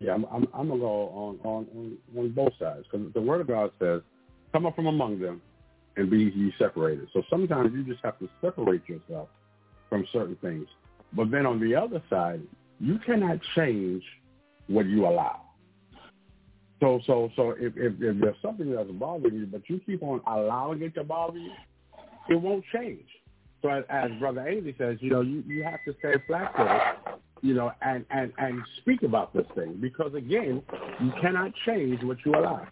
[0.00, 3.42] Yeah, I'm I'm, I'm gonna go on on on, on both sides because the Word
[3.42, 4.00] of God says,
[4.52, 5.42] "Come up from among them,
[5.96, 9.28] and be ye separated." So sometimes you just have to separate yourself
[9.88, 10.66] from certain things.
[11.12, 12.42] But then on the other side,
[12.80, 14.02] you cannot change
[14.66, 15.40] what you allow.
[16.80, 20.20] So so so if if, if there's something that's bothering you, but you keep on
[20.26, 21.52] allowing it to bother you,
[22.28, 23.06] it won't change.
[23.62, 27.52] So as, as Brother Ainsley says, you know, you, you have to stay flat-footed you
[27.52, 30.62] know, and, and, and speak about this thing because again,
[30.98, 32.66] you cannot change what you allow.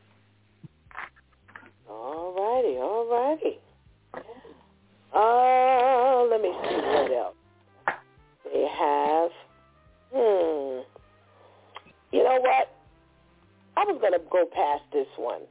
[13.83, 15.43] I was gonna go past this one,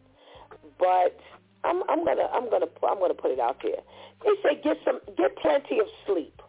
[0.79, 1.19] but
[1.65, 3.81] I'm I'm gonna I'm gonna I'm gonna put it out there.
[4.23, 6.41] They say get some get plenty of sleep,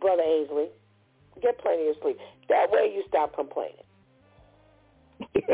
[0.00, 0.70] brother Ainsley.
[1.40, 2.18] Get plenty of sleep.
[2.48, 3.76] That way you stop complaining.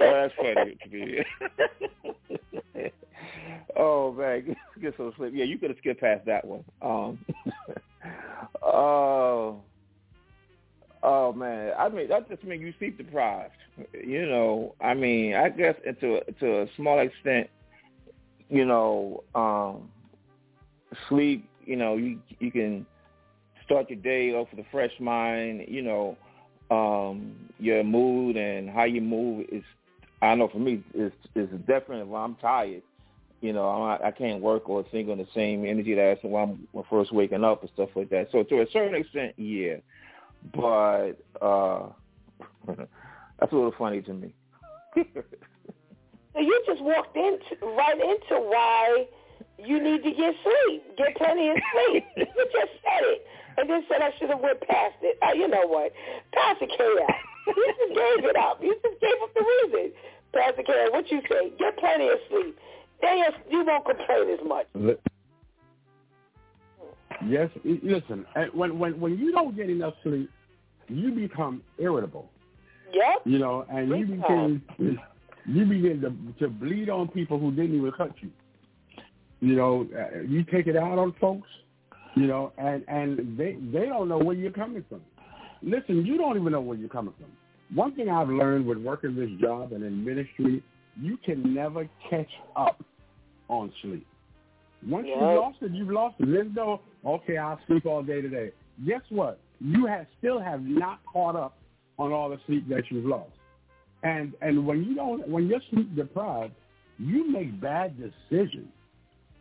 [0.00, 1.24] oh, that's funny to me.
[3.76, 5.32] oh man, get, get some sleep.
[5.34, 6.64] Yeah, you could have skipped past that one.
[6.82, 7.18] Um,
[8.62, 9.60] oh,
[11.08, 13.52] Oh man, I mean that just means you sleep deprived.
[13.94, 17.48] You know, I mean, I guess to to a small extent,
[18.48, 19.88] you know, um,
[21.08, 21.48] sleep.
[21.64, 22.86] You know, you you can
[23.64, 25.66] start your day off with a fresh mind.
[25.68, 26.16] You know,
[26.72, 29.62] um, your mood and how you move is.
[30.22, 32.82] I know for me, is is definitely when I'm tired.
[33.46, 36.66] You know, I'm, I can't work or think on the same energy that I when
[36.74, 38.28] I'm first waking up and stuff like that.
[38.32, 39.76] So to a certain extent, yeah
[40.54, 41.88] but uh
[42.66, 44.34] that's a little funny to me.
[44.96, 49.06] so you just walked into right into why
[49.58, 52.04] you need to get sleep, get plenty of sleep.
[52.16, 53.26] you just said it,
[53.58, 55.18] and then said I should have went past it.
[55.22, 55.92] Uh, you know what,
[56.32, 56.76] Pastor K.
[57.46, 58.60] You just gave it up.
[58.62, 59.92] You just gave up the reason.
[60.34, 60.86] Pastor K.
[60.90, 61.52] What you say?
[61.58, 62.58] Get plenty of sleep.
[63.00, 63.18] Then
[63.50, 64.66] you won't complain as much.
[67.26, 68.26] Yes, listen.
[68.52, 70.30] When when when you don't get enough sleep,
[70.88, 72.30] you become irritable.
[72.92, 73.22] Yep.
[73.24, 74.62] You know, and you begin
[75.46, 78.30] you begin to to bleed on people who didn't even cut you.
[79.40, 81.48] You know, uh, you take it out on folks.
[82.14, 85.02] You know, and and they they don't know where you're coming from.
[85.62, 87.28] Listen, you don't even know where you're coming from.
[87.76, 90.62] One thing I've learned with working this job and in ministry,
[91.00, 92.82] you can never catch up
[93.48, 94.06] on sleep.
[94.86, 95.16] Once yep.
[95.20, 96.30] you've lost it, you've lost it.
[96.30, 98.52] There's no, okay, I'll sleep all day today.
[98.86, 99.40] Guess what?
[99.60, 101.56] You have still have not caught up
[101.98, 103.30] on all the sleep that you've lost.
[104.02, 106.52] And and when you don't, when you're sleep deprived,
[106.98, 108.68] you make bad decisions,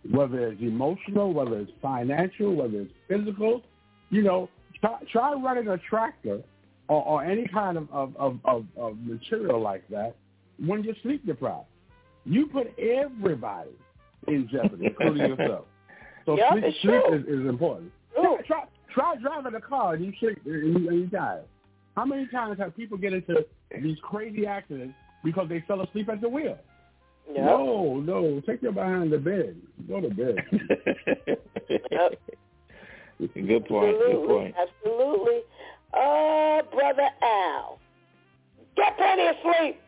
[0.09, 3.61] whether it's emotional, whether it's financial, whether it's physical.
[4.09, 4.49] You know,
[4.79, 6.41] try, try running a tractor
[6.87, 10.15] or, or any kind of, of, of, of, of material like that
[10.63, 11.65] when you're sleep deprived.
[12.25, 13.71] You put everybody
[14.27, 15.65] in jeopardy, including yourself.
[16.25, 17.91] So yep, sleep, sleep is, is, important.
[18.15, 21.41] Try, try, try, driving a car and you sleep and you, and you die.
[21.95, 23.45] How many times have people get into
[23.81, 26.57] these crazy accidents because they fell asleep at the wheel?
[27.27, 27.37] Yep.
[27.37, 29.55] No, no, take your behind the bed.
[29.87, 30.35] Go to bed.
[31.91, 32.19] yep.
[33.33, 33.95] Good point.
[33.95, 34.11] Absolutely.
[34.11, 34.55] Good point.
[34.59, 35.39] Absolutely.
[35.93, 37.79] Oh, brother Al,
[38.75, 39.79] get plenty of sleep.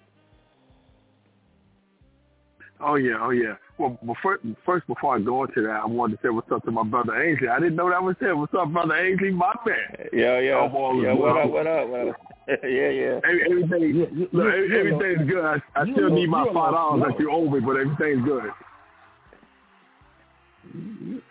[2.79, 3.55] Oh yeah, oh yeah.
[3.79, 6.71] Well, before, first, before I go into that, I wanted to say what's up to
[6.71, 7.47] my brother Ainsley.
[7.47, 8.39] I didn't know that was him.
[8.39, 9.31] What's up, brother Ainsley?
[9.31, 10.09] My man.
[10.13, 10.69] Yeah, yeah.
[10.73, 12.15] Oh, yeah what up, what up, what up?
[12.63, 13.19] yeah, yeah.
[13.25, 15.43] Everything, you, you, look, you, everything's good.
[15.43, 18.51] I, I still need my five dollars that you owe me, but everything's good.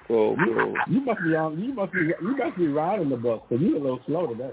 [0.09, 0.75] Cool, cool.
[0.89, 1.63] You must be on.
[1.63, 1.99] You must be.
[2.01, 4.53] You must be riding the bus because you're a little slow today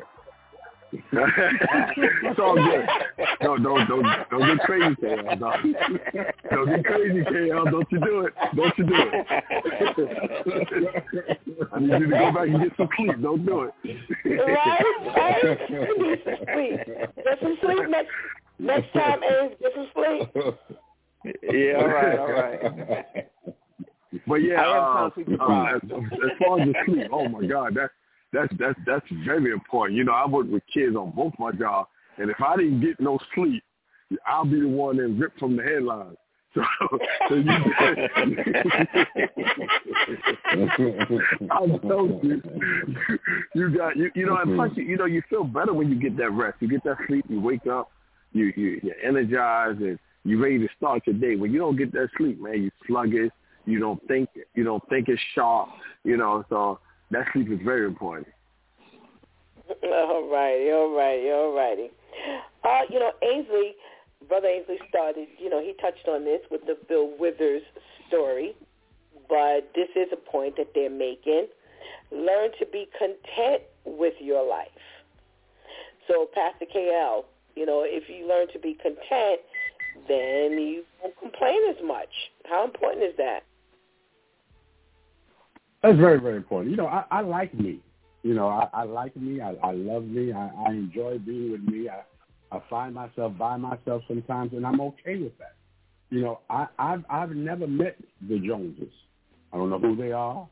[0.93, 2.85] it's all good.
[3.41, 5.39] Don't don't don't don't get crazy, KL.
[5.39, 5.75] Don't,
[6.51, 7.71] don't get crazy, KL.
[7.71, 8.33] Don't you do it.
[8.55, 9.27] Don't you do it.
[11.71, 13.21] I need you to go back and get some sleep.
[13.21, 13.73] Don't do it.
[14.25, 14.83] right,
[15.15, 15.69] right.
[15.69, 16.79] You need some sleep.
[17.15, 18.11] Get some sleep next
[18.59, 19.57] next time, Ace.
[19.61, 20.29] Get some sleep.
[21.43, 23.05] Yeah, all right, all right.
[24.27, 27.91] But yeah, uh, uh, as, as far as the sleep, oh my God, that
[28.33, 29.97] that's that's that's very important.
[29.97, 32.99] You know, I work with kids on both my jobs, and if I didn't get
[32.99, 33.63] no sleep,
[34.25, 36.17] I'll be the one that ripped from the headlines.
[36.53, 36.61] So,
[37.29, 37.49] so you,
[41.51, 42.41] I know you,
[43.55, 45.99] you got you, you know, and plus you, you know, you feel better when you
[45.99, 46.57] get that rest.
[46.59, 47.91] You get that sleep, you wake up,
[48.33, 51.35] you you you're energized and you're ready to start your day.
[51.35, 53.31] When you don't get that sleep, man, you sluggish.
[53.65, 55.69] You don't think you don't think it's sharp.
[56.03, 56.79] You know, so
[57.15, 58.27] that sleep is very important.
[59.83, 61.89] All righty, all righty, all righty.
[62.63, 63.75] Uh, you know, Ainsley,
[64.27, 67.63] Brother Ainsley started, you know, he touched on this with the Bill Withers
[68.07, 68.55] story,
[69.29, 71.47] but this is a point that they're making.
[72.11, 74.67] Learn to be content with your life.
[76.07, 77.23] So, Pastor KL,
[77.55, 79.41] you know, if you learn to be content,
[80.07, 82.09] then you won't complain as much.
[82.45, 83.43] How important is that?
[85.83, 86.71] That's very, very important.
[86.71, 87.79] You know, I, I like me.
[88.23, 89.41] You know, I, I like me.
[89.41, 90.31] I, I love me.
[90.31, 91.89] I, I enjoy being with me.
[91.89, 92.03] I,
[92.55, 95.55] I find myself by myself sometimes, and I'm okay with that.
[96.09, 97.97] You know, I, I've I've never met
[98.29, 98.93] the Joneses.
[99.51, 100.47] I don't know who they are.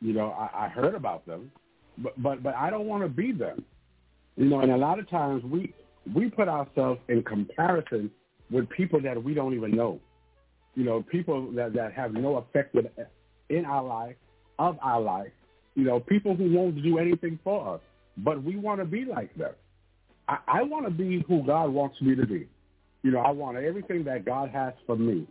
[0.00, 1.50] You know, I, I heard about them,
[1.96, 3.64] but but but I don't want to be them.
[4.36, 5.74] You know, and a lot of times we
[6.14, 8.10] we put ourselves in comparison
[8.50, 9.98] with people that we don't even know.
[10.76, 12.76] You know, people that that have no effect
[13.48, 14.14] in our life
[14.58, 15.32] of our life.
[15.74, 17.80] You know, people who won't do anything for us,
[18.18, 19.52] but we want to be like them.
[20.28, 22.48] I, I want to be who God wants me to be.
[23.02, 25.26] You know, I want everything that God has for me.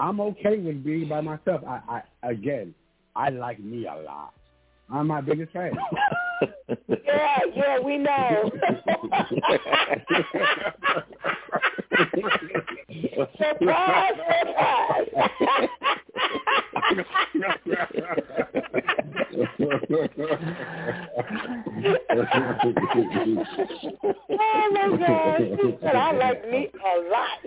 [0.00, 1.62] I'm okay with being by myself.
[1.66, 2.74] I, I again,
[3.14, 4.32] I like me a lot.
[4.90, 5.72] I'm my biggest fan.
[6.88, 8.50] yeah, yeah, we know.
[13.38, 15.08] surprise, surprise.
[24.30, 25.40] oh my gosh.
[25.82, 27.40] And I like meat a lot.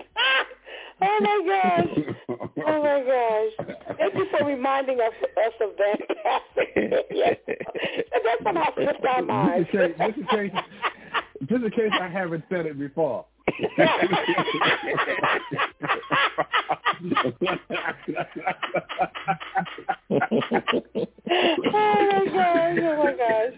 [1.02, 1.90] oh my gosh.
[2.68, 3.54] Oh my gosh.
[3.98, 5.14] Thank you for reminding us,
[5.46, 6.00] us of that.
[7.12, 7.38] yes.
[7.48, 9.70] That somehow slipped our minds.
[9.72, 10.52] Just in case,
[11.48, 13.26] just in case I haven't said it before.
[13.58, 13.70] Oh
[22.12, 23.56] my gosh, oh my gosh.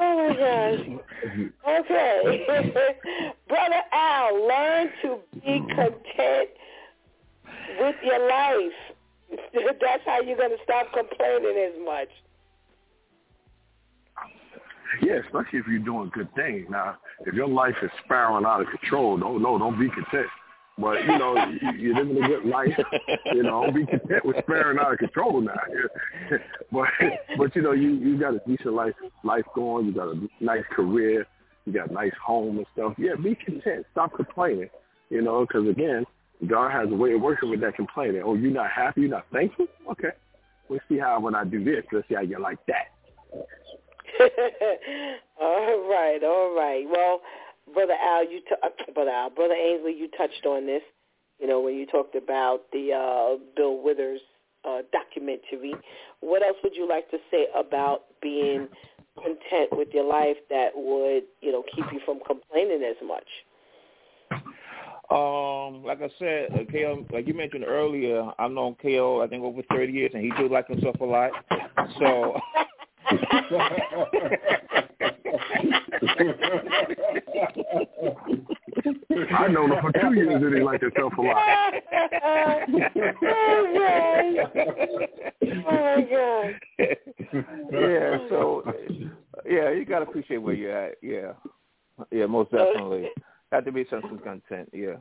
[0.00, 0.80] Oh my gosh.
[1.68, 2.20] Okay.
[3.48, 6.50] Brother Al, learn to be content
[7.80, 8.72] with your life.
[9.80, 12.08] That's how you're going to stop complaining as much.
[15.00, 16.66] Yeah, especially if you're doing good things.
[16.68, 16.96] Now,
[17.26, 20.28] if your life is spiraling out of control, don't no, don't be content.
[20.78, 21.34] But you know,
[21.78, 22.74] you, are living a good life.
[23.26, 25.54] You know, don't be content with spiraling out of control now.
[26.72, 26.88] but
[27.36, 28.94] but you know, you you got a decent life
[29.24, 29.86] life going.
[29.86, 31.26] You got a nice career.
[31.66, 32.94] You got a nice home and stuff.
[32.98, 33.86] Yeah, be content.
[33.92, 34.70] Stop complaining.
[35.10, 36.04] You know, because again,
[36.48, 38.22] God has a way of working with that complaining.
[38.24, 39.02] Oh, you're not happy.
[39.02, 39.66] You're not thankful.
[39.90, 40.10] Okay,
[40.68, 41.84] let's see how when I do this.
[41.92, 42.88] Let's see how you like that.
[45.40, 46.84] all right, all right.
[46.90, 47.20] Well,
[47.72, 50.82] brother Al, you t- uh, brother Al, brother Ainsley, you touched on this.
[51.38, 54.20] You know when you talked about the uh, Bill Withers
[54.64, 55.74] uh, documentary.
[56.20, 58.68] What else would you like to say about being
[59.16, 63.26] content with your life that would you know keep you from complaining as much?
[65.10, 69.42] Um, like I said, uh, KO, like you mentioned earlier, I've known KO I think
[69.42, 71.30] over thirty years, and he do like himself a lot.
[71.98, 72.40] So
[79.34, 81.36] I know him for two years and he liked himself a lot.
[83.24, 83.66] oh
[85.64, 86.54] my god.
[87.72, 88.62] yeah, so
[89.48, 90.94] yeah, you gotta appreciate where you're at.
[91.02, 91.32] Yeah.
[92.10, 93.08] Yeah, most definitely.
[93.52, 94.96] Have to be some content, yeah.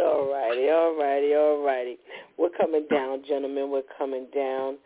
[0.00, 1.98] All righty, all righty, all righty.
[2.36, 3.70] We're coming down, gentlemen.
[3.70, 4.76] We're coming down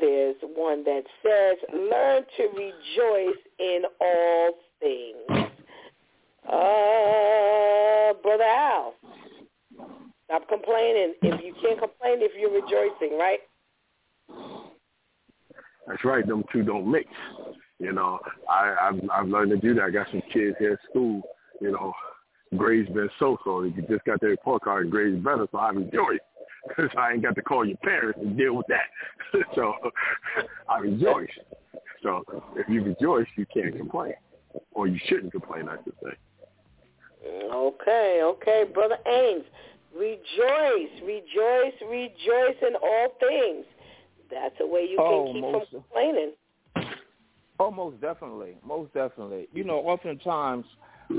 [0.00, 5.50] there's one that says, learn to rejoice in all things.
[6.46, 8.94] Uh, Brother Al,
[10.24, 11.14] stop complaining.
[11.22, 13.40] If you can't complain if you're rejoicing, right?
[15.86, 16.26] That's right.
[16.26, 17.08] Them two don't mix.
[17.78, 18.18] You know,
[18.50, 19.84] I, I've, I've learned to do that.
[19.84, 21.22] I got some kids here at school.
[21.60, 21.92] You know,
[22.56, 23.62] grades been so-so.
[23.62, 26.20] You just got their report card and grades better, so I rejoice
[26.68, 29.42] because I ain't got to call your parents and deal with that.
[29.54, 29.74] so
[30.68, 31.28] I rejoice.
[32.02, 32.22] So
[32.56, 34.14] if you rejoice, you can't complain,
[34.72, 36.16] or you shouldn't complain, I should say.
[37.26, 39.44] Okay, okay, brother Ames,
[39.96, 43.64] rejoice, rejoice, rejoice in all things.
[44.30, 46.32] That's a way you can oh, keep most, from complaining.
[47.58, 49.48] Oh, most definitely, most definitely.
[49.52, 50.66] You know, oftentimes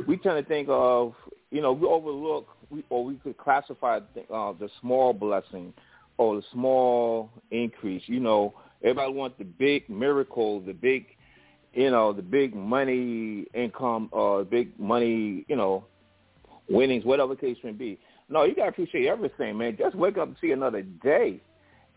[0.08, 1.14] we tend to think of,
[1.52, 5.74] you know, we overlook we, or we could classify uh, the small blessing
[6.18, 8.04] or the small increase.
[8.08, 11.06] You know, everybody wants the big miracle, the big,
[11.74, 15.86] you know, the big money income or uh, big money, you know,
[16.70, 18.00] winnings, whatever case may be.
[18.30, 19.78] No, you gotta appreciate everything, man.
[19.78, 21.40] Just wake up and see another day.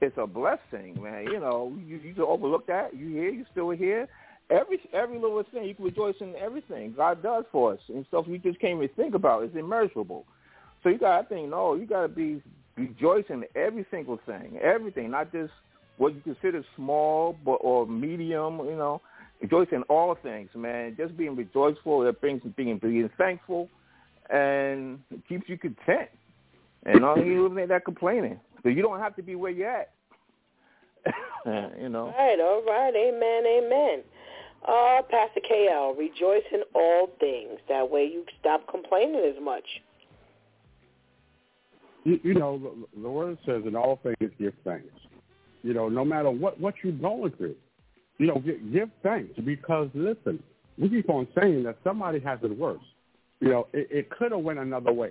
[0.00, 1.24] It's a blessing, man.
[1.24, 2.94] You know, you you overlook that.
[2.94, 4.08] You here, you still here.
[4.50, 8.26] Every every little thing you can rejoice in everything God does for us and stuff
[8.26, 9.42] we just can't even think about.
[9.42, 10.24] It's immeasurable.
[10.82, 12.42] So you got to think, no, you got to be
[12.76, 15.52] rejoicing in every single thing, everything, not just
[15.98, 18.58] what you consider small but or medium.
[18.60, 19.02] You know,
[19.42, 20.94] rejoice in all things, man.
[20.96, 23.68] Just being rejoiceful that brings being being thankful,
[24.30, 26.08] and keeps you content.
[26.86, 29.90] And all you make that complaining, so you don't have to be where you're at.
[31.80, 32.06] you know.
[32.06, 34.02] All right, all right, amen, amen.
[34.68, 37.58] Uh, Pastor KL, rejoice in all things.
[37.68, 39.64] That way you stop complaining as much
[42.08, 44.86] you, you know, the, the word says in all things give thanks.
[45.62, 47.56] You know, no matter what what you're going through,
[48.18, 50.42] you know, give, give thanks because listen,
[50.78, 52.80] we keep on saying that somebody has it worse.
[53.40, 55.10] You know, it, it could have went another way.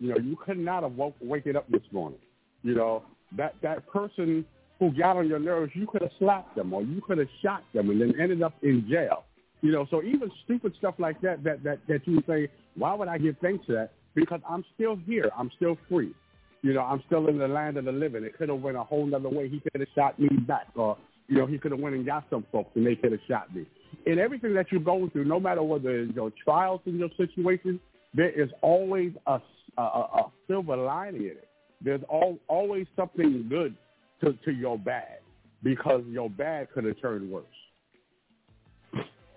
[0.00, 2.18] You know, you could not have woke waking up this morning.
[2.62, 3.02] You know,
[3.36, 4.44] that that person
[4.78, 7.62] who got on your nerves, you could have slapped them or you could have shot
[7.72, 9.24] them and then ended up in jail.
[9.60, 13.08] You know, so even stupid stuff like that that that that you say, why would
[13.08, 13.92] I give thanks to that?
[14.14, 15.30] Because I'm still here.
[15.36, 16.14] I'm still free.
[16.62, 18.24] You know, I'm still in the land of the living.
[18.24, 19.48] It could have went a whole other way.
[19.48, 20.96] He could have shot me back or
[21.28, 23.54] You know, he could have went and got some folks and they could have shot
[23.54, 23.66] me.
[24.06, 27.80] In everything that you're going through, no matter whether it's your trials in your situation,
[28.12, 29.40] there is always a,
[29.78, 31.48] a, a silver lining in it.
[31.80, 33.74] There's all, always something good
[34.22, 35.18] to, to your bad
[35.62, 37.44] because your bad could have turned worse.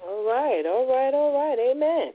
[0.05, 1.57] All right, all right, all right.
[1.71, 2.13] Amen.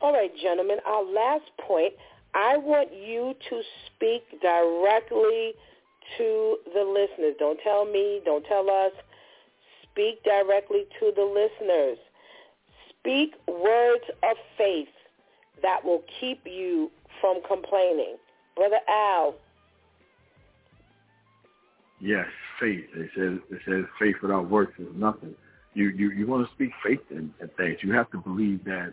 [0.00, 1.92] All right, gentlemen, our last point,
[2.34, 5.52] I want you to speak directly
[6.18, 7.34] to the listeners.
[7.38, 8.92] Don't tell me, don't tell us.
[9.90, 11.98] Speak directly to the listeners.
[12.88, 14.88] Speak words of faith
[15.62, 16.90] that will keep you
[17.20, 18.16] from complaining.
[18.56, 19.34] Brother Al.
[22.02, 22.26] Yes,
[22.58, 22.84] faith.
[22.96, 25.36] It says it says faith without works is nothing.
[25.74, 27.78] You you you want to speak faith in, in things.
[27.80, 28.92] You have to believe that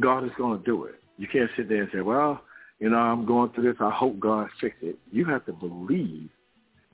[0.00, 0.96] God is going to do it.
[1.16, 2.42] You can't sit there and say, "Well,
[2.80, 3.80] you know, I'm going through this.
[3.80, 6.28] I hope God fix it." You have to believe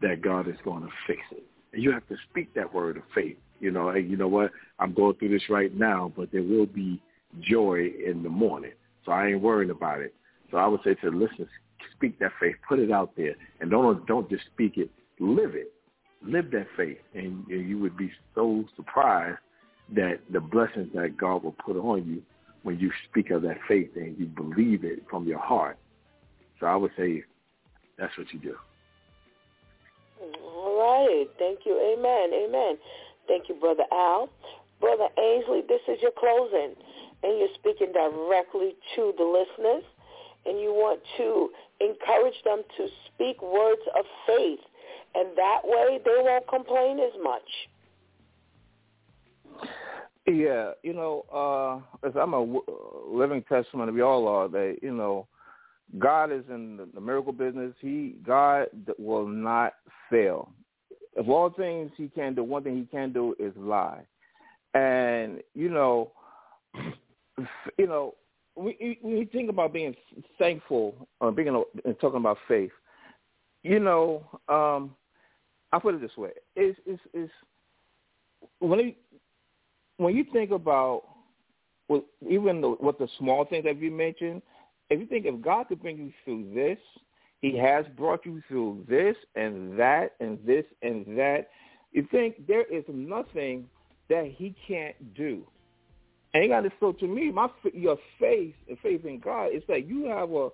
[0.02, 1.44] that God is going to fix it.
[1.72, 3.38] And you have to speak that word of faith.
[3.58, 4.50] You know, hey, you know what?
[4.78, 7.00] I'm going through this right now, but there will be
[7.40, 8.72] joy in the morning.
[9.06, 10.14] So I ain't worried about it.
[10.50, 11.48] So I would say to the listeners,
[11.94, 15.72] speak that faith, put it out there, and don't don't just speak it, live it,
[16.22, 19.38] live that faith, and, you would be so surprised
[19.94, 22.22] that the blessings that God will put on you
[22.62, 25.78] when you speak of that faith and you believe it from your heart.
[26.58, 27.22] So I would say
[27.98, 28.56] that's what you do.
[30.20, 31.26] All right.
[31.38, 31.78] Thank you.
[31.78, 32.30] Amen.
[32.34, 32.78] Amen.
[33.28, 34.28] Thank you, Brother Al.
[34.80, 36.74] Brother Ainsley, this is your closing,
[37.22, 39.84] and you're speaking directly to the listeners,
[40.44, 44.60] and you want to encourage them to speak words of faith,
[45.16, 47.42] and that way they won't complain as much.
[50.26, 52.60] Yeah, you know, uh, as I'm a
[53.08, 55.28] living testimony, we all are that you know,
[55.98, 57.72] God is in the, the miracle business.
[57.80, 58.66] He God
[58.98, 59.74] will not
[60.10, 60.50] fail.
[61.16, 64.04] Of all things He can do, one thing He can do is lie.
[64.74, 66.10] And you know,
[67.78, 68.14] you know,
[68.56, 69.94] when you think about being
[70.38, 71.48] thankful or being
[71.84, 72.72] and talking about faith,
[73.62, 74.94] you know, um,
[75.76, 77.32] I put it this way: it's it's, it's
[78.60, 78.94] when you
[79.98, 81.02] when you think about
[81.88, 84.42] well, even the, what the small things that you mentioned,
[84.90, 86.78] if you think if God could bring you through this,
[87.42, 91.50] He has brought you through this and that and this and that.
[91.92, 93.68] You think there is nothing
[94.08, 95.46] that He can't do.
[96.34, 99.62] And you got to so to me, my your faith and faith in God is
[99.68, 100.48] that you have a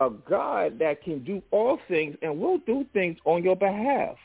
[0.00, 4.16] a God that can do all things and will do things on your behalf.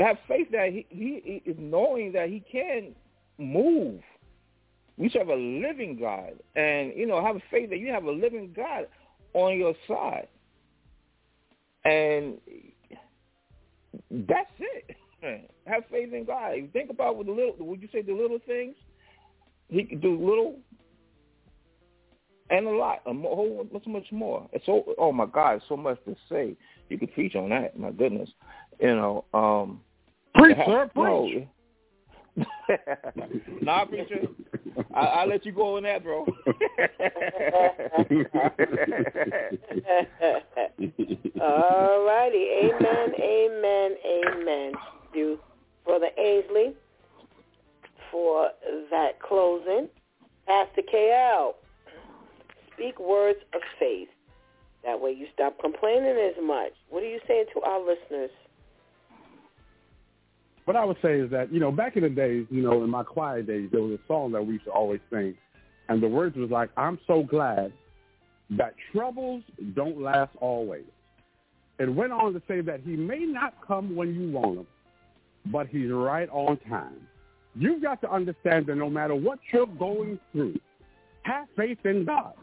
[0.00, 2.94] Have faith that he, he is knowing that he can
[3.38, 4.00] move.
[4.96, 8.52] We serve a living God, and you know, have faith that you have a living
[8.54, 8.86] God
[9.34, 10.28] on your side,
[11.84, 12.38] and
[14.10, 14.96] that's it.
[15.66, 16.54] Have faith in God.
[16.72, 17.54] Think about what the little.
[17.58, 18.74] Would you say the little things?
[19.68, 20.56] He can do little
[22.50, 24.48] and a lot, a whole much much more.
[24.52, 26.56] It's so oh my God, so much to say.
[26.88, 27.78] You could preach on that.
[27.78, 28.30] My goodness,
[28.80, 29.24] you know.
[29.32, 29.80] um
[30.34, 31.48] Preach, sir, preach.
[33.62, 34.28] nah, preacher.
[34.94, 36.20] I, I'll let you go on that, bro.
[41.42, 42.46] All righty.
[42.62, 44.72] Amen, amen, amen.
[45.14, 45.38] You,
[45.84, 46.74] Brother Ainsley,
[48.10, 48.50] for
[48.90, 49.88] that closing.
[50.46, 51.54] Pastor KL,
[52.72, 54.08] speak words of faith.
[54.84, 56.72] That way you stop complaining as much.
[56.88, 58.30] What are you saying to our listeners?
[60.70, 62.90] What I would say is that, you know, back in the days, you know, in
[62.90, 65.34] my choir days, there was a song that we used to always sing,
[65.88, 67.72] and the words was like, I'm so glad
[68.50, 69.42] that troubles
[69.74, 70.84] don't last always.
[71.80, 74.66] It went on to say that he may not come when you want him,
[75.46, 77.00] but he's right on time.
[77.56, 80.60] You've got to understand that no matter what you're going through,
[81.22, 82.34] have faith in God.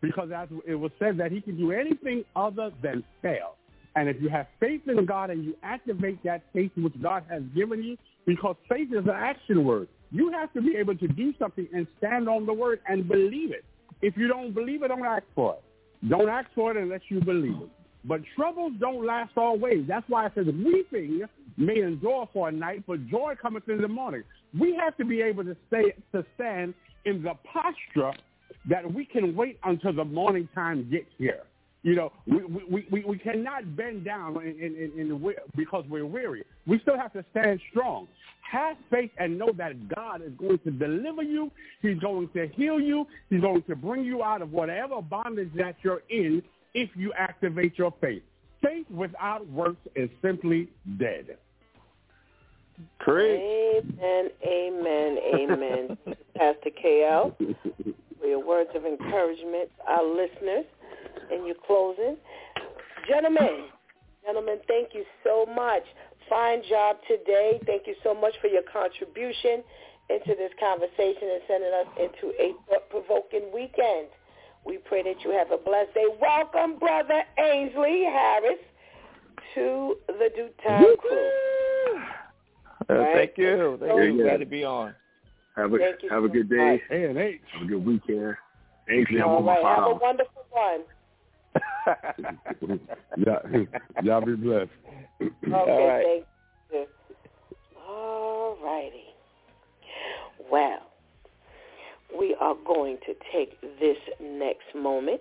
[0.00, 3.54] Because as it was said that he can do anything other than fail.
[3.94, 7.42] And if you have faith in God and you activate that faith which God has
[7.54, 7.96] given you,
[8.26, 11.86] because faith is an action word, you have to be able to do something and
[11.98, 13.64] stand on the word and believe it.
[14.00, 16.08] If you don't believe it, don't ask for it.
[16.08, 17.68] Don't ask for it unless you believe it.
[18.04, 19.84] But troubles don't last always.
[19.86, 21.22] That's why it says weeping
[21.56, 24.24] may endure for a night, but joy cometh in the morning.
[24.58, 26.74] We have to be able to stay to stand
[27.04, 28.12] in the posture
[28.68, 31.42] that we can wait until the morning time gets here.
[31.82, 36.06] You know, we we, we, we cannot bend down in, in, in the, because we're
[36.06, 36.44] weary.
[36.66, 38.06] We still have to stand strong.
[38.42, 41.50] Have faith and know that God is going to deliver you.
[41.80, 43.06] He's going to heal you.
[43.30, 46.42] He's going to bring you out of whatever bondage that you're in
[46.74, 48.22] if you activate your faith.
[48.62, 50.68] Faith without works is simply
[50.98, 51.36] dead.
[53.80, 55.98] Amen, amen, amen.
[56.36, 57.34] Pastor KL,
[58.20, 60.64] for your words of encouragement, our listeners,
[61.32, 62.16] in your closing.
[63.08, 63.66] Gentlemen,
[64.24, 65.82] gentlemen, thank you so much.
[66.28, 67.60] Fine job today.
[67.66, 69.62] Thank you so much for your contribution
[70.08, 74.08] into this conversation and sending us into a thought-provoking weekend.
[74.64, 76.06] We pray that you have a blessed day.
[76.20, 78.58] Welcome, Brother Ainsley Harris,
[79.54, 81.30] to the DEW Time crew.
[82.90, 83.14] Uh, Right.
[83.14, 83.78] Thank you.
[83.80, 84.22] Thank Yeah, you.
[84.22, 84.94] Glad to be on.
[85.56, 86.56] Have a Thank you have a so good day.
[86.56, 86.80] much.
[86.90, 87.40] And H.
[87.52, 88.36] Have a good weekend.
[88.88, 89.76] Ainsley, I'm All on my right.
[89.76, 90.80] Have a wonderful one.
[93.16, 93.66] y'all,
[94.02, 94.70] y'all be blessed.
[95.20, 96.04] Okay, All right.
[96.04, 96.24] thank
[96.72, 96.86] you.
[97.88, 99.04] All righty.
[100.50, 100.80] Well,
[102.18, 105.20] we are going to take this next moment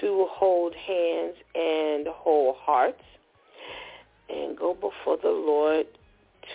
[0.00, 3.02] to hold hands and whole hearts
[4.28, 5.86] and go before the Lord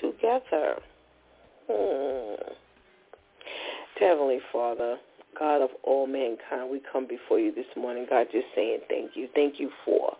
[0.02, 0.80] together.
[1.70, 2.36] Hmm.
[4.00, 4.98] Heavenly Father,
[5.38, 9.28] God of all mankind, we come before you this morning, God, just saying thank you.
[9.34, 10.16] Thank you for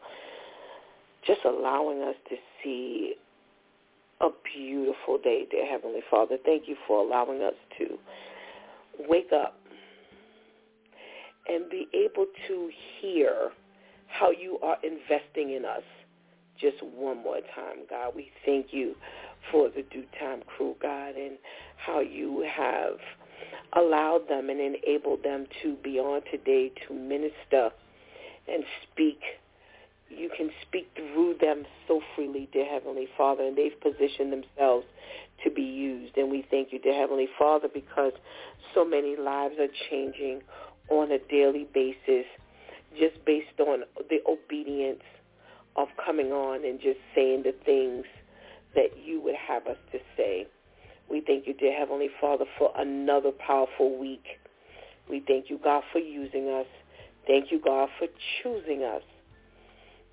[1.26, 3.16] just allowing us to see
[4.22, 6.38] a beautiful day, dear Heavenly Father.
[6.46, 7.98] Thank you for allowing us to
[9.08, 9.56] wake up
[11.48, 12.70] and be able to
[13.02, 13.52] hear
[14.08, 15.84] how you are investing in us
[16.60, 18.14] just one more time, God.
[18.16, 18.96] We thank you
[19.52, 21.38] for the DEW Time crew, God, and
[21.78, 22.98] how you have
[23.74, 27.70] allowed them and enabled them to be on today to minister
[28.48, 29.22] and speak
[30.10, 34.86] you can speak through them so freely, dear Heavenly Father, and they've positioned themselves
[35.44, 36.18] to be used.
[36.18, 38.14] And we thank you, dear Heavenly Father, because
[38.74, 40.42] so many lives are changing
[40.90, 42.26] on a daily basis
[43.00, 45.04] just based on the obedience
[45.76, 48.06] of coming on and just saying the things
[48.76, 50.48] that you would have us to say.
[51.10, 54.26] We thank you, dear Heavenly Father, for another powerful week.
[55.10, 56.68] We thank you, God, for using us.
[57.26, 58.08] Thank you, God, for
[58.42, 59.02] choosing us.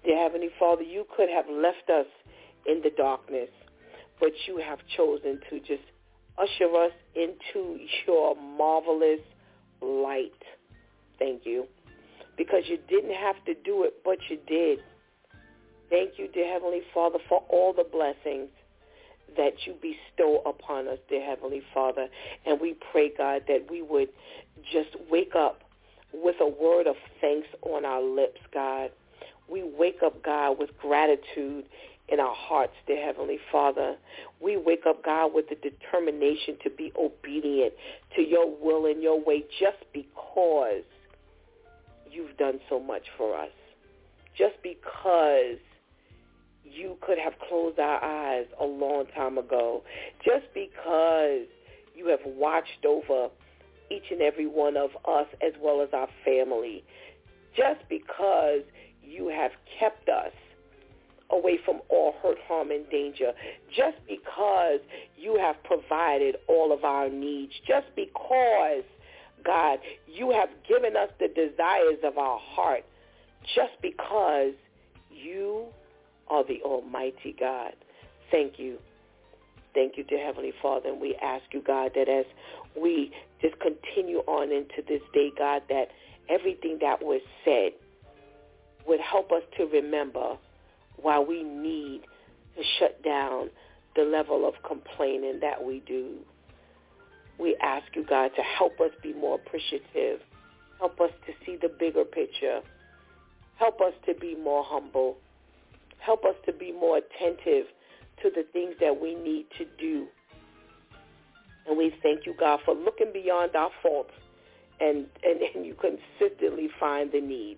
[0.04, 2.06] Dear Heavenly Father, you could have left us
[2.64, 3.50] in the darkness,
[4.18, 5.84] but you have chosen to just
[6.38, 9.20] usher us into your marvelous
[9.82, 10.32] light.
[11.18, 11.66] Thank you.
[12.38, 14.78] Because you didn't have to do it, but you did.
[15.90, 18.48] Thank you, dear Heavenly Father, for all the blessings
[19.36, 22.08] that you bestow upon us, dear Heavenly Father.
[22.44, 24.08] And we pray, God, that we would
[24.72, 25.62] just wake up
[26.12, 28.90] with a word of thanks on our lips, God
[29.48, 31.64] we wake up, God, with gratitude
[32.08, 33.96] in our hearts, dear Heavenly Father.
[34.40, 37.74] We wake up, God, with the determination to be obedient
[38.16, 40.82] to your will and your way just because
[42.10, 43.50] you've done so much for us.
[44.36, 45.58] Just because
[46.72, 49.82] you could have closed our eyes a long time ago.
[50.24, 51.46] Just because
[51.94, 53.28] you have watched over
[53.90, 56.84] each and every one of us as well as our family.
[57.56, 58.62] Just because
[59.02, 60.32] you have kept us
[61.30, 63.32] away from all hurt, harm, and danger.
[63.74, 64.80] Just because
[65.16, 67.52] you have provided all of our needs.
[67.66, 68.84] Just because,
[69.44, 72.84] God, you have given us the desires of our heart.
[73.54, 74.52] Just because
[75.10, 75.66] you
[76.28, 77.72] are the Almighty God.
[78.30, 78.78] Thank you.
[79.74, 80.88] Thank you, dear Heavenly Father.
[80.90, 82.24] And we ask you, God, that as
[82.80, 83.12] we
[83.42, 85.88] just continue on into this day, God, that
[86.28, 87.72] everything that was said,
[88.86, 90.36] would help us to remember
[90.96, 92.02] why we need
[92.56, 93.50] to shut down
[93.96, 96.18] the level of complaining that we do.
[97.38, 100.20] We ask you, God, to help us be more appreciative.
[100.78, 102.60] Help us to see the bigger picture.
[103.56, 105.16] Help us to be more humble.
[106.06, 107.66] Help us to be more attentive
[108.22, 110.06] to the things that we need to do.
[111.66, 114.12] And we thank you, God, for looking beyond our faults
[114.80, 117.56] and, and, and you consistently find the need.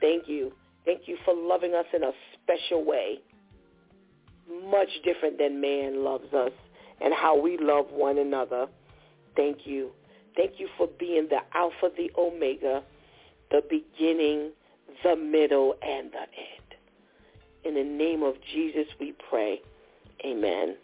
[0.00, 0.52] Thank you.
[0.84, 2.10] Thank you for loving us in a
[2.42, 3.20] special way,
[4.68, 6.52] much different than man loves us
[7.00, 8.66] and how we love one another.
[9.36, 9.90] Thank you.
[10.36, 12.82] Thank you for being the Alpha, the Omega,
[13.52, 14.50] the beginning,
[15.04, 16.59] the middle, and the end.
[17.64, 19.60] In the name of Jesus we pray.
[20.24, 20.76] Amen.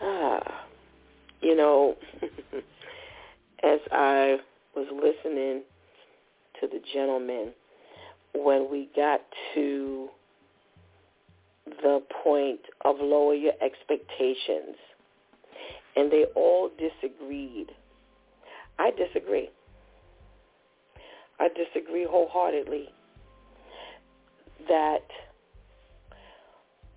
[0.00, 0.66] Ah,
[1.40, 1.96] you know,
[3.62, 4.38] as I
[4.74, 5.62] was listening
[6.60, 7.52] to the gentleman
[8.34, 9.20] when we got
[9.54, 10.08] to
[11.66, 14.76] the point of lower your expectations
[15.96, 17.72] and they all disagreed.
[18.78, 19.50] I disagree.
[21.40, 22.90] I disagree wholeheartedly
[24.68, 25.04] that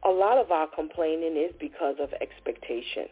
[0.03, 3.07] a lot of our complaining is because of expectation.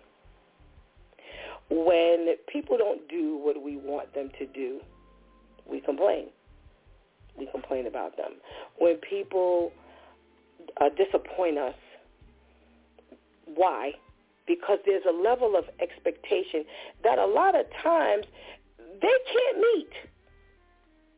[1.69, 4.79] When people don't do what we want them to do,
[5.69, 6.27] we complain.
[7.37, 8.33] We complain about them.
[8.79, 9.71] When people
[10.81, 11.75] uh, disappoint us,
[13.55, 13.91] why?
[14.47, 16.65] Because there's a level of expectation
[17.03, 18.25] that a lot of times
[19.01, 19.89] they can't meet.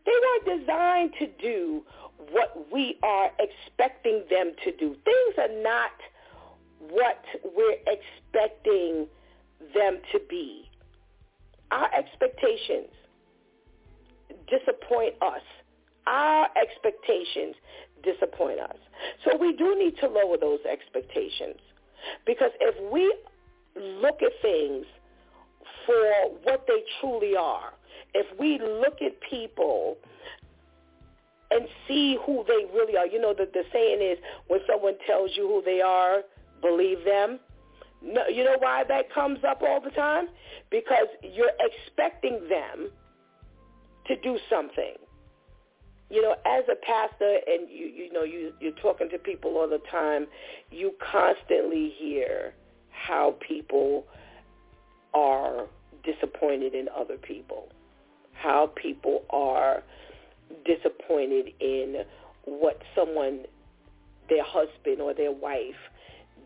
[0.06, 1.84] They weren't designed to do
[2.32, 4.96] what we are expecting them to do.
[5.04, 5.92] Things are not
[6.90, 7.24] what
[7.56, 9.08] we're expecting
[9.74, 10.70] them to be.
[11.72, 12.90] Our expectations
[14.50, 15.42] disappoint us.
[16.08, 17.56] Our expectations
[18.04, 18.76] disappoint us.
[19.24, 21.60] So we do need to lower those expectations.
[22.26, 23.14] Because if we
[23.76, 24.86] look at things
[25.86, 27.74] for what they truly are,
[28.14, 29.98] if we look at people
[31.52, 34.18] and see who they really are, you know, the, the saying is
[34.48, 36.22] when someone tells you who they are,
[36.62, 37.40] believe them.
[38.02, 40.28] No, you know why that comes up all the time?
[40.72, 42.90] Because you're expecting them
[44.08, 44.96] to do something.
[46.10, 49.70] You know, as a pastor, and you you know you you're talking to people all
[49.70, 50.28] the time,
[50.72, 52.54] you constantly hear
[52.90, 54.06] how people
[55.14, 55.68] are
[56.04, 57.70] disappointed in other people,
[58.34, 59.84] how people are
[60.66, 62.04] disappointed in
[62.46, 63.46] what someone,
[64.30, 65.76] their husband or their wife,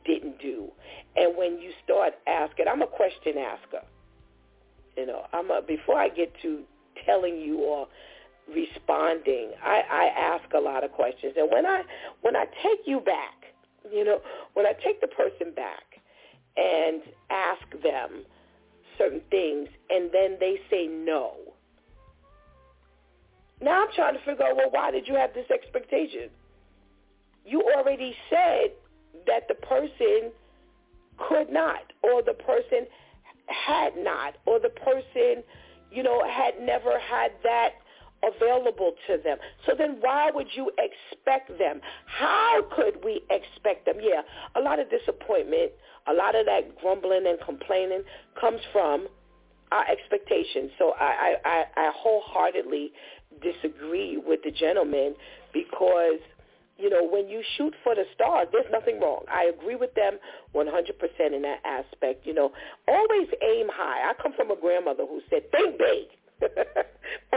[0.05, 0.71] didn't do.
[1.15, 3.81] And when you start asking, I'm a question asker.
[4.97, 6.61] You know, I'm a, before I get to
[7.05, 7.87] telling you or
[8.53, 11.33] responding, I, I ask a lot of questions.
[11.37, 11.83] And when I
[12.21, 13.45] when I take you back,
[13.91, 14.21] you know,
[14.53, 15.83] when I take the person back
[16.55, 18.25] and ask them
[18.97, 21.35] certain things and then they say no.
[23.61, 26.29] Now I'm trying to figure out, well, why did you have this expectation?
[27.45, 28.71] You already said
[29.27, 30.31] that the person
[31.17, 32.85] could not or the person
[33.47, 35.43] had not or the person,
[35.91, 37.73] you know, had never had that
[38.23, 39.37] available to them.
[39.65, 41.81] So then why would you expect them?
[42.05, 43.95] How could we expect them?
[44.01, 44.21] Yeah,
[44.55, 45.71] a lot of disappointment,
[46.07, 48.03] a lot of that grumbling and complaining
[48.39, 49.07] comes from
[49.71, 50.71] our expectations.
[50.77, 52.91] So I, I, I wholeheartedly
[53.41, 55.15] disagree with the gentleman
[55.53, 56.19] because
[56.77, 59.23] you know, when you shoot for the stars, there's nothing wrong.
[59.31, 60.19] I agree with them
[60.53, 62.25] 100% in that aspect.
[62.25, 62.51] You know,
[62.87, 64.09] always aim high.
[64.09, 66.07] I come from a grandmother who said, think big.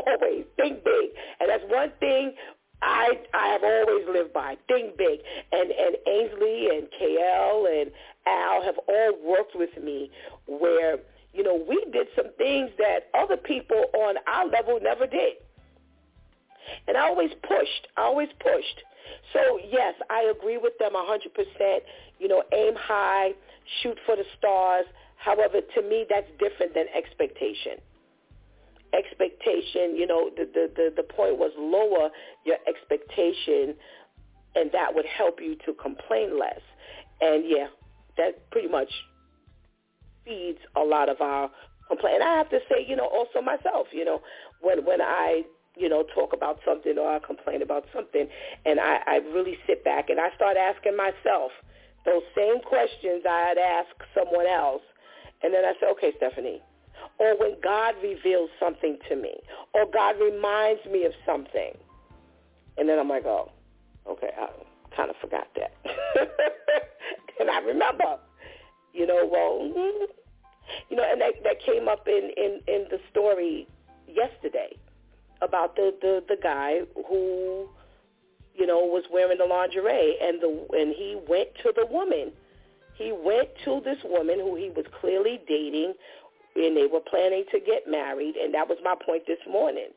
[0.07, 1.11] always think big.
[1.39, 2.35] And that's one thing
[2.83, 4.57] I I have always lived by.
[4.67, 5.21] Think big.
[5.53, 7.91] And and Ainsley and KL and
[8.27, 10.11] Al have all worked with me
[10.47, 10.99] where,
[11.33, 15.35] you know, we did some things that other people on our level never did.
[16.87, 17.89] And I always pushed.
[17.97, 18.83] I always pushed.
[19.33, 21.79] So yes, I agree with them 100%.
[22.19, 23.33] You know, aim high,
[23.83, 24.87] shoot for the stars.
[25.17, 27.79] However, to me, that's different than expectation.
[28.95, 32.09] Expectation, you know, the, the, the, the point was lower
[32.45, 33.75] your expectation,
[34.55, 36.61] and that would help you to complain less.
[37.21, 37.67] And yeah,
[38.17, 38.91] that pretty much
[40.25, 41.51] feeds a lot of our
[41.89, 42.17] complaint.
[42.23, 44.23] And I have to say, you know, also myself, you know,
[44.61, 45.43] when when I
[45.79, 48.27] you know, talk about something or I complain about something,
[48.67, 51.53] and I, I really sit back and I start asking myself
[52.05, 54.83] those same questions I had asked someone else,
[55.43, 56.61] and then I say, okay, Stephanie,
[57.19, 59.35] or when God reveals something to me,
[59.75, 61.77] or God reminds me of something,
[62.77, 63.53] and then I'm like, oh,
[64.09, 64.49] okay, I
[64.97, 65.73] kind of forgot that,
[67.41, 68.19] and I remember,
[68.93, 70.05] you know, well, mm-hmm.
[70.91, 73.68] you know, and that that came up in in in the story
[75.59, 77.69] about the the the guy who
[78.55, 82.33] you know was wearing the lingerie and the and he went to the woman.
[82.97, 85.95] He went to this woman who he was clearly dating
[86.57, 88.35] and they were planning to get married.
[88.35, 89.89] And that was my point this morning.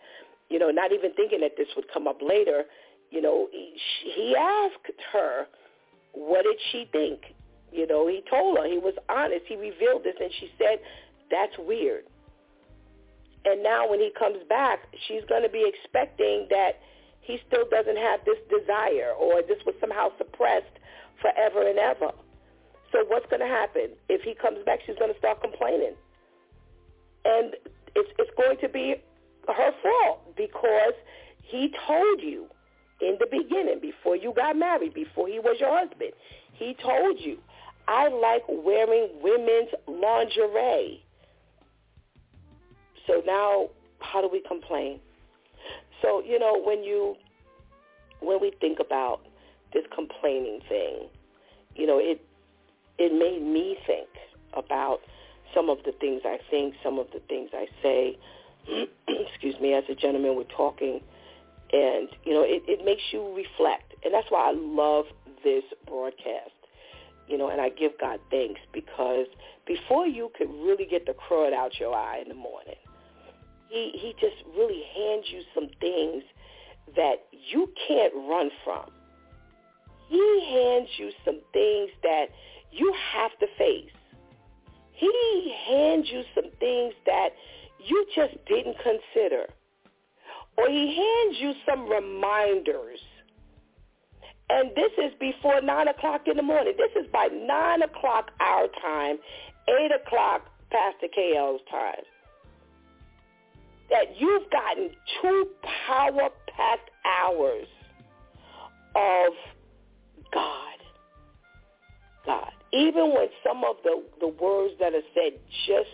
[0.49, 2.63] You know not even thinking that this would come up later
[3.09, 3.73] you know he,
[4.15, 5.45] he asked her
[6.13, 7.21] what did she think?
[7.71, 10.79] You know he told her he was honest he revealed this and she said
[11.29, 12.03] that's weird
[13.45, 16.79] and now when he comes back, she's going to be expecting that
[17.21, 20.77] he still doesn't have this desire or this was somehow suppressed
[21.21, 22.11] forever and ever.
[22.91, 23.89] So what's going to happen?
[24.09, 25.93] If he comes back, she's going to start complaining.
[27.25, 27.55] And
[27.95, 28.95] it's, it's going to be
[29.47, 30.93] her fault because
[31.43, 32.47] he told you
[32.99, 36.11] in the beginning, before you got married, before he was your husband,
[36.53, 37.37] he told you,
[37.87, 41.03] I like wearing women's lingerie.
[43.07, 43.69] So now,
[43.99, 44.99] how do we complain?
[46.01, 47.15] So, you know, when you,
[48.19, 49.21] when we think about
[49.73, 51.07] this complaining thing,
[51.75, 52.21] you know, it
[52.97, 54.09] it made me think
[54.53, 54.99] about
[55.53, 58.17] some of the things I think, some of the things I say.
[59.07, 61.01] Excuse me, as a gentleman we're talking,
[61.73, 65.05] and you know, it, it makes you reflect, and that's why I love
[65.43, 66.51] this broadcast.
[67.27, 69.25] You know, and I give God thanks because
[69.65, 72.75] before you could really get the crud out your eye in the morning,
[73.71, 76.23] he he just really hands you some things
[76.95, 78.91] that you can't run from.
[80.09, 82.25] He hands you some things that
[82.71, 83.91] you have to face.
[84.91, 87.29] He hands you some things that
[87.79, 89.45] you just didn't consider.
[90.57, 92.99] Or he hands you some reminders.
[94.49, 96.73] And this is before 9 o'clock in the morning.
[96.77, 99.17] This is by 9 o'clock our time,
[99.69, 102.03] 8 o'clock Pastor KL's time.
[103.91, 104.89] That you've gotten
[105.21, 105.47] two
[105.87, 107.67] power-packed hours
[108.95, 109.33] of
[110.33, 110.77] God.
[112.25, 112.51] God.
[112.73, 115.89] Even when some of the, the words that are said just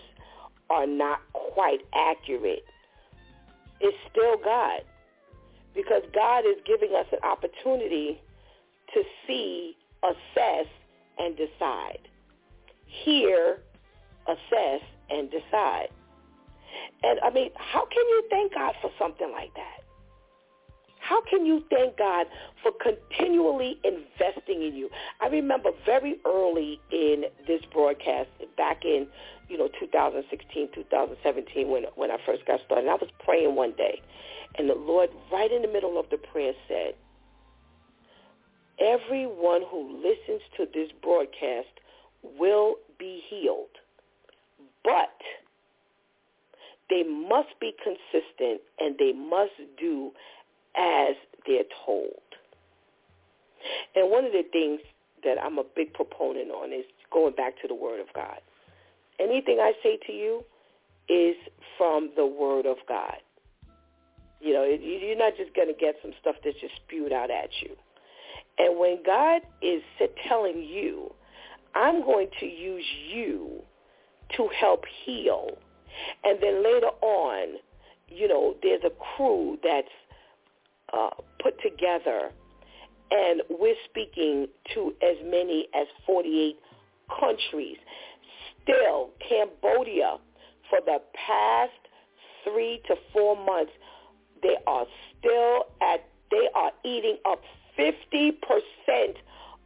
[0.70, 2.64] are not quite accurate,
[3.80, 4.82] it's still God.
[5.74, 8.20] Because God is giving us an opportunity
[8.94, 10.66] to see, assess,
[11.18, 12.00] and decide.
[13.04, 13.60] Hear,
[14.26, 15.88] assess, and decide.
[17.02, 19.84] And I mean, how can you thank God for something like that?
[21.00, 22.26] How can you thank God
[22.62, 24.90] for continually investing in you?
[25.20, 29.06] I remember very early in this broadcast, back in,
[29.48, 34.02] you know, 2016, 2017, when when I first got started, I was praying one day,
[34.58, 36.94] and the Lord, right in the middle of the prayer, said,
[38.78, 41.68] "Everyone who listens to this broadcast
[42.22, 43.78] will be healed,
[44.84, 45.16] but."
[46.90, 50.12] They must be consistent and they must do
[50.76, 51.16] as
[51.46, 52.22] they're told.
[53.94, 54.80] And one of the things
[55.24, 58.38] that I'm a big proponent on is going back to the Word of God.
[59.18, 60.44] Anything I say to you
[61.08, 61.36] is
[61.76, 63.16] from the Word of God.
[64.40, 67.50] You know, you're not just going to get some stuff that's just spewed out at
[67.60, 67.74] you.
[68.58, 69.82] And when God is
[70.28, 71.12] telling you,
[71.74, 73.62] I'm going to use you
[74.36, 75.58] to help heal,
[76.24, 77.56] and then later on,
[78.08, 79.88] you know, there's a crew that's
[80.92, 81.10] uh,
[81.42, 82.30] put together,
[83.10, 86.56] and we're speaking to as many as 48
[87.20, 87.76] countries.
[88.62, 90.18] Still, Cambodia,
[90.68, 91.72] for the past
[92.44, 93.72] three to four months,
[94.42, 94.86] they are
[95.18, 97.40] still at, they are eating up
[97.78, 98.32] 50%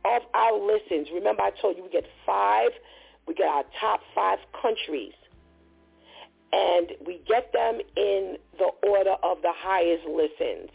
[0.04, 1.08] of our listens.
[1.12, 2.70] Remember I told you we get five,
[3.26, 5.12] we get our top five countries.
[6.52, 10.70] And we get them in the order of the highest listens.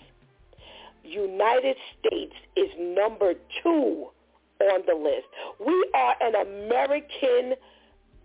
[1.03, 3.33] United States is number
[3.63, 4.07] two
[4.61, 5.27] on the list.
[5.65, 7.53] We are an American,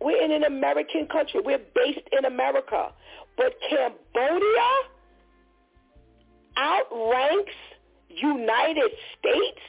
[0.00, 1.40] we're in an American country.
[1.44, 2.92] We're based in America.
[3.36, 4.70] But Cambodia
[6.56, 7.52] outranks
[8.08, 9.60] United States?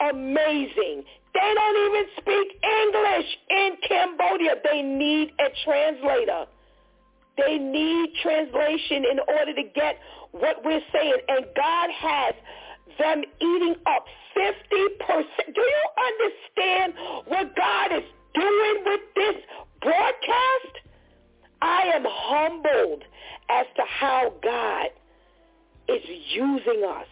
[0.00, 1.04] Amazing.
[1.34, 4.54] They don't even speak English in Cambodia.
[4.64, 6.46] They need a translator.
[7.36, 9.98] They need translation in order to get
[10.32, 11.16] what we're saying.
[11.28, 12.34] And God has
[12.98, 14.04] them eating up
[14.36, 15.24] 50%.
[15.54, 16.94] Do you understand
[17.26, 18.04] what God is
[18.34, 19.36] doing with this
[19.80, 20.74] broadcast?
[21.62, 23.04] I am humbled
[23.48, 24.86] as to how God
[25.88, 26.02] is
[26.32, 27.06] using us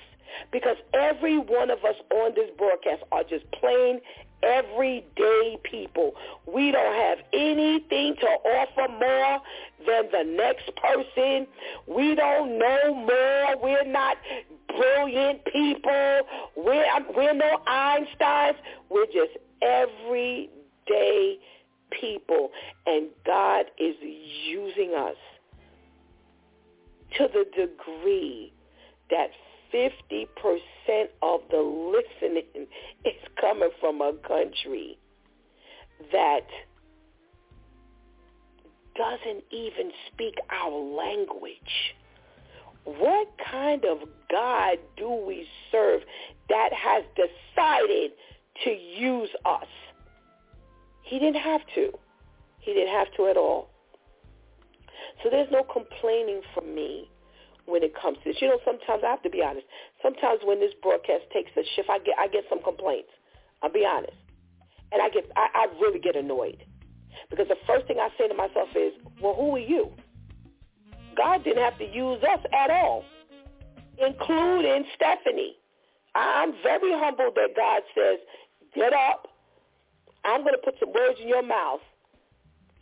[0.52, 4.00] because every one of us on this broadcast are just plain
[4.42, 6.12] everyday people.
[6.46, 9.40] We don't have anything to offer more
[9.86, 11.46] than the next person.
[11.86, 13.62] We don't know more.
[13.62, 14.16] We're not
[14.68, 16.20] brilliant people.
[16.56, 16.84] We're,
[17.14, 18.56] we're no Einsteins.
[18.90, 21.38] We're just everyday
[21.90, 22.50] people.
[22.86, 23.96] And God is
[24.46, 25.16] using us
[27.16, 28.52] to the degree
[29.10, 29.30] that
[29.72, 30.26] 50%
[31.22, 32.66] of the listening
[33.04, 34.98] is coming from a country
[36.12, 36.46] that
[38.96, 41.94] doesn't even speak our language.
[42.84, 43.98] What kind of
[44.30, 46.00] God do we serve
[46.48, 48.12] that has decided
[48.64, 49.66] to use us?
[51.02, 51.92] He didn't have to.
[52.60, 53.70] He didn't have to at all.
[55.22, 57.10] So there's no complaining from me
[57.68, 58.40] when it comes to this.
[58.40, 59.66] You know, sometimes I have to be honest.
[60.02, 63.12] Sometimes when this broadcast takes a shift, I get I get some complaints.
[63.62, 64.16] I'll be honest,
[64.92, 66.64] and I get I, I really get annoyed
[67.30, 69.92] because the first thing I say to myself is, "Well, who are you?"
[71.16, 73.04] God didn't have to use us at all,
[73.98, 75.56] including Stephanie.
[76.14, 78.18] I'm very humbled that God says
[78.74, 79.28] get up.
[80.24, 81.80] I'm going to put some words in your mouth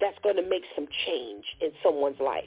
[0.00, 2.44] that's going to make some change in someone's life.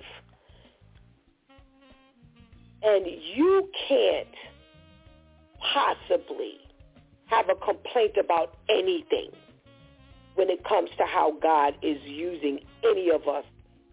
[2.81, 4.27] And you can't
[5.73, 6.57] possibly
[7.25, 9.29] have a complaint about anything
[10.35, 13.43] when it comes to how God is using any of us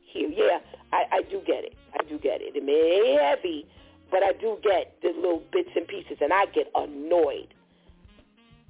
[0.05, 0.31] here.
[0.31, 0.59] Yeah,
[0.93, 1.75] I, I do get it.
[1.99, 2.55] I do get it.
[2.55, 2.73] It may
[3.03, 3.67] be heavy,
[4.11, 7.53] but I do get the little bits and pieces, and I get annoyed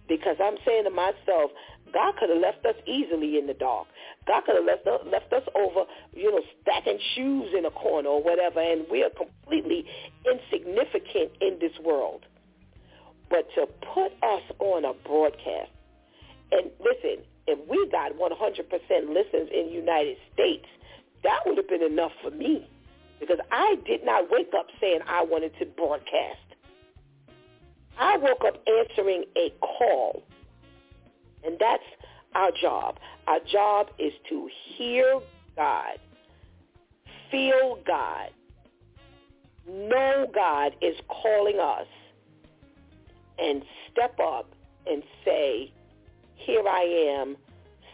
[0.08, 1.50] because I'm saying to myself,
[1.92, 3.86] God could have left us easily in the dark.
[4.26, 8.08] God could have left us, left us over, you know, stacking shoes in a corner
[8.08, 9.84] or whatever, and we are completely
[10.26, 12.26] insignificant in this world.
[13.30, 15.70] But to put us on a broadcast,
[16.52, 20.66] and listen, if we got 100% listens in the United States,
[21.22, 22.68] that would have been enough for me
[23.20, 26.38] because I did not wake up saying I wanted to broadcast.
[27.98, 30.22] I woke up answering a call,
[31.44, 31.82] and that's
[32.34, 32.98] our job.
[33.26, 35.20] Our job is to hear
[35.56, 35.98] God,
[37.30, 38.30] feel God,
[39.68, 41.86] know God is calling us,
[43.38, 44.48] and step up
[44.86, 45.72] and say,
[46.36, 46.82] here I
[47.20, 47.36] am,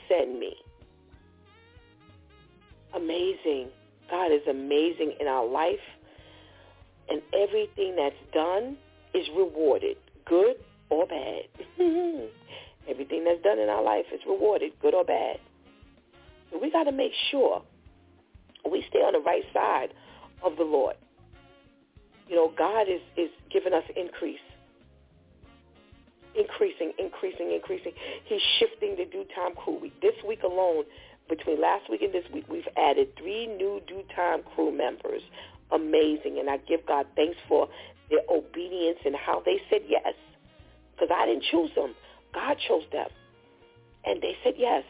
[0.08, 0.54] send me.
[2.94, 3.68] Amazing.
[4.10, 5.80] God is amazing in our life.
[7.08, 8.76] And everything that's done
[9.14, 9.96] is rewarded,
[10.26, 10.56] good
[10.90, 11.42] or bad.
[12.88, 15.38] everything that's done in our life is rewarded, good or bad.
[16.50, 17.62] So we got to make sure
[18.70, 19.94] we stay on the right side
[20.42, 20.96] of the Lord.
[22.28, 24.40] You know, God is, is giving us increase
[26.34, 27.92] increasing, increasing, increasing.
[28.24, 29.78] He's shifting the DEW time crew.
[29.80, 30.84] We, this week alone,
[31.28, 35.22] between last week and this week, we've added three new DEW time crew members.
[35.70, 36.38] Amazing.
[36.38, 37.68] And I give God thanks for
[38.10, 40.14] their obedience and how they said yes.
[40.92, 41.94] Because I didn't choose them.
[42.34, 43.08] God chose them.
[44.04, 44.84] And they said yes.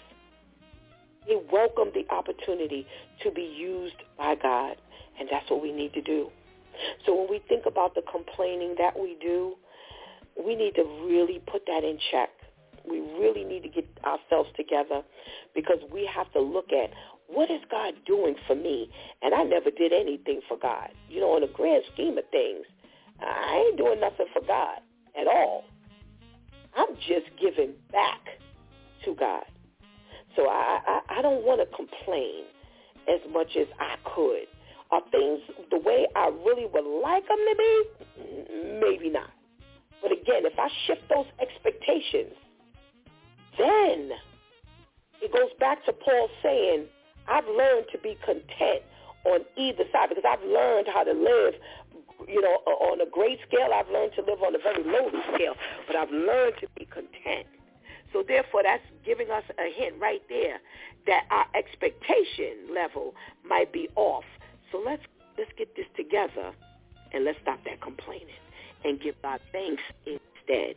[1.26, 2.86] They welcomed the opportunity
[3.22, 4.76] to be used by God.
[5.18, 6.30] And that's what we need to do.
[7.04, 9.54] So when we think about the complaining that we do,
[10.42, 12.30] we need to really put that in check.
[12.88, 15.02] We really need to get ourselves together
[15.54, 16.90] because we have to look at
[17.28, 18.90] what is God doing for me?
[19.22, 20.90] And I never did anything for God.
[21.08, 22.66] You know, in the grand scheme of things,
[23.20, 24.80] I ain't doing nothing for God
[25.18, 25.64] at all.
[26.76, 28.20] I'm just giving back
[29.04, 29.44] to God.
[30.36, 32.44] So I, I, I don't want to complain
[33.08, 34.46] as much as I could.
[34.90, 35.40] Are things
[35.70, 38.80] the way I really would like them to be?
[38.80, 39.30] Maybe not.
[40.02, 42.34] But again, if I shift those expectations,
[43.58, 44.10] then
[45.22, 46.86] it goes back to Paul saying,
[47.28, 48.82] I've learned to be content
[49.24, 51.54] on either side because I've learned how to live,
[52.28, 53.70] you know, uh, on a great scale.
[53.74, 55.54] I've learned to live on a very lowly scale,
[55.86, 57.46] but I've learned to be content.
[58.12, 60.60] So therefore, that's giving us a hint right there
[61.06, 64.24] that our expectation level might be off.
[64.70, 65.02] So let's
[65.38, 66.52] let's get this together
[67.12, 68.28] and let's stop that complaining
[68.84, 70.76] and give God thanks instead.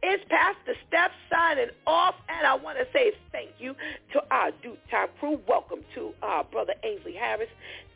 [0.00, 3.74] It's Pastor Steph signing off, and I want to say thank you
[4.12, 5.40] to our DEW Time crew.
[5.48, 7.48] Welcome to our brother Ainsley Harris.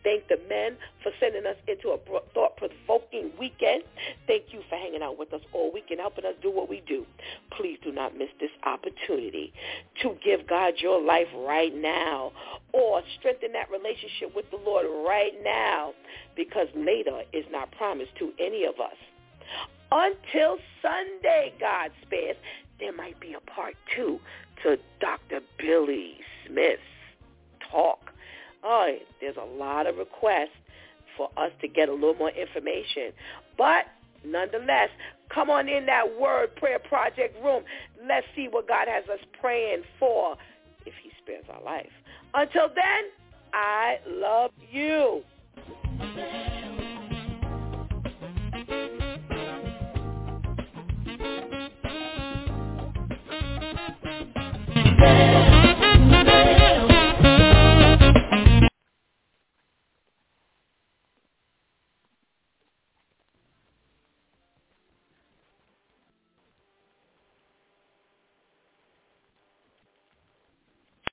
[0.02, 1.98] Thank the men for sending us into a
[2.34, 3.84] thought-provoking weekend.
[4.26, 6.82] Thank you for hanging out with us all week and helping us do what we
[6.88, 7.06] do.
[7.56, 9.52] Please do not miss this opportunity
[10.02, 12.32] to give God your life right now
[12.72, 15.92] or strengthen that relationship with the Lord right now
[16.34, 18.96] because later is not promised to any of us.
[19.90, 22.36] Until Sunday, God spares,
[22.80, 24.18] there might be a part two
[24.62, 25.40] to Dr.
[25.58, 26.16] Billy
[26.46, 26.80] Smith's
[27.70, 28.10] talk.
[28.64, 30.48] Oh, there's a lot of requests
[31.16, 33.12] for us to get a little more information.
[33.58, 33.86] But
[34.24, 34.88] nonetheless,
[35.32, 37.64] come on in that Word Prayer Project room.
[38.06, 40.36] Let's see what God has us praying for
[40.86, 41.90] if he spares our life.
[42.34, 43.10] Until then,
[43.52, 45.22] I love you.